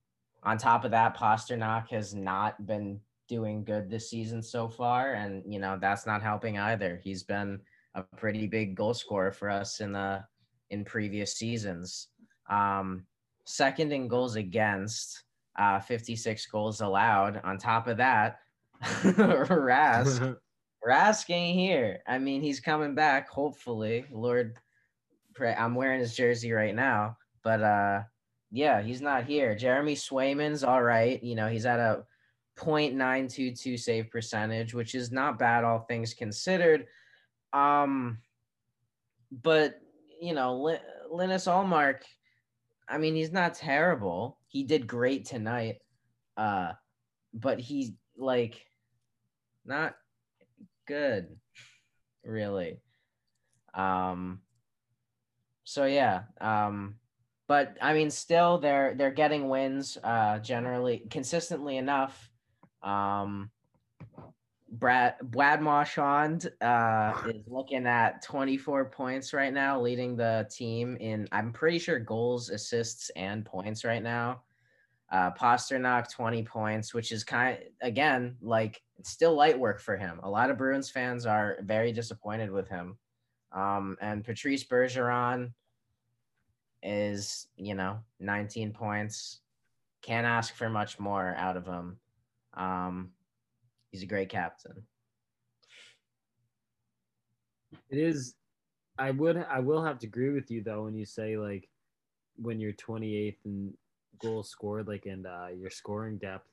on 0.43 0.58
top 0.58 0.86
of 0.86 0.91
that, 0.91 1.18
Pastrnak 1.18 1.89
has 1.89 2.14
not 2.14 2.68
been 2.68 3.00
doing 3.28 3.64
good 3.64 3.89
this 3.89 4.10
season 4.10 4.43
so 4.43 4.68
far, 4.68 5.14
and 5.14 5.41
you 5.52 5.60
know 5.60 5.78
that's 5.80 6.06
not 6.06 6.22
helping 6.22 6.60
either. 6.60 7.02
He's 7.04 7.24
been 7.24 7.60
a 7.96 8.04
pretty 8.04 8.46
big 8.46 8.76
goal 8.76 8.93
scorer 8.93 9.32
for 9.32 9.50
us 9.50 9.80
in 9.80 9.93
the 9.93 10.24
in 10.70 10.86
previous 10.86 11.34
seasons. 11.34 12.10
Um, 12.50 13.06
second 13.46 13.91
in 13.91 14.08
goals 14.08 14.36
against, 14.36 15.24
uh, 15.58 15.80
56 15.80 16.46
goals 16.48 16.82
allowed. 16.82 17.41
On 17.43 17.58
top 17.58 17.88
of 17.88 17.98
that, 17.98 18.39
Rask, 18.84 20.38
Rask 20.88 21.30
ain't 21.30 21.58
here. 21.58 22.00
I 22.08 22.18
mean, 22.18 22.41
he's 22.41 22.60
coming 22.60 22.96
back, 22.96 23.30
hopefully. 23.30 24.06
Lord, 24.12 24.58
pray. 25.34 25.56
I'm 25.58 25.76
wearing 25.76 26.00
his 26.00 26.16
jersey 26.16 26.52
right 26.52 26.76
now, 26.76 27.18
but 27.43 27.62
uh, 27.62 28.02
yeah, 28.52 28.82
he's 28.82 29.02
not 29.02 29.26
here. 29.26 29.56
Jeremy 29.56 29.96
Swayman's 29.96 30.64
all 30.64 30.84
right. 30.84 31.22
You 31.24 31.36
know, 31.36 31.48
he's 31.48 31.66
at 31.66 31.80
a 31.80 32.04
0.922 32.58 33.80
save 33.80 34.10
percentage, 34.10 34.74
which 34.74 34.96
is 34.96 35.12
not 35.12 35.39
bad, 35.39 35.64
all 35.64 35.80
things 35.80 36.14
considered. 36.14 36.88
Um, 37.54 38.20
but 39.32 39.80
you 40.22 40.34
know, 40.34 40.78
Linus 41.12 41.46
Ullmark 41.46 42.02
I 42.88 42.97
mean, 42.97 43.15
he's 43.15 43.31
not 43.31 43.55
terrible. 43.55 44.38
He 44.47 44.63
did 44.63 44.88
great 44.88 45.25
tonight. 45.25 45.77
Uh, 46.38 46.73
but 47.33 47.59
he's 47.59 47.91
like 48.17 48.65
not 49.65 49.95
good, 50.88 51.27
really. 52.23 52.79
Um, 53.73 54.41
so 55.63 55.86
yeah. 55.86 56.23
Um, 56.39 56.95
but 57.47 57.77
I 57.81 57.93
mean, 57.93 58.09
still 58.09 58.57
they're 58.59 58.95
they're 58.95 59.11
getting 59.11 59.49
wins. 59.49 59.97
Uh, 60.03 60.39
generally 60.39 61.03
consistently 61.09 61.77
enough. 61.77 62.29
Um, 62.81 63.51
Brad 64.80 65.15
Brad 65.23 65.61
Marchand 65.61 66.51
uh, 66.61 67.13
is 67.28 67.43
looking 67.47 67.86
at 67.86 68.21
24 68.21 68.86
points 68.86 69.34
right 69.34 69.53
now, 69.53 69.80
leading 69.80 70.15
the 70.15 70.47
team 70.51 70.97
in 70.97 71.28
I'm 71.32 71.51
pretty 71.51 71.80
sure 71.80 71.99
goals, 71.99 72.49
assists, 72.49 73.09
and 73.15 73.45
points 73.45 73.86
right 73.86 74.03
now. 74.03 74.41
Uh, 75.11 75.32
Pastrnak 75.32 76.11
20 76.11 76.43
points, 76.43 76.93
which 76.93 77.11
is 77.11 77.23
kind 77.23 77.57
of, 77.57 77.63
again 77.82 78.36
like 78.41 78.82
it's 78.97 79.11
still 79.11 79.36
light 79.36 79.57
work 79.57 79.80
for 79.80 79.97
him. 79.97 80.19
A 80.23 80.30
lot 80.30 80.49
of 80.49 80.57
Bruins 80.57 80.89
fans 80.89 81.26
are 81.26 81.57
very 81.61 81.91
disappointed 81.91 82.51
with 82.51 82.67
him. 82.67 82.97
Um, 83.51 83.97
and 84.01 84.23
Patrice 84.23 84.63
Bergeron 84.63 85.53
is 86.84 87.47
you 87.55 87.76
know 87.76 87.99
19 88.19 88.73
points. 88.73 89.39
Can't 90.01 90.28
ask 90.28 90.53
for 90.53 90.69
much 90.69 90.99
more 90.99 91.34
out 91.38 91.57
of 91.57 91.65
him. 91.65 91.97
Um, 92.53 93.11
He's 93.96 94.04
a 94.04 94.08
great 94.08 94.28
captain. 94.28 94.84
It 97.89 97.98
is. 97.98 98.36
I 98.98 99.12
would. 99.12 99.38
I 99.38 99.62
will 99.62 99.82
have 99.82 100.00
to 100.00 100.08
agree 100.08 100.32
with 100.32 100.52
you 100.52 100.62
though 100.62 100.84
when 100.84 100.96
you 100.96 101.06
say 101.06 101.38
like 101.38 101.70
when 102.36 102.60
you're 102.60 102.74
28th 102.74 103.38
and 103.46 103.74
goals 104.20 104.50
scored, 104.50 104.89
like 104.89 105.06
and 105.06 105.26
uh, 105.26 105.48
your 105.58 105.70
scoring 105.70 106.18
depth. 106.18 106.50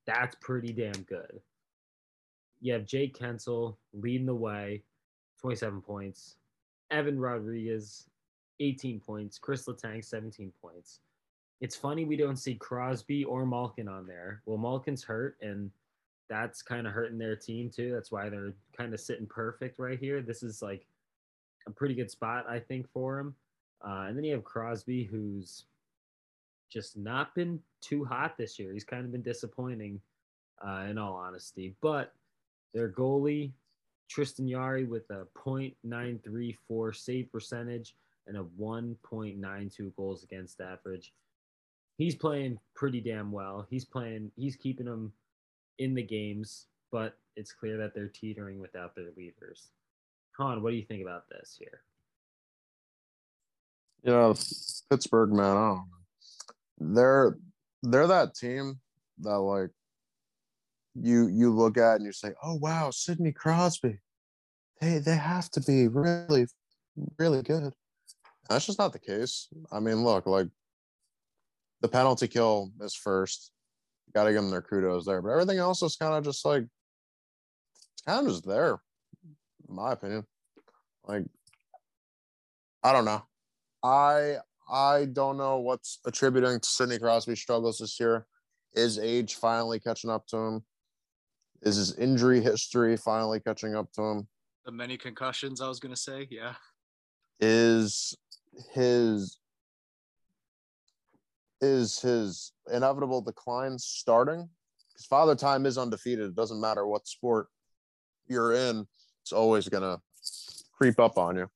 That's 0.06 0.36
pretty 0.40 0.72
damn 0.72 1.02
good 1.04 1.42
you 2.62 2.74
have 2.74 2.86
Jake 2.86 3.18
Guentzel 3.18 3.76
leading 3.94 4.26
the 4.26 4.36
way, 4.36 4.84
27 5.40 5.82
points. 5.82 6.38
Evan 6.92 7.20
Rodrigues, 7.20 8.08
18 8.60 9.00
points. 9.00 9.38
Chris 9.38 9.66
Letang, 9.66 10.04
17 10.04 10.52
points. 10.62 11.00
It's 11.62 11.76
funny 11.76 12.06
we 12.06 12.18
don't 12.18 12.38
see 12.38 12.56
Crosby 12.56 13.24
or 13.24 13.46
Malkin 13.46 13.88
on 13.88 14.06
there. 14.06 14.42
Well, 14.46 14.58
Malkin's 14.58 15.04
hurt, 15.04 15.38
and 15.42 15.72
that's 16.30 16.62
kind 16.62 16.88
of 16.88 16.94
hurting 16.94 17.18
their 17.18 17.36
team 17.36 17.70
too. 17.70 17.92
That's 17.92 18.12
why 18.12 18.30
they're 18.30 18.54
kind 18.76 18.94
of 18.94 19.00
sitting 19.00 19.28
perfect 19.28 19.80
right 19.80 20.00
here. 20.00 20.22
This 20.22 20.44
is 20.44 20.62
like 20.62 20.86
a 21.68 21.72
pretty 21.72 21.96
good 21.96 22.12
spot, 22.12 22.46
I 22.50 22.60
think, 22.60 22.90
for 22.92 23.20
him. 23.20 23.36
Uh, 23.86 24.06
and 24.08 24.18
then 24.18 24.24
you 24.24 24.34
have 24.34 24.44
Crosby, 24.44 25.04
who's 25.04 25.66
just 26.70 26.98
not 26.98 27.34
been 27.36 27.60
too 27.82 28.04
hot 28.04 28.38
this 28.38 28.58
year. 28.58 28.74
He's 28.74 28.84
kind 28.84 29.06
of 29.06 29.12
been 29.12 29.22
disappointing, 29.22 30.02
uh, 30.66 30.86
in 30.90 30.98
all 30.98 31.16
honesty. 31.16 31.76
But 31.82 32.14
their 32.74 32.90
goalie, 32.90 33.52
Tristan 34.10 34.48
Jarry, 34.48 34.86
with 34.86 35.10
a 35.10 35.26
.934 35.38 36.96
save 36.96 37.32
percentage 37.32 37.96
and 38.28 38.38
a 38.38 38.44
1.92 38.60 39.96
goals 39.96 40.24
against 40.24 40.62
average. 40.62 41.14
He's 41.98 42.16
playing 42.16 42.60
pretty 42.76 43.00
damn 43.00 43.32
well. 43.32 43.66
He's 43.70 43.86
playing. 43.86 44.32
He's 44.36 44.56
keeping 44.56 44.86
them 44.86 45.14
in 45.80 45.96
the 45.96 46.04
games, 46.04 46.68
but 46.92 47.18
it's 47.36 47.54
clear 47.54 47.78
that 47.78 47.94
they're 47.94 48.10
teetering 48.10 48.60
without 48.60 48.96
their 48.96 49.12
leaders. 49.16 49.70
Han, 50.38 50.62
what 50.62 50.72
do 50.72 50.76
you 50.76 50.86
think 50.86 51.02
about 51.02 51.30
this 51.30 51.56
here? 51.58 51.82
Yeah, 54.04 54.34
Pittsburgh, 54.90 55.32
man. 55.32 55.58
I 55.58 55.80
They're 56.80 57.38
they're 57.82 58.08
that 58.08 58.36
team 58.36 58.80
that 59.20 59.40
like 59.40 59.72
you 61.00 61.28
you 61.28 61.52
look 61.54 61.78
at 61.78 61.98
and 61.98 62.06
you 62.06 62.12
say, 62.12 62.34
"Oh 62.44 62.56
wow, 62.56 62.90
Sidney 62.92 63.32
Crosby, 63.32 64.00
they 64.82 65.00
they 65.00 65.16
have 65.16 65.50
to 65.52 65.62
be 65.62 65.88
really 65.88 66.48
really 67.18 67.42
good." 67.42 67.74
That's 68.50 68.66
just 68.66 68.80
not 68.80 68.94
the 68.94 69.00
case. 69.00 69.48
I 69.72 69.80
mean, 69.80 70.04
look, 70.04 70.26
like 70.26 70.48
the 71.82 71.88
penalty 71.88 72.28
kill 72.28 72.72
is 72.82 72.96
first. 72.96 73.52
Got 74.14 74.26
to 74.26 74.32
give 74.32 74.42
them 74.42 74.52
their 74.52 74.62
kudos 74.62 75.06
there, 75.06 75.22
but 75.22 75.30
everything 75.30 75.58
else 75.58 75.82
is 75.82 75.98
kind 75.98 76.14
of 76.14 76.24
just 76.24 76.46
like 76.46 76.64
it's 76.64 78.02
kind 78.06 78.26
of 78.26 78.32
just 78.32 78.48
there, 78.48 78.80
in 79.68 79.76
my 79.76 79.92
opinion. 79.92 80.26
Like 81.04 81.26
I 82.84 82.94
don't 82.94 83.06
know. 83.06 83.24
I 83.84 84.38
I 84.70 85.06
don't 85.06 85.38
know 85.38 85.60
what's 85.60 86.00
attributing 86.06 86.60
to 86.60 86.70
Sidney 86.70 87.00
Crosby's 87.00 87.42
struggles 87.42 87.80
this 87.80 88.00
year. 88.00 88.26
Is 88.74 89.00
age 89.00 89.36
finally 89.36 89.80
catching 89.80 90.10
up 90.10 90.28
to 90.28 90.38
him? 90.38 90.64
Is 91.66 91.78
his 91.78 91.98
injury 91.98 92.42
history 92.42 92.96
finally 92.96 93.40
catching 93.40 93.76
up 93.76 93.92
to 93.94 94.02
him? 94.04 94.28
The 94.66 94.72
many 94.72 94.98
concussions 94.98 95.62
I 95.62 95.68
was 95.68 95.80
gonna 95.80 95.96
say, 95.96 96.28
yeah. 96.30 96.54
Is 97.40 98.16
his 98.72 99.40
is 101.62 102.00
his 102.00 102.52
inevitable 102.72 103.22
decline 103.22 103.80
starting? 103.80 104.48
Because 104.90 105.06
Father 105.08 105.36
Time 105.36 105.66
is 105.66 105.78
undefeated. 105.78 106.30
It 106.30 106.36
doesn't 106.36 106.62
matter 106.62 106.86
what 106.86 107.08
sport 107.08 107.48
you're 108.28 108.54
in, 108.54 108.86
it's 109.24 109.34
always 109.34 109.68
gonna 109.68 110.00
creep 110.78 111.00
up 111.00 111.18
on 111.18 111.36
you. 111.36 111.50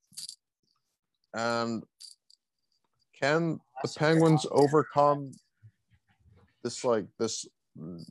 And 1.35 1.83
can 3.19 3.59
the 3.83 3.93
Penguins 3.95 4.47
overcome 4.49 5.33
this 6.63 6.83
like 6.83 7.05
this 7.19 7.45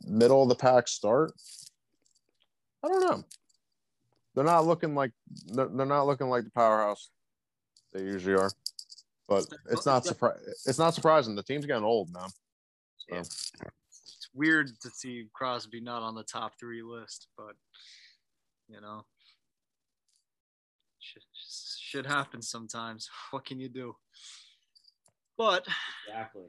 middle 0.06 0.44
of 0.44 0.48
the 0.48 0.54
pack 0.54 0.86
start? 0.86 1.32
I 2.84 2.88
don't 2.88 3.00
know. 3.00 3.24
They're 4.34 4.44
not 4.44 4.66
looking 4.66 4.94
like 4.94 5.12
they're, 5.46 5.68
they're 5.68 5.86
not 5.86 6.06
looking 6.06 6.28
like 6.28 6.44
the 6.44 6.50
powerhouse 6.50 7.10
they 7.92 8.02
usually 8.02 8.36
are. 8.36 8.50
But 9.28 9.46
it's 9.70 9.84
not 9.84 10.04
surpri- 10.04 10.38
it's 10.64 10.78
not 10.78 10.94
surprising. 10.94 11.34
The 11.34 11.42
team's 11.42 11.66
getting 11.66 11.84
old 11.84 12.10
now. 12.12 12.26
So. 12.28 13.14
Yeah. 13.14 13.20
It's 13.20 14.28
weird 14.32 14.70
to 14.80 14.90
see 14.90 15.28
Crosby 15.32 15.80
not 15.80 16.02
on 16.02 16.14
the 16.14 16.22
top 16.22 16.52
three 16.58 16.82
list, 16.82 17.28
but 17.36 17.54
you 18.68 18.80
know, 18.80 19.04
shit, 20.98 21.22
shit 21.34 22.06
happens 22.06 22.48
sometimes. 22.48 23.08
What 23.30 23.44
can 23.44 23.60
you 23.60 23.68
do? 23.68 23.96
But 25.36 25.66
Exactly. 26.08 26.46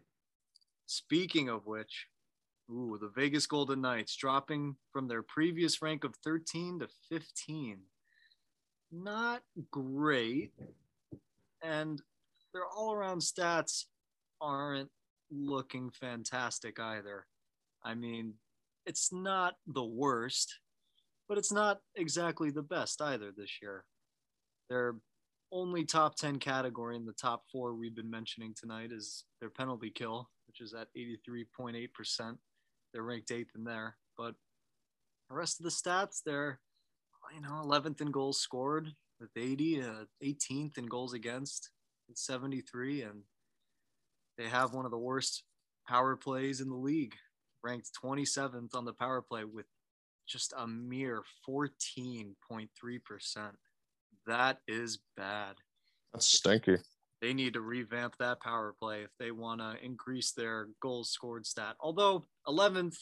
speaking 0.86 1.50
of 1.50 1.66
which, 1.66 2.08
ooh, 2.72 2.98
the 3.00 3.10
Vegas 3.10 3.48
Golden 3.48 3.82
Knights 3.82 4.16
dropping 4.16 4.76
from 4.92 5.08
their 5.08 5.24
previous 5.24 5.82
rank 5.82 6.04
of 6.04 6.16
13 6.24 6.80
to 6.80 6.88
15. 7.10 7.80
Not 8.92 9.42
great. 9.72 10.52
And 11.64 12.02
their 12.54 12.66
all 12.66 12.94
around 12.94 13.20
stats 13.20 13.86
aren't 14.42 14.90
looking 15.32 15.92
fantastic 15.92 16.80
either. 16.80 17.26
I 17.84 17.96
mean, 17.96 18.34
it's 18.86 19.12
not 19.12 19.56
the 19.68 19.84
worst, 19.84 20.60
but 21.28 21.38
it's 21.38 21.52
not 21.52 21.80
exactly 21.96 22.50
the 22.50 22.64
best 22.64 23.02
either 23.02 23.32
this 23.36 23.62
year. 23.62 23.86
Their 24.70 24.96
only 25.52 25.84
top 25.86 26.16
10 26.16 26.40
category 26.40 26.96
in 26.96 27.06
the 27.06 27.14
top 27.14 27.44
four 27.52 27.74
we've 27.74 27.96
been 27.96 28.10
mentioning 28.10 28.54
tonight 28.60 28.92
is 28.92 29.26
their 29.40 29.50
penalty 29.50 29.90
kill, 29.90 30.30
which 30.48 30.62
is 30.62 30.74
at 30.74 30.88
83.8%. 30.96 32.38
They're 32.94 33.04
ranked 33.04 33.32
eighth 33.32 33.52
in 33.56 33.64
there. 33.64 33.98
But 34.18 34.36
the 35.30 35.36
rest 35.36 35.60
of 35.60 35.64
the 35.64 35.70
stats, 35.70 36.22
they're, 36.26 36.60
you 37.34 37.42
know, 37.42 37.62
11th 37.64 38.02
in 38.02 38.12
goals 38.12 38.40
scored 38.40 38.90
with 39.20 39.30
80, 39.36 39.82
uh, 39.82 40.06
18th 40.24 40.78
in 40.78 40.86
goals 40.86 41.14
against 41.14 41.72
with 42.08 42.18
73. 42.18 43.04
And 43.04 43.24
they 44.38 44.48
have 44.48 44.74
one 44.74 44.86
of 44.86 44.92
the 44.92 44.98
worst 44.98 45.44
power 45.88 46.16
plays 46.16 46.62
in 46.62 46.70
the 46.70 46.76
league, 46.76 47.16
ranked 47.64 47.90
27th 48.04 48.76
on 48.76 48.86
the 48.86 48.94
power 48.94 49.22
play 49.22 49.44
with 49.44 49.66
just 50.28 50.54
a 50.58 50.68
mere 50.68 51.24
14.3%. 51.48 52.28
That 54.28 54.60
is 54.68 55.00
bad. 55.18 55.56
That's 56.14 56.28
stinky. 56.28 56.78
They 57.22 57.34
need 57.34 57.54
to 57.54 57.62
revamp 57.62 58.16
that 58.20 58.40
power 58.40 58.74
play 58.80 59.02
if 59.02 59.12
they 59.20 59.32
want 59.32 59.60
to 59.60 59.76
increase 59.84 60.32
their 60.32 60.70
goals 60.82 61.10
scored 61.10 61.46
stat. 61.46 61.76
Although 61.82 62.26
11th 62.48 62.98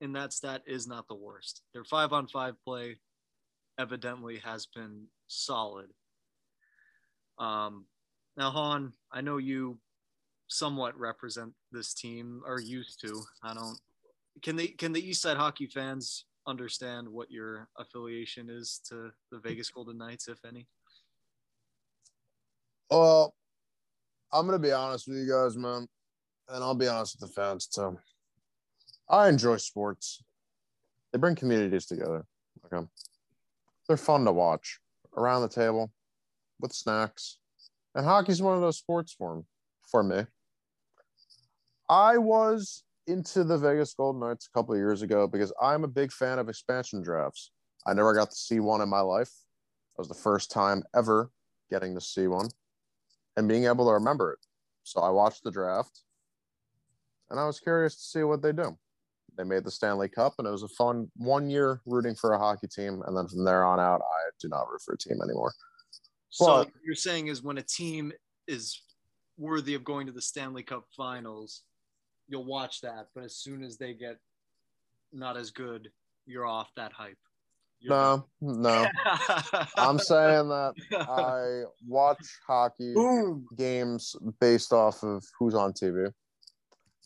in 0.00 0.12
that 0.14 0.32
stat 0.32 0.62
is 0.66 0.86
not 0.86 1.08
the 1.08 1.14
worst. 1.14 1.62
Their 1.74 1.84
five 1.84 2.12
on 2.12 2.26
five 2.26 2.54
play 2.64 2.96
evidently 3.78 4.38
has 4.38 4.66
been 4.66 5.06
solid. 5.26 5.88
Um, 7.38 7.86
now, 8.36 8.50
Han, 8.50 8.92
I 9.12 9.20
know 9.20 9.36
you 9.36 9.78
somewhat 10.48 10.98
represent 10.98 11.52
this 11.72 11.94
team 11.94 12.42
or 12.46 12.60
used 12.60 13.00
to. 13.02 13.22
I 13.42 13.54
don't. 13.54 13.78
Can 14.42 14.56
they? 14.56 14.68
Can 14.68 14.92
the 14.92 15.06
East 15.06 15.22
Side 15.22 15.36
hockey 15.36 15.66
fans 15.66 16.24
understand 16.46 17.08
what 17.08 17.30
your 17.30 17.68
affiliation 17.78 18.48
is 18.50 18.80
to 18.88 19.10
the 19.30 19.38
Vegas 19.38 19.70
Golden 19.70 19.98
Knights, 19.98 20.28
if 20.28 20.38
any? 20.44 20.66
Well, 22.90 23.34
I'm 24.32 24.46
gonna 24.46 24.58
be 24.58 24.72
honest 24.72 25.08
with 25.08 25.18
you 25.18 25.28
guys, 25.28 25.56
man, 25.56 25.88
and 26.48 26.62
I'll 26.64 26.74
be 26.74 26.86
honest 26.86 27.18
with 27.20 27.28
the 27.28 27.34
fans 27.34 27.66
too. 27.66 27.98
I 29.08 29.28
enjoy 29.28 29.56
sports. 29.56 30.22
They 31.12 31.18
bring 31.18 31.34
communities 31.34 31.86
together. 31.86 32.24
Okay, 32.64 32.86
they're 33.88 33.96
fun 33.96 34.24
to 34.24 34.32
watch 34.32 34.78
around 35.16 35.42
the 35.42 35.48
table 35.48 35.90
with 36.60 36.72
snacks, 36.72 37.38
and 37.94 38.04
hockey's 38.04 38.40
one 38.40 38.54
of 38.54 38.60
those 38.60 38.78
sports 38.78 39.12
for 39.12 39.42
for 39.88 40.04
me. 40.04 40.26
I 41.88 42.18
was 42.18 42.84
into 43.08 43.42
the 43.42 43.58
Vegas 43.58 43.94
Golden 43.94 44.20
Knights 44.20 44.46
a 44.46 44.56
couple 44.56 44.74
of 44.74 44.78
years 44.78 45.02
ago 45.02 45.26
because 45.26 45.52
I'm 45.60 45.82
a 45.82 45.88
big 45.88 46.12
fan 46.12 46.38
of 46.38 46.48
expansion 46.48 47.02
drafts. 47.02 47.50
I 47.84 47.94
never 47.94 48.14
got 48.14 48.30
to 48.30 48.36
see 48.36 48.60
one 48.60 48.80
in 48.80 48.88
my 48.88 49.00
life. 49.00 49.32
That 49.96 50.02
was 50.02 50.08
the 50.08 50.14
first 50.14 50.52
time 50.52 50.84
ever 50.94 51.32
getting 51.68 51.94
to 51.96 52.00
see 52.00 52.28
one 52.28 52.48
and 53.36 53.48
being 53.48 53.64
able 53.64 53.86
to 53.86 53.92
remember 53.92 54.32
it. 54.32 54.38
So 54.82 55.00
I 55.00 55.10
watched 55.10 55.44
the 55.44 55.50
draft 55.50 56.00
and 57.30 57.38
I 57.38 57.46
was 57.46 57.60
curious 57.60 57.94
to 57.96 58.02
see 58.02 58.22
what 58.22 58.42
they 58.42 58.52
do. 58.52 58.76
They 59.36 59.44
made 59.44 59.64
the 59.64 59.70
Stanley 59.70 60.08
Cup 60.08 60.34
and 60.38 60.48
it 60.48 60.50
was 60.50 60.64
a 60.64 60.68
fun 60.68 61.10
one 61.16 61.48
year 61.48 61.80
rooting 61.86 62.14
for 62.14 62.32
a 62.32 62.38
hockey 62.38 62.66
team. 62.66 63.02
And 63.06 63.16
then 63.16 63.28
from 63.28 63.44
there 63.44 63.64
on 63.64 63.78
out, 63.78 64.00
I 64.00 64.30
do 64.40 64.48
not 64.48 64.68
root 64.70 64.82
for 64.84 64.94
a 64.94 64.98
team 64.98 65.18
anymore. 65.22 65.52
So 66.30 66.46
Well- 66.46 66.56
what 66.64 66.72
you're 66.84 66.94
saying 66.94 67.28
is 67.28 67.42
when 67.42 67.58
a 67.58 67.62
team 67.62 68.12
is 68.46 68.82
worthy 69.36 69.74
of 69.74 69.84
going 69.84 70.06
to 70.06 70.12
the 70.12 70.20
Stanley 70.22 70.62
Cup 70.62 70.86
Finals, 70.96 71.62
you'll 72.28 72.44
watch 72.44 72.80
that. 72.80 73.08
But 73.14 73.24
as 73.24 73.36
soon 73.36 73.62
as 73.62 73.78
they 73.78 73.94
get 73.94 74.18
not 75.12 75.36
as 75.36 75.50
good, 75.50 75.92
you're 76.26 76.46
off 76.46 76.70
that 76.76 76.92
hype. 76.92 77.18
No, 77.82 78.26
no. 78.40 78.86
I'm 79.76 79.98
saying 79.98 80.48
that 80.48 80.74
I 81.08 81.64
watch 81.86 82.18
hockey 82.46 82.92
boom. 82.94 83.46
games 83.56 84.14
based 84.40 84.72
off 84.72 85.02
of 85.02 85.24
who's 85.38 85.54
on 85.54 85.72
TV. 85.72 86.12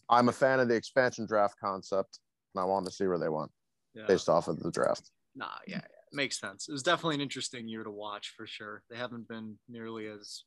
I'm 0.09 0.29
a 0.29 0.33
fan 0.33 0.61
of 0.61 0.69
the 0.69 0.75
expansion 0.75 1.27
draft 1.27 1.55
concept, 1.61 2.19
and 2.55 2.63
I 2.63 2.65
want 2.65 2.87
to 2.87 2.93
see 2.93 3.07
where 3.07 3.19
they 3.19 3.29
went 3.29 3.51
Yeah. 3.95 4.07
based 4.07 4.29
off 4.29 4.49
of 4.49 4.61
the 4.61 4.71
draft. 4.71 5.11
Nah, 5.35 5.47
yeah, 5.67 5.77
yeah, 5.77 5.81
makes 6.13 6.39
sense. 6.39 6.69
It 6.69 6.73
was 6.73 6.83
definitely 6.83 7.17
an 7.17 7.21
interesting 7.21 7.67
year 7.69 7.85
to 7.85 7.91
watch 7.91 8.35
for 8.37 8.47
sure. 8.47 8.83
They 8.91 8.97
haven't 8.97 9.27
been 9.29 9.59
nearly 9.69 10.07
as 10.07 10.45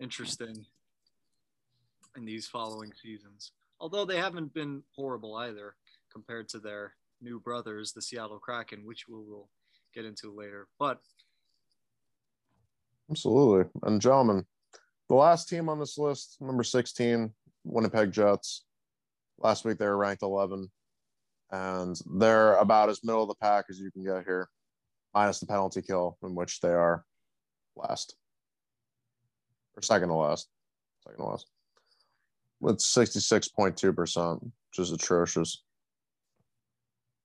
interesting 0.00 0.64
in 2.16 2.24
these 2.24 2.46
following 2.46 2.92
seasons. 3.00 3.52
Although 3.78 4.04
they 4.04 4.16
haven't 4.16 4.52
been 4.54 4.82
horrible 4.96 5.34
either 5.36 5.76
compared 6.12 6.48
to 6.50 6.58
their 6.58 6.94
new 7.20 7.40
brothers, 7.40 7.92
the 7.92 8.02
Seattle 8.02 8.38
Kraken, 8.38 8.84
which 8.84 9.06
we 9.08 9.14
will 9.14 9.48
get 9.94 10.04
into 10.04 10.34
later. 10.34 10.68
But 10.78 11.00
Absolutely. 13.10 13.68
And 13.82 14.00
gentlemen, 14.00 14.44
the 15.08 15.16
last 15.16 15.48
team 15.48 15.68
on 15.68 15.80
this 15.80 15.98
list, 15.98 16.36
number 16.40 16.62
16, 16.62 17.32
Winnipeg 17.64 18.12
Jets. 18.12 18.64
Last 19.38 19.64
week 19.64 19.78
they 19.78 19.86
were 19.86 19.96
ranked 19.96 20.22
11, 20.22 20.70
and 21.50 22.00
they're 22.18 22.54
about 22.56 22.88
as 22.88 23.02
middle 23.02 23.22
of 23.22 23.28
the 23.28 23.34
pack 23.34 23.64
as 23.68 23.80
you 23.80 23.90
can 23.90 24.04
get 24.04 24.24
here, 24.24 24.48
minus 25.12 25.40
the 25.40 25.46
penalty 25.46 25.82
kill, 25.82 26.18
in 26.22 26.34
which 26.34 26.60
they 26.60 26.68
are 26.68 27.04
last 27.74 28.14
or 29.74 29.82
second 29.82 30.08
to 30.08 30.14
last. 30.14 30.48
Second 31.06 31.24
to 31.24 31.30
last. 31.30 31.46
With 32.60 32.78
66.2%, 32.78 34.42
which 34.42 34.52
is 34.78 34.92
atrocious. 34.92 35.62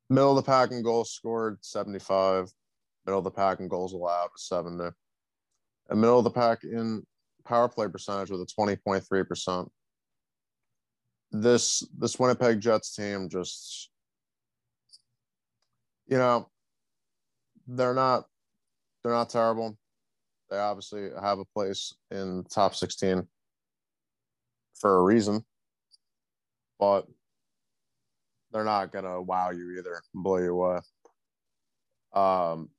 Middle 0.09 0.37
of 0.37 0.43
the 0.43 0.51
pack 0.51 0.71
in 0.71 0.83
goals 0.83 1.11
scored, 1.11 1.57
75. 1.61 2.51
Middle 3.05 3.19
of 3.19 3.23
the 3.23 3.31
pack 3.31 3.59
in 3.59 3.67
goals 3.67 3.93
allowed, 3.93 4.29
70 4.37 4.91
and 5.89 6.01
middle 6.01 6.17
of 6.17 6.23
the 6.23 6.31
pack 6.31 6.63
in 6.63 7.05
power 7.43 7.69
play 7.69 7.87
percentage 7.87 8.31
with 8.31 8.41
a 8.41 8.45
20.3%. 8.45 9.69
This 11.31 11.87
this 11.97 12.17
Winnipeg 12.17 12.61
Jets 12.61 12.95
team 12.95 13.27
just 13.29 13.89
you 16.07 16.17
know 16.17 16.49
they're 17.67 17.93
not 17.93 18.25
they're 19.03 19.11
not 19.11 19.29
terrible. 19.29 19.77
They 20.49 20.57
obviously 20.57 21.09
have 21.19 21.39
a 21.39 21.45
place 21.45 21.93
in 22.11 22.45
top 22.49 22.75
16 22.75 23.27
for 24.75 24.97
a 24.97 25.03
reason. 25.03 25.43
But 26.79 27.07
they're 28.55 28.63
not 28.63 28.93
gonna 28.93 29.21
wow 29.21 29.49
you 29.49 29.77
either, 29.77 30.01
blow 30.13 30.37
you 30.37 30.53
away. 30.53 30.79
Um 32.13 32.69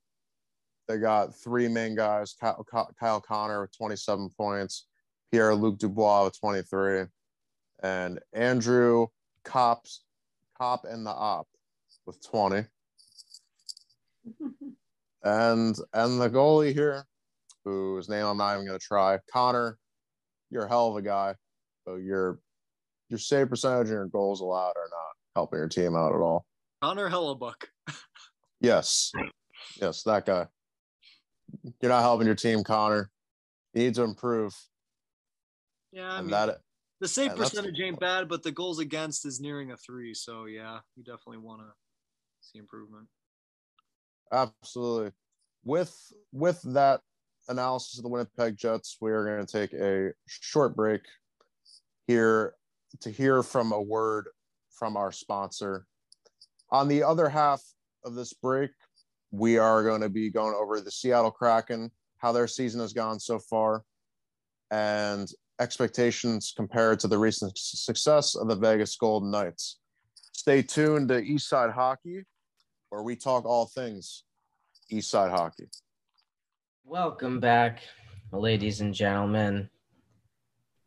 they 0.89 0.97
got 0.97 1.37
three 1.37 1.69
main 1.69 1.95
guys: 1.95 2.35
Kyle, 2.41 2.65
Kyle 2.99 3.21
Connor 3.21 3.61
with 3.61 3.77
27 3.77 4.31
points, 4.39 4.87
Pierre 5.31 5.55
Luc 5.55 5.79
Dubois 5.79 6.25
with 6.25 6.41
23, 6.41 7.05
and 7.83 8.21
Andrew 8.33 9.09
Cops, 9.45 10.05
Cop 10.57 10.87
and 10.87 11.05
the 11.05 11.11
Op 11.11 11.47
with 12.07 12.27
20. 12.27 12.65
and 15.25 15.77
and 15.93 16.21
the 16.21 16.31
goalie 16.31 16.73
here, 16.73 17.05
whose 17.67 18.09
name 18.09 18.25
I'm 18.25 18.39
not 18.39 18.55
even 18.55 18.67
gonna 18.67 18.79
try, 18.79 19.19
Connor. 19.31 19.77
You're 20.49 20.65
a 20.65 20.69
hell 20.71 20.89
of 20.89 20.97
a 20.97 21.03
guy, 21.03 21.35
but 21.85 21.97
your 21.97 22.39
your 23.11 23.19
save 23.19 23.51
percentage 23.51 23.89
and 23.89 23.97
your 23.97 24.07
goals 24.07 24.41
allowed 24.41 24.73
are 24.77 24.89
not 24.91 25.16
helping 25.37 25.59
your 25.59 25.69
team 25.69 25.95
out 25.95 26.15
at 26.15 26.21
all. 26.21 26.47
Connor 26.83 27.11
Hellebuyck. 27.11 27.67
yes, 28.61 29.13
yes, 29.81 30.03
that 30.03 30.25
guy. 30.25 30.47
You're 31.81 31.91
not 31.91 32.01
helping 32.01 32.27
your 32.27 32.35
team, 32.35 32.65
Connor. 32.65 33.11
You 33.75 33.85
need 33.85 33.95
to 33.97 34.03
improve. 34.03 34.57
Yeah, 35.93 36.11
I 36.11 36.21
mean, 36.23 36.31
that 36.31 36.59
the 37.01 37.09
save 37.09 37.33
yeah, 37.33 37.37
percentage 37.37 37.79
ain't 37.81 38.01
bad, 38.01 38.29
but 38.29 38.43
the 38.43 38.51
goals 38.51 38.79
against 38.79 39.27
is 39.27 39.39
nearing 39.39 39.71
a 39.73 39.77
three. 39.77 40.15
So 40.15 40.47
yeah, 40.47 40.79
you 40.97 41.05
definitely 41.05 41.39
want 41.39 41.61
to 41.61 41.69
see 42.41 42.59
improvement. 42.59 43.07
Absolutely. 44.33 45.13
With 45.65 45.95
with 46.33 46.63
that 46.73 47.01
analysis 47.49 47.99
of 47.99 48.05
the 48.05 48.09
Winnipeg 48.09 48.57
Jets, 48.57 48.97
we 49.01 49.13
are 49.13 49.25
going 49.25 49.47
to 49.47 49.53
take 49.53 49.75
a 49.75 50.13
short 50.27 50.75
break 50.75 51.03
here 52.07 52.55
to 53.01 53.11
hear 53.11 53.43
from 53.43 53.73
a 53.73 53.81
word 53.81 54.29
from 54.77 54.97
our 54.97 55.11
sponsor. 55.11 55.87
On 56.71 56.89
the 56.89 57.03
other 57.03 57.29
half 57.29 57.63
of 58.05 58.15
this 58.15 58.33
break, 58.33 58.71
we 59.31 59.59
are 59.59 59.83
going 59.83 60.01
to 60.01 60.09
be 60.09 60.31
going 60.31 60.55
over 60.55 60.81
the 60.81 60.91
Seattle 60.91 61.31
Kraken, 61.31 61.91
how 62.19 62.33
their 62.33 62.47
season 62.47 62.81
has 62.81 62.93
gone 62.93 63.19
so 63.19 63.39
far, 63.39 63.83
and 64.71 65.31
expectations 65.61 66.53
compared 66.57 67.01
to 67.01 67.09
the 67.09 67.19
recent 67.19 67.57
success 67.57 68.35
of 68.35 68.49
the 68.49 68.57
Vegas 68.57 68.97
Golden 68.97 69.31
Knights. 69.31 69.79
Stay 70.33 70.63
tuned 70.63 71.09
to 71.09 71.23
Eastside 71.23 71.73
Hockey, 71.73 72.25
where 72.91 73.03
we 73.03 73.17
talk 73.17 73.45
all 73.45 73.67
things 73.67 74.25
Eastside 74.93 75.31
Hockey. 75.31 75.69
Welcome 76.85 77.41
back, 77.41 77.81
ladies 78.33 78.81
and 78.81 78.95
gentlemen. 78.95 79.69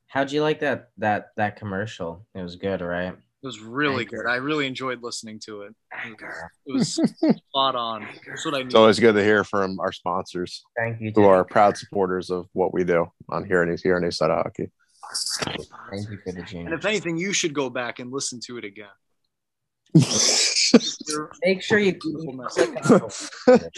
How'd 0.07 0.31
you 0.31 0.41
like 0.41 0.59
that 0.61 0.89
that 0.97 1.31
that 1.35 1.55
commercial? 1.57 2.25
It 2.33 2.41
was 2.41 2.55
good, 2.55 2.81
right? 2.81 3.15
It 3.41 3.47
was 3.47 3.59
really 3.61 4.03
Anchor. 4.03 4.23
good. 4.23 4.29
I 4.29 4.35
really 4.35 4.67
enjoyed 4.67 5.01
listening 5.01 5.39
to 5.45 5.61
it. 5.61 5.73
Anchor. 5.93 6.51
It 6.65 6.73
was, 6.73 6.99
it 6.99 7.15
was 7.21 7.37
spot 7.49 7.75
on. 7.75 8.05
That's 8.27 8.43
what 8.43 8.53
I 8.53 8.59
It's 8.59 8.75
always 8.75 8.99
good 8.99 9.15
to 9.15 9.23
hear 9.23 9.45
from 9.45 9.79
our 9.79 9.93
sponsors. 9.93 10.61
Thank 10.77 10.99
you. 10.99 11.13
Who 11.15 11.23
are 11.23 11.45
proud 11.45 11.77
supporters 11.77 12.29
of 12.29 12.47
what 12.51 12.73
we 12.73 12.83
do 12.83 13.07
on 13.29 13.45
here 13.45 13.63
in 13.63 13.77
here 13.81 13.97
in 13.97 14.03
Eastside 14.03 14.35
Hockey. 14.35 14.71
Thank 15.89 16.09
you 16.09 16.17
for 16.25 16.33
the 16.33 16.41
genius. 16.41 16.65
And 16.65 16.73
if 16.73 16.85
anything, 16.85 17.17
you 17.17 17.31
should 17.31 17.53
go 17.53 17.69
back 17.69 17.99
and 17.99 18.11
listen 18.11 18.41
to 18.47 18.57
it 18.57 18.65
again. 18.65 18.87
Make 21.41 21.63
sure 21.63 21.79
you 21.79 21.93
Google 21.93 22.33
messages. 22.33 23.31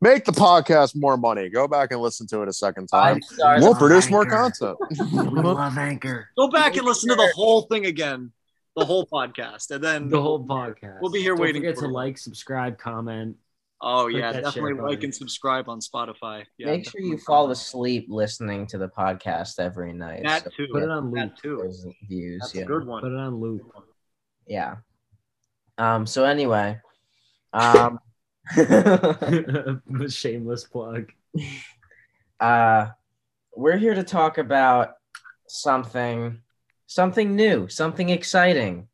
make 0.00 0.24
the 0.24 0.32
podcast 0.32 0.94
more 0.96 1.16
money. 1.16 1.48
Go 1.48 1.68
back 1.68 1.92
and 1.92 2.00
listen 2.00 2.26
to 2.28 2.42
it 2.42 2.48
a 2.48 2.52
second 2.52 2.88
time. 2.88 3.20
We'll 3.38 3.74
produce 3.74 4.10
more 4.10 4.26
content. 4.26 4.76
we 4.90 4.96
love 5.40 5.78
Anchor. 5.78 6.28
Go 6.36 6.48
back 6.48 6.76
and 6.76 6.84
listen 6.84 7.08
to 7.10 7.14
the 7.14 7.32
whole 7.34 7.62
thing 7.62 7.86
again 7.86 8.32
the 8.76 8.84
whole 8.84 9.06
podcast, 9.06 9.70
and 9.70 9.82
then 9.82 10.08
the 10.08 10.20
whole 10.20 10.46
podcast. 10.46 11.00
We'll 11.00 11.10
be 11.10 11.22
here 11.22 11.34
waiting. 11.34 11.62
Don't 11.62 11.68
waiting. 11.68 11.80
Forget 11.80 11.88
to 11.88 11.94
like, 11.94 12.18
subscribe, 12.18 12.78
comment. 12.78 13.36
Oh 13.80 14.06
yeah, 14.06 14.32
definitely 14.32 14.74
like 14.74 15.02
and 15.02 15.14
subscribe 15.14 15.68
on 15.68 15.80
Spotify. 15.80 16.44
Yeah, 16.58 16.68
Make 16.68 16.88
sure 16.88 17.00
you 17.00 17.18
fall 17.18 17.50
asleep 17.50 18.06
listening 18.08 18.66
to 18.68 18.78
the 18.78 18.88
podcast 18.88 19.58
every 19.58 19.92
night. 19.92 20.22
That 20.24 20.44
so 20.44 20.50
too. 20.56 20.68
Put 20.72 20.82
it 20.82 20.90
on 20.90 21.10
loop. 21.10 21.14
That 21.14 21.38
too. 21.38 21.70
Views. 22.08 22.40
That's 22.40 22.54
yeah. 22.54 22.62
a 22.62 22.66
good 22.66 22.86
one. 22.86 23.02
Put 23.02 23.12
it 23.12 23.18
on 23.18 23.36
loop. 23.36 23.70
Yeah. 24.46 24.76
Um. 25.76 26.06
So 26.06 26.24
anyway, 26.24 26.80
um, 27.52 27.98
shameless 30.08 30.64
plug. 30.64 31.12
Uh, 32.38 32.88
we're 33.54 33.78
here 33.78 33.94
to 33.94 34.02
talk 34.02 34.36
about 34.36 34.90
something 35.48 36.38
something 36.86 37.36
new, 37.36 37.68
something 37.68 38.08
exciting. 38.08 38.88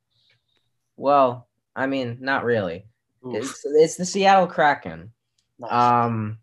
Well, 0.97 1.49
I 1.74 1.86
mean, 1.86 2.18
not 2.20 2.45
really. 2.45 2.86
It's, 3.24 3.64
it's 3.64 3.97
the 3.97 4.05
Seattle 4.05 4.47
Kraken. 4.47 5.12
Nice. 5.59 5.72
Um, 5.72 6.38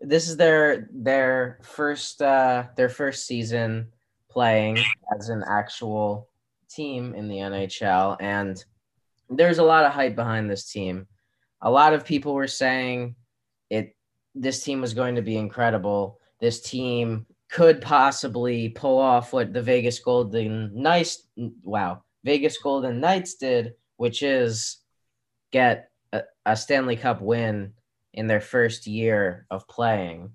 this 0.00 0.28
is 0.28 0.36
their 0.36 0.88
their 0.92 1.58
first 1.62 2.20
uh, 2.20 2.64
their 2.76 2.88
first 2.88 3.26
season 3.26 3.88
playing 4.28 4.78
as 5.18 5.28
an 5.28 5.42
actual 5.48 6.28
team 6.68 7.14
in 7.14 7.28
the 7.28 7.36
NHL, 7.36 8.16
and 8.20 8.62
there's 9.30 9.58
a 9.58 9.64
lot 9.64 9.84
of 9.84 9.92
hype 9.92 10.14
behind 10.14 10.50
this 10.50 10.70
team. 10.70 11.06
A 11.62 11.70
lot 11.70 11.94
of 11.94 12.04
people 12.04 12.34
were 12.34 12.48
saying 12.48 13.16
it. 13.70 13.96
This 14.34 14.62
team 14.62 14.80
was 14.80 14.94
going 14.94 15.14
to 15.14 15.22
be 15.22 15.36
incredible. 15.36 16.20
This 16.40 16.60
team 16.60 17.26
could 17.54 17.80
possibly 17.80 18.68
pull 18.68 18.98
off 18.98 19.32
what 19.32 19.52
the 19.52 19.62
Vegas 19.62 20.00
Golden 20.00 20.72
Knights, 20.74 21.28
wow, 21.62 22.02
Vegas 22.24 22.58
Golden 22.58 22.98
Knights 22.98 23.36
did, 23.36 23.74
which 23.96 24.24
is 24.24 24.78
get 25.52 25.88
a, 26.12 26.22
a 26.44 26.56
Stanley 26.56 26.96
Cup 26.96 27.20
win 27.20 27.72
in 28.12 28.26
their 28.26 28.40
first 28.40 28.88
year 28.88 29.46
of 29.52 29.68
playing. 29.68 30.32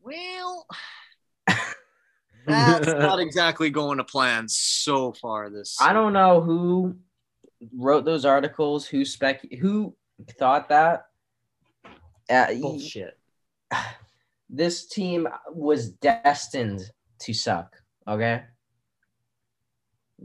Well, 0.00 0.66
that's 2.46 2.86
not 2.86 3.20
exactly 3.20 3.68
going 3.68 3.98
to 3.98 4.04
plan 4.04 4.48
so 4.48 5.12
far 5.12 5.50
this 5.50 5.76
I 5.82 5.92
don't 5.92 6.14
know 6.14 6.40
who 6.40 6.96
wrote 7.76 8.06
those 8.06 8.24
articles, 8.24 8.86
who 8.86 9.04
spec 9.04 9.42
who 9.60 9.94
thought 10.38 10.70
that. 10.70 11.08
Uh, 12.30 12.54
Bullshit 12.54 13.18
this 14.48 14.86
team 14.86 15.28
was 15.52 15.90
destined 15.90 16.82
to 17.20 17.34
suck. 17.34 17.76
Okay. 18.06 18.42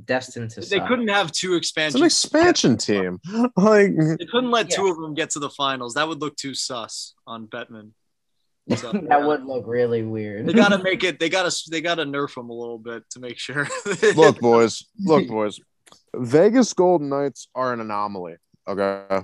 Destined 0.06 0.52
to 0.52 0.62
they 0.62 0.78
suck. 0.78 0.88
couldn't 0.88 1.10
have 1.10 1.32
two 1.32 1.56
expansions. 1.56 1.96
It's 1.96 2.02
an 2.02 2.06
expansion 2.06 2.78
team. 2.78 3.20
Like 3.58 3.96
they 3.96 4.26
couldn't 4.26 4.52
let 4.52 4.70
yeah. 4.70 4.78
two 4.78 4.88
of 4.88 4.98
them 4.98 5.14
get 5.14 5.32
to 5.32 5.40
the 5.40 5.50
finals. 5.50 5.96
That 5.96 6.08
would 6.08 6.22
look 6.22 6.36
too 6.38 6.54
sus 6.54 7.14
on 7.28 7.48
Bettman. 7.48 7.92
So, 8.78 8.92
that 8.94 9.04
yeah. 9.04 9.26
would 9.26 9.44
look 9.46 9.66
really 9.68 10.04
weird. 10.04 10.48
They 10.48 10.54
gotta 10.54 10.78
make 10.84 11.04
it. 11.04 11.20
They 11.20 11.30
gotta. 11.30 11.54
They 11.70 11.82
gotta 11.82 12.06
nerf 12.06 12.36
them 12.36 12.50
a 12.50 12.54
little 12.54 12.78
bit 12.78 13.04
to 13.12 13.20
make 13.20 13.38
sure. 13.38 13.68
look, 14.16 14.40
boys. 14.40 14.86
Look, 15.00 15.28
boys. 15.28 15.60
Vegas 16.16 16.74
Golden 16.74 17.10
Knights 17.10 17.50
are 17.56 17.74
an 17.74 17.82
anomaly. 17.82 18.36
Okay. 18.68 19.22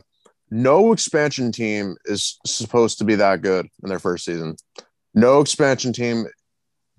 No 0.49 0.93
expansion 0.93 1.51
team 1.51 1.95
is 2.05 2.39
supposed 2.45 2.99
to 2.99 3.03
be 3.03 3.15
that 3.15 3.41
good 3.41 3.67
in 3.83 3.89
their 3.89 3.99
first 3.99 4.25
season. 4.25 4.55
No 5.17 5.41
expansion 5.41 5.93
team 5.93 6.27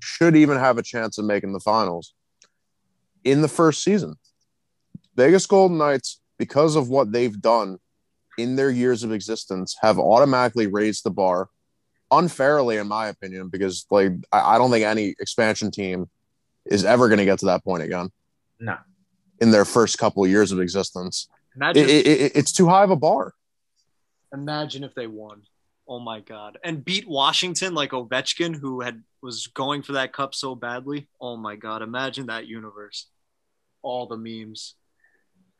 should 0.01 0.35
even 0.35 0.59
have 0.59 0.77
a 0.77 0.83
chance 0.83 1.19
of 1.19 1.25
making 1.25 1.53
the 1.53 1.61
finals 1.61 2.15
in 3.23 3.43
the 3.43 3.49
first 3.49 3.85
season. 3.85 4.17
Vegas 5.15 5.47
Golden 5.47 5.79
Knights, 5.79 6.21
because 6.37 6.75
of 6.75 6.89
what 6.89 7.13
they've 7.13 7.41
done 7.41 7.79
in 8.37 8.57
their 8.57 8.71
years 8.71 9.05
of 9.05 9.13
existence, 9.13 9.77
have 9.83 10.01
automatically 10.01 10.67
raised 10.67 11.05
the 11.05 11.13
bar 11.13 11.49
unfairly, 12.11 12.79
in 12.79 12.89
my 12.89 13.07
opinion, 13.07 13.51
because 13.51 13.87
like 13.89 14.11
I, 14.33 14.59
don't 14.59 14.73
think 14.73 14.85
any 14.85 15.15
expansion 15.21 15.71
team 15.71 16.11
is 16.67 16.85
ever 16.85 17.07
going 17.07 17.19
to 17.19 17.25
get 17.25 17.39
to 17.41 17.47
that 17.47 17.63
point 17.63 17.85
again. 17.85 18.11
No. 18.59 18.79
In 19.41 19.53
their 19.53 19.65
first 19.65 19.97
couple 19.97 20.25
of 20.25 20.31
years 20.31 20.51
of 20.51 20.59
existence, 20.59 21.29
Imagine 21.55 21.85
it, 21.85 21.91
it, 21.91 22.07
it, 22.07 22.33
it's 22.35 22.51
too 22.51 22.67
high 22.67 22.83
of 22.83 22.91
a 22.91 22.97
bar. 22.97 23.35
Imagine 24.33 24.83
if 24.83 24.97
they 24.97 25.07
won. 25.07 25.43
Oh 25.89 25.99
my 25.99 26.21
god! 26.21 26.59
And 26.63 26.85
beat 26.85 27.09
Washington 27.09 27.75
like 27.75 27.91
Ovechkin, 27.91 28.55
who 28.55 28.83
had 28.83 29.03
was 29.23 29.47
going 29.47 29.83
for 29.83 29.93
that 29.93 30.13
cup 30.13 30.35
so 30.35 30.55
badly. 30.55 31.09
Oh 31.21 31.37
my 31.37 31.57
god! 31.57 31.83
Imagine 31.83 32.27
that 32.27 32.47
universe. 32.47 33.07
All 33.83 34.07
the 34.07 34.19
memes 34.19 34.75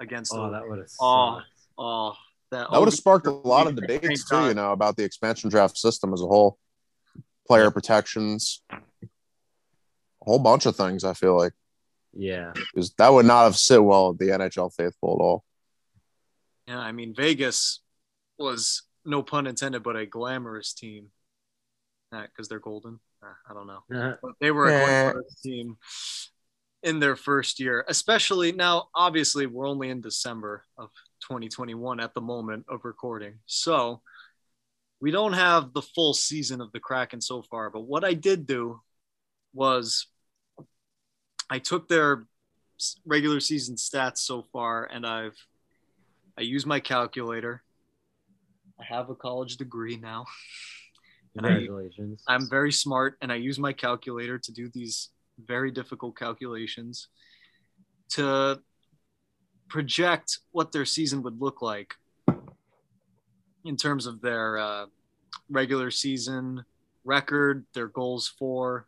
against. 0.01 0.35
Oh, 0.35 0.51
that 0.51 0.69
would 0.69 0.79
have. 0.79 0.89
Oh, 1.01 1.41
oh, 1.79 2.13
that, 2.51 2.71
that 2.71 2.79
would 2.79 2.89
have 2.89 2.95
sparked 2.95 3.27
a 3.27 3.31
lot 3.31 3.67
of 3.67 3.77
debates 3.77 4.29
too. 4.29 4.49
You 4.49 4.55
know 4.55 4.73
about 4.73 4.97
the 4.97 5.05
expansion 5.05 5.49
draft 5.49 5.79
system 5.79 6.13
as 6.13 6.21
a 6.21 6.27
whole, 6.27 6.59
player 7.47 7.71
protections, 7.71 8.63
a 8.71 8.77
whole 10.21 10.39
bunch 10.39 10.67
of 10.67 10.77
things. 10.77 11.05
I 11.05 11.15
feel 11.15 11.37
like. 11.37 11.55
Yeah. 12.13 12.53
Because 12.55 12.93
that 12.95 13.13
would 13.13 13.27
not 13.27 13.45
have 13.45 13.57
sit 13.57 13.83
well 13.83 14.11
with 14.11 14.19
the 14.19 14.29
NHL 14.29 14.75
faithful 14.75 15.17
at 15.19 15.23
all. 15.23 15.45
Yeah, 16.67 16.81
I 16.81 16.93
mean 16.93 17.15
Vegas 17.15 17.81
was 18.39 18.83
no 19.09 19.23
pun 19.23 19.47
intended, 19.47 19.83
but 19.83 19.97
a 19.97 20.07
glamorous 20.07 20.73
team. 20.73 21.09
Because 22.11 22.49
they're 22.49 22.59
golden. 22.59 23.01
I 23.23 23.53
don't 23.53 23.67
know. 23.67 23.83
Uh-huh. 23.93 24.17
But 24.23 24.33
they 24.41 24.51
were 24.51 24.69
a 24.69 24.79
glamorous 24.85 25.41
team 25.43 25.77
in 26.83 27.01
their 27.01 27.17
first 27.17 27.61
year, 27.61 27.85
especially 27.89 28.53
now. 28.53 28.89
Obviously, 28.95 29.47
we're 29.47 29.69
only 29.69 29.91
in 29.91 30.01
December 30.01 30.65
of 30.79 30.89
2021 31.23 32.01
at 32.01 32.15
the 32.15 32.21
moment 32.21 32.65
of 32.69 32.85
recording. 32.85 33.35
So 33.47 34.01
we 35.01 35.11
don't 35.11 35.35
have 35.35 35.73
the 35.73 35.83
full 35.83 36.15
season 36.15 36.61
of 36.61 36.73
the 36.73 36.81
Kraken 36.81 37.21
so 37.21 37.43
far, 37.43 37.71
but 37.71 37.83
what 37.83 38.05
I 38.05 38.15
did 38.15 38.47
do 38.47 38.81
was 39.53 40.07
I 41.51 41.59
took 41.59 41.89
their 41.89 42.27
regular 43.05 43.41
season 43.41 43.77
stats 43.77 44.19
so 44.19 44.45
far 44.53 44.85
and 44.85 45.07
I've 45.07 45.37
I 46.39 46.43
used 46.43 46.67
my 46.67 46.79
calculator. 46.79 47.63
I 48.81 48.85
have 48.85 49.11
a 49.11 49.15
college 49.15 49.57
degree 49.57 49.97
now. 49.97 50.25
Congratulations. 51.35 52.23
I, 52.27 52.35
I'm 52.35 52.49
very 52.49 52.73
smart 52.73 53.17
and 53.21 53.31
I 53.31 53.37
use 53.37 53.59
my 53.59 53.73
calculator 53.73 54.39
to 54.39 54.53
do 54.53 54.69
these 54.73 55.11
very 55.47 55.71
difficult 55.71 56.17
calculations 56.17 57.09
to 58.11 58.61
project 59.69 60.39
what 60.53 60.73
their 60.73 60.85
season 60.85 61.23
would 61.23 61.41
look 61.41 61.63
like 61.63 61.95
in 63.65 63.77
terms 63.77 64.07
of 64.07 64.21
their 64.21 64.59
uh, 64.59 64.87
regular 65.51 65.91
season 65.91 66.65
record, 67.05 67.65
their 67.75 67.89
goals 67.89 68.29
for, 68.39 68.87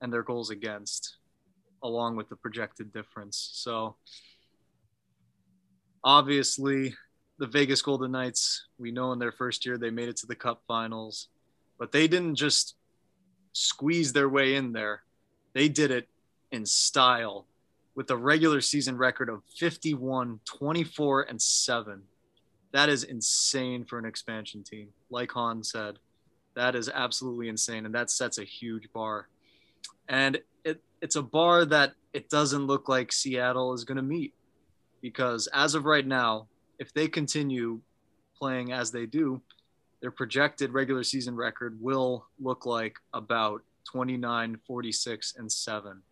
and 0.00 0.12
their 0.12 0.22
goals 0.22 0.50
against, 0.50 1.16
along 1.82 2.16
with 2.16 2.28
the 2.28 2.36
projected 2.36 2.92
difference. 2.92 3.50
So, 3.54 3.96
obviously, 6.02 6.94
the 7.44 7.58
Vegas 7.58 7.82
Golden 7.82 8.12
Knights, 8.12 8.68
we 8.78 8.90
know 8.90 9.12
in 9.12 9.18
their 9.18 9.30
first 9.30 9.66
year 9.66 9.76
they 9.76 9.90
made 9.90 10.08
it 10.08 10.16
to 10.16 10.26
the 10.26 10.34
Cup 10.34 10.62
finals, 10.66 11.28
but 11.78 11.92
they 11.92 12.08
didn't 12.08 12.36
just 12.36 12.74
squeeze 13.52 14.14
their 14.14 14.30
way 14.30 14.54
in 14.54 14.72
there. 14.72 15.02
They 15.52 15.68
did 15.68 15.90
it 15.90 16.08
in 16.52 16.64
style 16.64 17.46
with 17.94 18.10
a 18.10 18.16
regular 18.16 18.62
season 18.62 18.96
record 18.96 19.28
of 19.28 19.42
51, 19.58 20.40
24, 20.46 21.22
and 21.24 21.42
7. 21.42 22.02
That 22.72 22.88
is 22.88 23.04
insane 23.04 23.84
for 23.84 23.98
an 23.98 24.06
expansion 24.06 24.64
team. 24.64 24.88
Like 25.10 25.30
Han 25.32 25.62
said, 25.62 25.98
that 26.54 26.74
is 26.74 26.88
absolutely 26.88 27.50
insane. 27.50 27.84
And 27.84 27.94
that 27.94 28.10
sets 28.10 28.38
a 28.38 28.44
huge 28.44 28.90
bar. 28.94 29.28
And 30.08 30.40
it, 30.64 30.80
it's 31.02 31.16
a 31.16 31.22
bar 31.22 31.66
that 31.66 31.92
it 32.14 32.30
doesn't 32.30 32.66
look 32.66 32.88
like 32.88 33.12
Seattle 33.12 33.74
is 33.74 33.84
going 33.84 33.96
to 33.96 34.02
meet 34.02 34.32
because 35.02 35.46
as 35.52 35.74
of 35.74 35.84
right 35.84 36.06
now, 36.06 36.46
if 36.78 36.92
they 36.92 37.08
continue 37.08 37.80
playing 38.36 38.72
as 38.72 38.90
they 38.90 39.06
do, 39.06 39.40
their 40.00 40.10
projected 40.10 40.72
regular 40.72 41.02
season 41.02 41.36
record 41.36 41.78
will 41.80 42.26
look 42.38 42.66
like 42.66 42.96
about 43.12 43.62
29, 43.90 44.58
46, 44.66 45.34
and 45.38 45.50
7. 45.50 46.02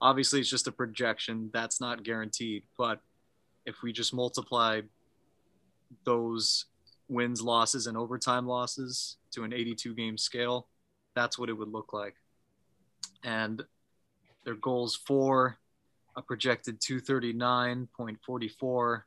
Obviously, 0.00 0.40
it's 0.40 0.50
just 0.50 0.66
a 0.66 0.72
projection. 0.72 1.50
That's 1.52 1.80
not 1.80 2.02
guaranteed. 2.02 2.64
But 2.76 3.00
if 3.66 3.82
we 3.82 3.92
just 3.92 4.14
multiply 4.14 4.80
those 6.04 6.66
wins, 7.08 7.42
losses, 7.42 7.86
and 7.86 7.96
overtime 7.96 8.46
losses 8.46 9.16
to 9.32 9.44
an 9.44 9.52
82 9.52 9.94
game 9.94 10.18
scale, 10.18 10.66
that's 11.14 11.38
what 11.38 11.48
it 11.48 11.54
would 11.54 11.72
look 11.72 11.92
like. 11.92 12.14
And 13.24 13.62
their 14.44 14.54
goals 14.54 14.96
for 14.96 15.58
a 16.16 16.22
projected 16.22 16.80
239.44 16.80 19.02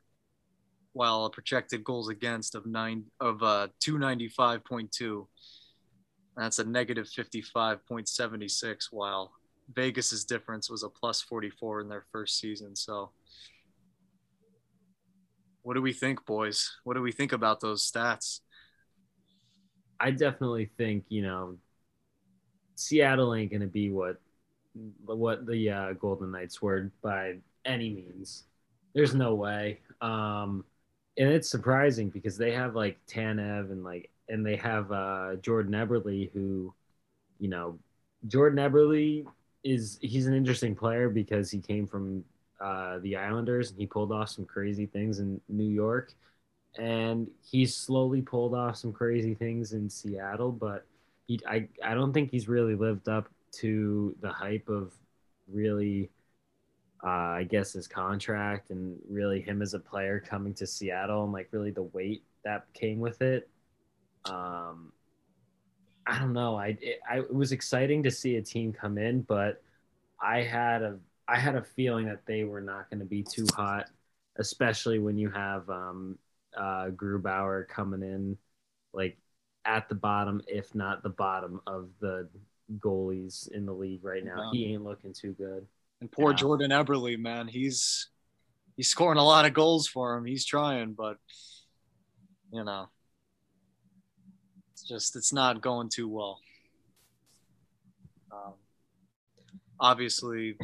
while 0.92 1.24
a 1.24 1.30
projected 1.30 1.82
goals 1.84 2.08
against 2.08 2.54
of 2.54 2.66
nine 2.66 3.04
of 3.20 3.42
uh 3.42 3.68
295.2 3.84 5.26
that's 6.36 6.58
a 6.58 6.64
negative 6.64 7.06
55.76 7.06 8.84
while 8.90 9.32
vegas's 9.74 10.24
difference 10.24 10.70
was 10.70 10.82
a 10.82 10.88
plus 10.88 11.22
44 11.22 11.80
in 11.80 11.88
their 11.88 12.04
first 12.12 12.38
season 12.38 12.74
so 12.76 13.10
what 15.62 15.74
do 15.74 15.82
we 15.82 15.92
think, 15.92 16.24
boys? 16.26 16.76
What 16.84 16.94
do 16.94 17.02
we 17.02 17.12
think 17.12 17.32
about 17.32 17.60
those 17.60 17.88
stats? 17.90 18.40
I 19.98 20.10
definitely 20.10 20.70
think 20.76 21.04
you 21.08 21.22
know 21.22 21.56
Seattle 22.74 23.34
ain't 23.34 23.52
gonna 23.52 23.66
be 23.66 23.90
what 23.90 24.20
what 25.04 25.46
the 25.46 25.70
uh, 25.70 25.92
Golden 25.94 26.32
Knights 26.32 26.60
were 26.60 26.90
by 27.02 27.38
any 27.64 27.90
means. 27.90 28.44
There's 28.94 29.14
no 29.14 29.34
way. 29.34 29.80
Um, 30.00 30.64
and 31.18 31.28
it's 31.28 31.48
surprising 31.48 32.08
because 32.08 32.36
they 32.36 32.52
have 32.52 32.74
like 32.74 32.98
Tanev 33.06 33.70
and 33.70 33.84
like 33.84 34.10
and 34.28 34.44
they 34.44 34.56
have 34.56 34.90
uh, 34.92 35.36
Jordan 35.36 35.72
Eberle 35.72 36.30
who, 36.32 36.72
you 37.38 37.48
know, 37.48 37.78
Jordan 38.28 38.58
Eberle 38.58 39.26
is 39.64 39.98
he's 40.00 40.26
an 40.26 40.34
interesting 40.34 40.74
player 40.74 41.08
because 41.08 41.50
he 41.50 41.60
came 41.60 41.86
from 41.86 42.24
uh, 42.60 42.98
the 43.00 43.16
Islanders, 43.16 43.70
and 43.70 43.78
he 43.78 43.86
pulled 43.86 44.12
off 44.12 44.28
some 44.28 44.44
crazy 44.44 44.86
things 44.86 45.18
in 45.18 45.40
New 45.48 45.68
York, 45.68 46.14
and 46.78 47.28
he's 47.42 47.76
slowly 47.76 48.22
pulled 48.22 48.54
off 48.54 48.76
some 48.76 48.92
crazy 48.92 49.34
things 49.34 49.72
in 49.72 49.90
Seattle. 49.90 50.52
But 50.52 50.86
he, 51.26 51.40
I, 51.46 51.68
I 51.84 51.94
don't 51.94 52.12
think 52.12 52.30
he's 52.30 52.48
really 52.48 52.74
lived 52.74 53.08
up 53.08 53.28
to 53.56 54.14
the 54.20 54.30
hype 54.30 54.68
of 54.68 54.92
really, 55.52 56.08
uh, 57.04 57.08
I 57.08 57.46
guess, 57.48 57.72
his 57.72 57.88
contract 57.88 58.70
and 58.70 58.98
really 59.08 59.40
him 59.40 59.62
as 59.62 59.74
a 59.74 59.78
player 59.78 60.20
coming 60.20 60.54
to 60.54 60.66
Seattle 60.66 61.24
and 61.24 61.32
like 61.32 61.48
really 61.50 61.70
the 61.70 61.82
weight 61.82 62.22
that 62.44 62.66
came 62.74 63.00
with 63.00 63.22
it. 63.22 63.48
Um, 64.24 64.92
I 66.06 66.18
don't 66.18 66.32
know. 66.32 66.56
I 66.56 66.76
it, 66.80 67.00
I 67.08 67.18
it 67.18 67.34
was 67.34 67.52
exciting 67.52 68.02
to 68.04 68.10
see 68.10 68.36
a 68.36 68.42
team 68.42 68.72
come 68.72 68.98
in, 68.98 69.22
but 69.22 69.62
I 70.20 70.42
had 70.42 70.82
a 70.82 70.98
I 71.28 71.38
had 71.38 71.56
a 71.56 71.62
feeling 71.62 72.06
that 72.06 72.26
they 72.26 72.44
were 72.44 72.60
not 72.60 72.90
going 72.90 73.00
to 73.00 73.06
be 73.06 73.22
too 73.22 73.46
hot, 73.54 73.90
especially 74.36 74.98
when 74.98 75.16
you 75.16 75.30
have 75.30 75.68
um, 75.70 76.18
uh, 76.56 76.86
Grubauer 76.90 77.66
coming 77.68 78.02
in 78.02 78.36
like 78.92 79.16
at 79.64 79.88
the 79.88 79.94
bottom, 79.94 80.40
if 80.46 80.74
not 80.74 81.02
the 81.02 81.08
bottom 81.08 81.60
of 81.66 81.88
the 82.00 82.28
goalies 82.78 83.50
in 83.50 83.66
the 83.66 83.72
league 83.72 84.04
right 84.04 84.24
now. 84.24 84.50
He 84.52 84.72
ain't 84.72 84.84
looking 84.84 85.12
too 85.12 85.32
good. 85.32 85.66
And 86.02 86.10
poor 86.10 86.32
yeah. 86.32 86.36
Jordan 86.36 86.72
Eberle, 86.72 87.16
man, 87.16 87.46
he's 87.46 88.08
he's 88.76 88.88
scoring 88.88 89.20
a 89.20 89.24
lot 89.24 89.44
of 89.44 89.54
goals 89.54 89.86
for 89.86 90.16
him. 90.16 90.24
He's 90.24 90.44
trying, 90.44 90.94
but 90.94 91.16
you 92.52 92.64
know, 92.64 92.88
it's 94.72 94.82
just 94.82 95.14
it's 95.14 95.32
not 95.32 95.60
going 95.60 95.90
too 95.90 96.08
well. 96.08 96.40
Um, 98.32 98.54
obviously, 99.78 100.56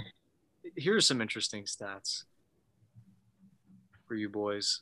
here's 0.76 1.06
some 1.06 1.20
interesting 1.20 1.66
stats 1.66 2.24
for 4.08 4.16
you 4.16 4.28
boys. 4.28 4.80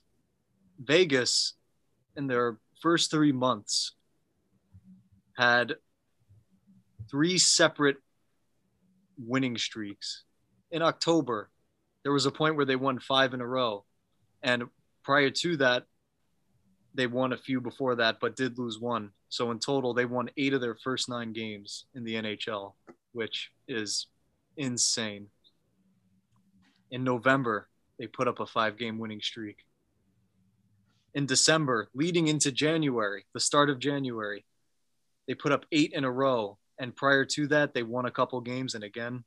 Vegas, 0.83 1.53
in 2.17 2.29
their 2.29 2.57
first 2.81 3.11
three 3.11 3.33
months, 3.33 3.93
had 5.37 5.75
three 7.11 7.37
separate 7.37 7.99
winning 9.19 9.59
streaks. 9.59 10.23
In 10.71 10.83
October, 10.83 11.51
there 12.03 12.13
was 12.13 12.27
a 12.27 12.31
point 12.31 12.57
where 12.57 12.65
they 12.65 12.77
won 12.77 12.99
five 12.99 13.35
in 13.35 13.41
a 13.41 13.47
row. 13.47 13.85
And 14.43 14.65
prior 15.03 15.31
to 15.31 15.57
that, 15.59 15.85
they 16.95 17.07
won 17.07 17.33
a 17.33 17.37
few 17.37 17.61
before 17.61 17.97
that, 17.97 18.19
but 18.21 18.37
did 18.37 18.59
lose 18.59 18.79
one. 18.79 19.11
So 19.29 19.51
in 19.51 19.59
total, 19.59 19.93
they 19.93 20.05
won 20.05 20.31
eight 20.37 20.55
of 20.55 20.61
their 20.61 20.77
first 20.77 21.09
nine 21.09 21.33
games 21.33 21.87
in 21.95 22.05
the 22.05 22.15
NHL, 22.15 22.75
which 23.13 23.51
is 23.69 24.07
insane 24.57 25.29
in 26.91 27.05
November, 27.05 27.69
they 27.99 28.07
put 28.07 28.29
up 28.29 28.41
a 28.41 28.47
five 28.47 28.77
game 28.77 28.99
winning 28.99 29.21
streak. 29.21 29.65
In 31.15 31.27
December, 31.27 31.89
leading 31.95 32.29
into 32.29 32.53
January, 32.53 33.25
the 33.33 33.41
start 33.41 33.71
of 33.71 33.79
January, 33.79 34.45
they 35.27 35.35
put 35.35 35.53
up 35.53 35.65
eight 35.73 35.93
in 35.93 36.05
a 36.05 36.11
row. 36.11 36.59
And 36.79 36.95
prior 36.95 37.25
to 37.25 37.47
that, 37.49 37.73
they 37.73 37.83
won 37.83 38.05
a 38.05 38.11
couple 38.11 38.41
games 38.41 38.75
and 38.75 38.85
again 38.85 39.25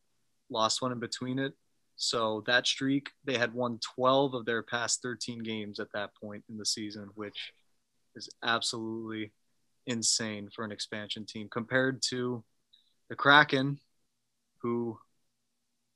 lost 0.50 0.82
one 0.82 0.92
in 0.92 1.00
between 1.00 1.40
it. 1.40 1.54
So 1.96 2.44
that 2.48 2.66
streak, 2.66 3.10
they 3.26 3.38
had 3.38 3.54
won 3.54 3.80
12 3.96 4.34
of 4.34 4.46
their 4.46 4.64
past 4.64 5.02
13 5.02 5.40
games 5.40 5.80
at 5.80 5.92
that 5.94 6.12
point 6.16 6.44
in 6.50 6.58
the 6.58 6.66
season, 6.66 7.10
which 7.16 7.52
is 8.16 8.30
absolutely 8.44 9.32
insane 9.86 10.50
for 10.54 10.64
an 10.64 10.72
expansion 10.72 11.26
team 11.26 11.50
compared 11.52 12.02
to 12.10 12.44
the 13.10 13.16
Kraken, 13.16 13.80
who 14.62 14.98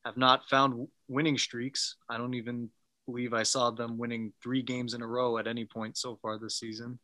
have 0.03 0.17
not 0.17 0.49
found 0.49 0.87
winning 1.07 1.37
streaks. 1.37 1.95
I 2.09 2.17
don't 2.17 2.33
even 2.33 2.69
believe 3.05 3.33
I 3.33 3.43
saw 3.43 3.71
them 3.71 3.97
winning 3.97 4.33
three 4.41 4.61
games 4.61 4.93
in 4.93 5.01
a 5.01 5.07
row 5.07 5.37
at 5.37 5.47
any 5.47 5.65
point 5.65 5.97
so 5.97 6.17
far 6.21 6.37
this 6.37 6.59
season. 6.59 6.99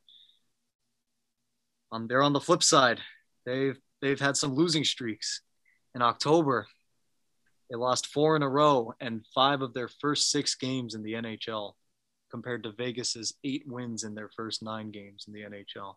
Um, 1.92 2.08
they're 2.08 2.24
on 2.24 2.34
the 2.34 2.40
flip 2.40 2.64
side. 2.64 3.00
They've 3.46 3.80
they've 4.02 4.20
had 4.20 4.38
some 4.38 4.54
losing 4.54 4.84
streaks. 4.84 5.42
In 5.96 6.02
October, 6.02 6.68
they 7.70 7.76
lost 7.78 8.08
four 8.08 8.36
in 8.36 8.44
a 8.44 8.50
row 8.50 8.94
and 9.00 9.26
five 9.34 9.62
of 9.62 9.74
their 9.74 9.88
first 9.88 10.32
six 10.32 10.56
games 10.56 10.96
in 10.96 11.04
the 11.04 11.14
NHL, 11.14 11.74
compared 12.32 12.64
to 12.64 12.72
Vegas's 12.72 13.36
eight 13.44 13.64
wins 13.68 14.04
in 14.04 14.16
their 14.16 14.30
first 14.36 14.64
nine 14.64 14.92
games 14.92 15.26
in 15.28 15.34
the 15.34 15.42
NHL. 15.42 15.96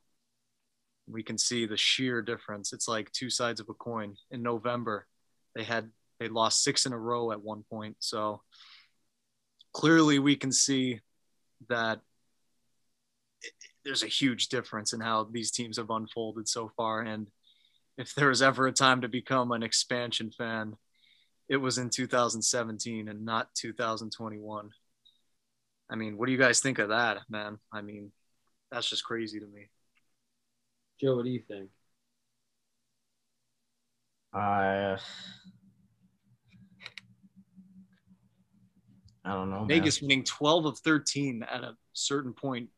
We 1.07 1.23
can 1.23 1.39
see 1.39 1.66
the 1.66 1.77
sheer 1.77 2.23
difference. 2.23 2.73
It's 2.73 2.89
like 2.89 3.11
two 3.12 3.31
sides 3.31 3.61
of 3.61 3.68
a 3.68 3.75
coin. 3.75 4.16
In 4.31 4.43
November, 4.43 5.07
they 5.55 5.64
had 5.64 5.91
they 6.20 6.29
lost 6.29 6.62
six 6.62 6.87
in 6.87 6.93
a 6.93 6.99
row 6.99 7.33
at 7.33 7.43
one 7.43 7.64
point. 7.68 7.97
So 7.99 8.43
clearly 9.73 10.18
we 10.18 10.37
can 10.37 10.53
see 10.53 11.01
that 11.68 12.01
there's 13.85 14.05
a 14.05 14.09
huge 14.09 14.49
difference 14.49 14.93
in 14.93 15.01
how 15.01 15.25
these 15.25 15.51
teams 15.51 15.79
have 15.79 15.91
unfolded 15.91 16.49
so 16.49 16.70
far. 16.77 17.01
And 17.01 17.27
if 17.99 18.14
there 18.14 18.29
was 18.29 18.43
ever 18.43 18.68
a 18.68 18.73
time 18.73 19.01
to 19.01 19.09
become 19.09 19.51
an 19.51 19.64
expansion 19.64 20.31
fan, 20.31 20.77
it 21.49 21.57
was 21.57 21.78
in 21.78 21.90
2017 21.90 23.09
and 23.09 23.24
not 23.24 23.55
2021. 23.55 24.70
I 25.90 25.95
mean, 25.97 26.16
what 26.16 26.26
do 26.26 26.32
you 26.32 26.38
guys 26.38 26.61
think 26.61 26.78
of 26.78 26.88
that, 26.88 27.18
man? 27.28 27.59
I 27.72 27.82
mean, 27.82 28.12
that's 28.70 28.88
just 28.88 29.05
crazy 29.05 29.40
to 29.40 29.47
me. 29.47 29.68
Joe, 31.01 31.16
what 31.16 31.24
do 31.24 31.30
you 31.30 31.43
think? 31.47 31.68
Uh, 34.34 34.97
I 39.24 39.32
don't 39.34 39.51
know. 39.51 39.61
man. 39.61 39.68
Vegas 39.68 40.01
winning 40.01 40.24
12 40.24 40.66
of 40.66 40.78
13 40.78 41.43
at 41.43 41.62
a 41.62 41.76
certain 41.93 42.32
point 42.32 42.70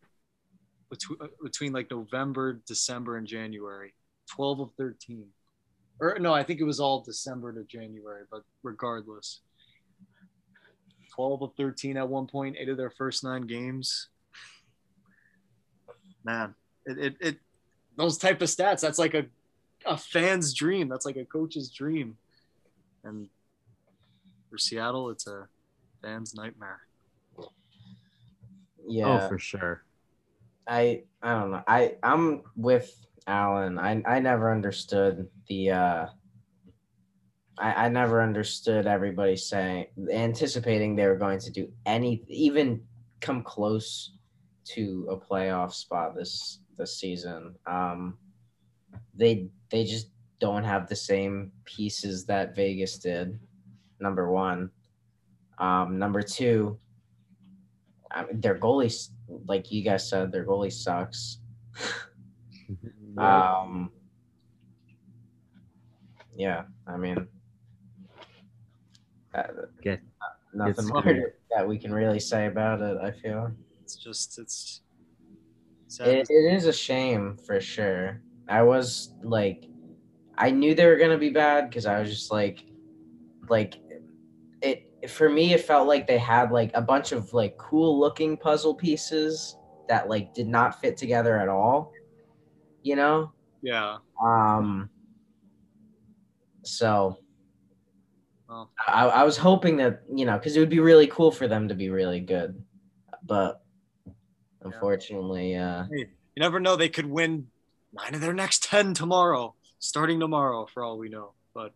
between, 0.90 1.18
between 1.42 1.72
like 1.72 1.90
November, 1.90 2.60
December, 2.66 3.16
and 3.16 3.26
January. 3.26 3.94
12 4.34 4.60
of 4.60 4.70
13. 4.78 5.26
Or 6.00 6.18
no, 6.18 6.32
I 6.34 6.42
think 6.42 6.60
it 6.60 6.64
was 6.64 6.80
all 6.80 7.02
December 7.02 7.52
to 7.52 7.64
January, 7.64 8.24
but 8.30 8.42
regardless. 8.62 9.40
12 11.14 11.42
of 11.42 11.54
13 11.56 11.96
at 11.96 12.08
one 12.08 12.26
point, 12.26 12.56
eight 12.58 12.68
of 12.68 12.76
their 12.76 12.90
first 12.90 13.22
nine 13.22 13.42
games. 13.42 14.08
Man, 16.24 16.54
it, 16.86 16.98
it, 16.98 17.16
it 17.20 17.36
those 17.96 18.18
type 18.18 18.42
of 18.42 18.48
stats, 18.48 18.80
that's 18.80 18.98
like 18.98 19.14
a, 19.14 19.26
a 19.86 19.96
fan's 19.96 20.52
dream. 20.52 20.88
That's 20.88 21.06
like 21.06 21.16
a 21.16 21.24
coach's 21.24 21.70
dream. 21.70 22.16
And 23.04 23.28
for 24.50 24.58
Seattle, 24.58 25.10
it's 25.10 25.26
a 25.26 25.46
fan's 26.02 26.34
nightmare. 26.34 26.80
Yeah. 28.86 29.24
Oh, 29.24 29.28
for 29.28 29.38
sure. 29.38 29.84
I 30.66 31.02
I 31.22 31.34
don't 31.34 31.50
know. 31.50 31.62
I 31.66 31.96
I'm 32.02 32.42
with 32.56 32.94
Alan. 33.26 33.78
I 33.78 34.02
I 34.06 34.20
never 34.20 34.52
understood 34.52 35.28
the 35.48 35.70
uh 35.70 36.06
I, 37.58 37.86
I 37.86 37.88
never 37.88 38.22
understood 38.22 38.86
everybody 38.86 39.36
saying 39.36 39.86
anticipating 40.12 40.96
they 40.96 41.06
were 41.06 41.16
going 41.16 41.38
to 41.40 41.50
do 41.52 41.68
any 41.86 42.22
even 42.28 42.82
come 43.20 43.42
close 43.42 44.16
to 44.64 45.06
a 45.10 45.16
playoff 45.16 45.72
spot 45.72 46.14
this 46.14 46.60
this 46.76 46.98
season. 46.98 47.54
Um 47.66 48.18
they 49.14 49.48
they 49.70 49.84
just 49.84 50.10
don't 50.40 50.64
have 50.64 50.88
the 50.88 50.96
same 50.96 51.52
pieces 51.64 52.26
that 52.26 52.54
Vegas 52.54 52.98
did. 52.98 53.38
Number 54.00 54.30
one. 54.30 54.70
Um 55.58 55.98
number 55.98 56.20
two, 56.22 56.78
I 58.10 58.24
mean, 58.24 58.40
their 58.40 58.58
goalie, 58.58 59.08
like 59.46 59.72
you 59.72 59.82
guys 59.82 60.08
said, 60.08 60.30
their 60.30 60.44
goalie 60.44 60.72
sucks. 60.72 61.38
Um, 63.18 63.90
yeah, 66.36 66.64
I 66.86 66.96
mean, 66.96 67.28
uh, 69.34 69.42
Get- 69.82 70.02
nothing 70.52 70.86
more 70.86 71.00
scary. 71.02 71.32
that 71.54 71.66
we 71.66 71.78
can 71.78 71.92
really 71.92 72.20
say 72.20 72.46
about 72.46 72.80
it. 72.80 72.98
I 72.98 73.10
feel 73.12 73.52
It's 73.82 73.96
just, 73.96 74.38
it's 74.38 74.82
sad. 75.88 76.08
it, 76.08 76.26
it 76.30 76.54
is 76.54 76.66
a 76.66 76.72
shame 76.72 77.36
for 77.46 77.60
sure. 77.60 78.20
I 78.48 78.62
was 78.62 79.14
like, 79.22 79.64
I 80.36 80.50
knew 80.50 80.74
they 80.74 80.86
were 80.86 80.96
gonna 80.96 81.18
be 81.18 81.30
bad 81.30 81.68
because 81.68 81.86
I 81.86 82.00
was 82.00 82.10
just 82.10 82.32
like, 82.32 82.64
like 83.48 83.76
it 84.62 84.90
for 85.08 85.28
me. 85.28 85.52
It 85.54 85.60
felt 85.60 85.86
like 85.86 86.06
they 86.06 86.18
had 86.18 86.50
like 86.50 86.70
a 86.74 86.80
bunch 86.82 87.12
of 87.12 87.32
like 87.32 87.56
cool 87.58 87.98
looking 87.98 88.36
puzzle 88.36 88.74
pieces 88.74 89.56
that 89.88 90.08
like 90.08 90.34
did 90.34 90.48
not 90.48 90.80
fit 90.80 90.96
together 90.96 91.38
at 91.38 91.48
all. 91.48 91.92
You 92.84 92.94
know, 92.94 93.32
yeah. 93.62 93.96
Um. 94.22 94.88
So. 96.62 97.18
Well. 98.48 98.70
I, 98.86 99.06
I 99.06 99.24
was 99.24 99.36
hoping 99.36 99.78
that 99.78 100.02
you 100.14 100.26
know 100.26 100.38
because 100.38 100.56
it 100.56 100.60
would 100.60 100.68
be 100.68 100.78
really 100.78 101.08
cool 101.08 101.32
for 101.32 101.48
them 101.48 101.66
to 101.68 101.74
be 101.74 101.88
really 101.90 102.20
good, 102.20 102.62
but 103.24 103.64
unfortunately, 104.64 105.56
uh, 105.56 105.84
You 105.90 106.06
never 106.36 106.60
know. 106.60 106.76
They 106.76 106.88
could 106.88 107.06
win 107.06 107.48
nine 107.92 108.14
of 108.14 108.20
their 108.20 108.34
next 108.34 108.64
10 108.64 108.94
tomorrow, 108.94 109.54
starting 109.78 110.18
tomorrow, 110.20 110.66
for 110.66 110.82
all 110.82 110.98
we 110.98 111.08
know. 111.08 111.32
But 111.54 111.72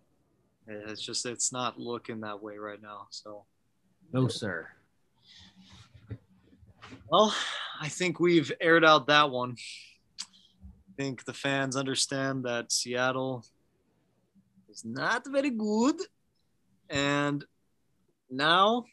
it's 0.67 1.01
just, 1.01 1.27
it's 1.27 1.53
not 1.53 1.79
looking 1.79 2.21
that 2.23 2.43
way 2.43 2.57
right 2.59 2.81
now. 2.83 3.07
So, 3.11 3.45
No, 4.13 4.29
sir. 4.29 4.69
well, 7.09 7.35
I 7.81 7.89
think 7.89 8.19
we've 8.19 8.51
aired 8.61 8.85
out 8.85 9.07
that 9.07 9.31
one. 9.31 9.57
I 10.99 11.03
think 11.05 11.25
the 11.25 11.33
fans 11.33 11.77
understand 11.77 12.45
that 12.45 12.73
Seattle 12.73 13.45
is 14.69 14.85
not 14.85 15.23
very 15.29 15.51
good. 15.51 15.95
And 16.91 17.45
now 18.29 18.85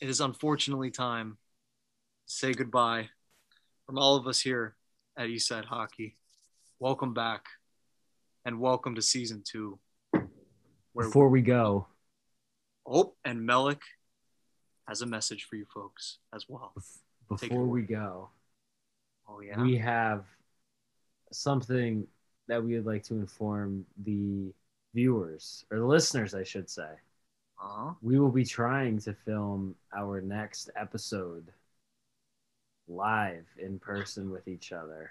it 0.00 0.08
is 0.08 0.20
unfortunately 0.20 0.92
time 0.92 1.36
to 2.28 2.32
say 2.32 2.52
goodbye 2.52 3.08
from 3.84 3.98
all 3.98 4.14
of 4.14 4.28
us 4.28 4.40
here 4.40 4.76
at 5.16 5.26
Eastside 5.26 5.64
Hockey. 5.64 6.16
Welcome 6.78 7.12
back 7.12 7.46
and 8.44 8.60
welcome 8.60 8.94
to 8.94 9.02
season 9.02 9.42
two. 9.44 9.80
Before 10.96 11.28
we 11.28 11.42
go, 11.42 11.88
Oh, 12.86 13.14
and 13.24 13.40
Melik 13.40 13.80
has 14.86 15.02
a 15.02 15.06
message 15.06 15.44
for 15.50 15.56
you 15.56 15.66
folks 15.74 16.18
as 16.32 16.44
well. 16.48 16.72
Before 17.28 17.64
we 17.64 17.82
go, 17.82 18.30
Oh 19.28 19.40
yeah. 19.40 19.60
we 19.60 19.76
have 19.78 20.24
something 21.32 22.06
that 22.48 22.62
we 22.62 22.74
would 22.74 22.86
like 22.86 23.04
to 23.04 23.14
inform 23.14 23.86
the 24.04 24.52
viewers 24.94 25.64
or 25.70 25.78
the 25.78 25.86
listeners, 25.86 26.34
I 26.34 26.44
should 26.44 26.68
say. 26.68 26.90
uh-huh. 27.62 27.94
We 28.02 28.18
will 28.18 28.30
be 28.30 28.44
trying 28.44 28.98
to 29.00 29.14
film 29.14 29.74
our 29.96 30.20
next 30.20 30.70
episode 30.76 31.48
live 32.88 33.46
in 33.58 33.78
person 33.78 34.30
with 34.30 34.46
each 34.48 34.72
other. 34.72 35.10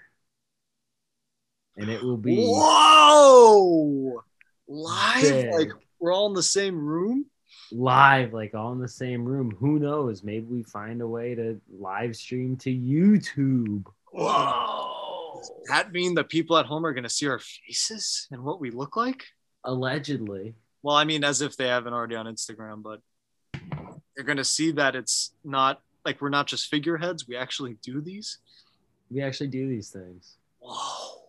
And 1.76 1.88
it 1.88 2.02
will 2.02 2.18
be 2.18 2.36
Whoa! 2.46 4.22
Live? 4.68 5.22
big. 5.22 5.52
Like 5.52 5.70
we're 5.98 6.12
all 6.12 6.26
in 6.26 6.34
the 6.34 6.42
same 6.42 6.78
room? 6.78 7.26
live, 7.70 8.32
like 8.32 8.54
all 8.54 8.72
in 8.72 8.78
the 8.78 8.88
same 8.88 9.24
room. 9.24 9.50
Who 9.58 9.78
knows? 9.78 10.22
Maybe 10.22 10.46
we 10.46 10.62
find 10.62 11.00
a 11.00 11.06
way 11.06 11.34
to 11.34 11.60
live 11.70 12.16
stream 12.16 12.56
to 12.58 12.70
YouTube. 12.70 13.86
Whoa! 14.12 15.40
Does 15.40 15.50
that 15.68 15.92
mean 15.92 16.14
the 16.14 16.24
people 16.24 16.56
at 16.58 16.66
home 16.66 16.84
are 16.84 16.92
gonna 16.92 17.08
see 17.08 17.26
our 17.28 17.38
faces 17.40 18.28
and 18.30 18.44
what 18.44 18.60
we 18.60 18.70
look 18.70 18.96
like? 18.96 19.24
Allegedly. 19.64 20.54
Well, 20.82 20.96
I 20.96 21.04
mean, 21.04 21.24
as 21.24 21.40
if 21.40 21.56
they 21.56 21.68
haven't 21.68 21.92
already 21.92 22.16
on 22.16 22.26
Instagram, 22.26 22.82
but 22.82 23.00
they're 24.14 24.24
gonna 24.24 24.44
see 24.44 24.72
that 24.72 24.94
it's 24.94 25.34
not 25.44 25.80
like 26.04 26.20
we're 26.20 26.28
not 26.28 26.46
just 26.46 26.68
figureheads. 26.68 27.26
We 27.26 27.36
actually 27.36 27.78
do 27.82 28.00
these. 28.00 28.38
We 29.10 29.22
actually 29.22 29.48
do 29.48 29.68
these 29.68 29.90
things. 29.90 30.36
Whoa! 30.60 31.22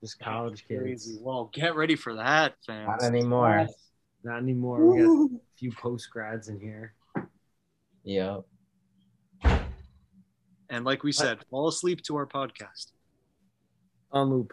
Just 0.00 0.18
college 0.18 0.66
kids. 0.66 0.82
Crazy. 0.82 1.18
Well, 1.20 1.50
get 1.52 1.76
ready 1.76 1.96
for 1.96 2.14
that, 2.14 2.54
fans. 2.66 2.86
not 2.86 3.02
anymore. 3.02 3.66
Not 4.24 4.38
anymore. 4.38 4.84
We 4.84 5.02
got 5.02 5.08
a 5.08 5.40
few 5.58 5.72
post 5.72 6.10
grads 6.10 6.48
in 6.48 6.58
here. 6.58 6.94
Yep. 8.04 8.44
And 10.70 10.84
like 10.84 11.02
we 11.02 11.12
said, 11.12 11.38
fall 11.50 11.68
asleep 11.68 12.02
to 12.04 12.16
our 12.16 12.26
podcast. 12.26 12.92
On 14.12 14.30
loop. 14.30 14.52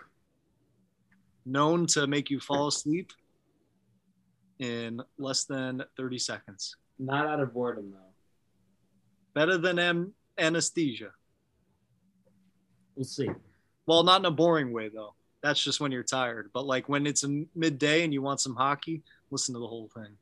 Known 1.45 1.87
to 1.87 2.07
make 2.07 2.29
you 2.29 2.39
fall 2.39 2.67
asleep 2.67 3.11
in 4.59 5.01
less 5.17 5.45
than 5.45 5.83
30 5.97 6.19
seconds. 6.19 6.75
Not 6.99 7.27
out 7.27 7.39
of 7.39 7.53
boredom 7.53 7.91
though. 7.91 8.13
Better 9.33 9.57
than 9.57 9.79
am- 9.79 10.13
anesthesia. 10.37 11.11
We'll 12.95 13.05
see. 13.05 13.29
Well, 13.85 14.03
not 14.03 14.21
in 14.21 14.25
a 14.25 14.31
boring 14.31 14.71
way, 14.71 14.89
though. 14.89 15.15
That's 15.41 15.61
just 15.61 15.81
when 15.81 15.91
you're 15.91 16.03
tired. 16.03 16.51
But 16.53 16.65
like 16.65 16.87
when 16.87 17.05
it's 17.05 17.23
a 17.23 17.43
midday 17.55 18.03
and 18.03 18.13
you 18.13 18.21
want 18.21 18.39
some 18.39 18.55
hockey, 18.55 19.01
listen 19.31 19.53
to 19.55 19.59
the 19.59 19.67
whole 19.67 19.89
thing. 19.93 20.15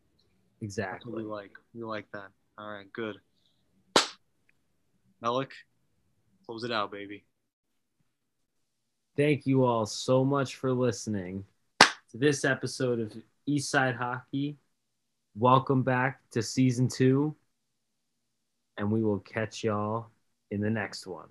Exactly. 0.61 1.11
we 1.13 1.23
like. 1.23 1.51
We 1.73 1.84
like 1.84 2.05
that. 2.13 2.27
All 2.57 2.69
right, 2.69 2.91
good. 2.93 3.18
Melik, 5.23 5.51
close 6.52 6.65
it 6.65 6.72
out, 6.72 6.91
baby. 6.91 7.23
Thank 9.15 9.48
you 9.48 9.64
all 9.64 9.86
so 9.86 10.26
much 10.26 10.56
for 10.56 10.73
listening 10.73 11.45
to 11.80 12.18
this 12.18 12.44
episode 12.44 12.99
of 12.99 13.14
Eastside 13.48 13.95
Hockey. 13.95 14.57
Welcome 15.34 15.82
back 15.82 16.19
to 16.32 16.41
season 16.41 16.90
two. 16.90 17.34
And 18.76 18.91
we 18.91 19.02
will 19.02 19.19
catch 19.19 19.64
y'all 19.64 20.07
in 20.49 20.60
the 20.60 20.69
next 20.69 21.07
one. 21.07 21.30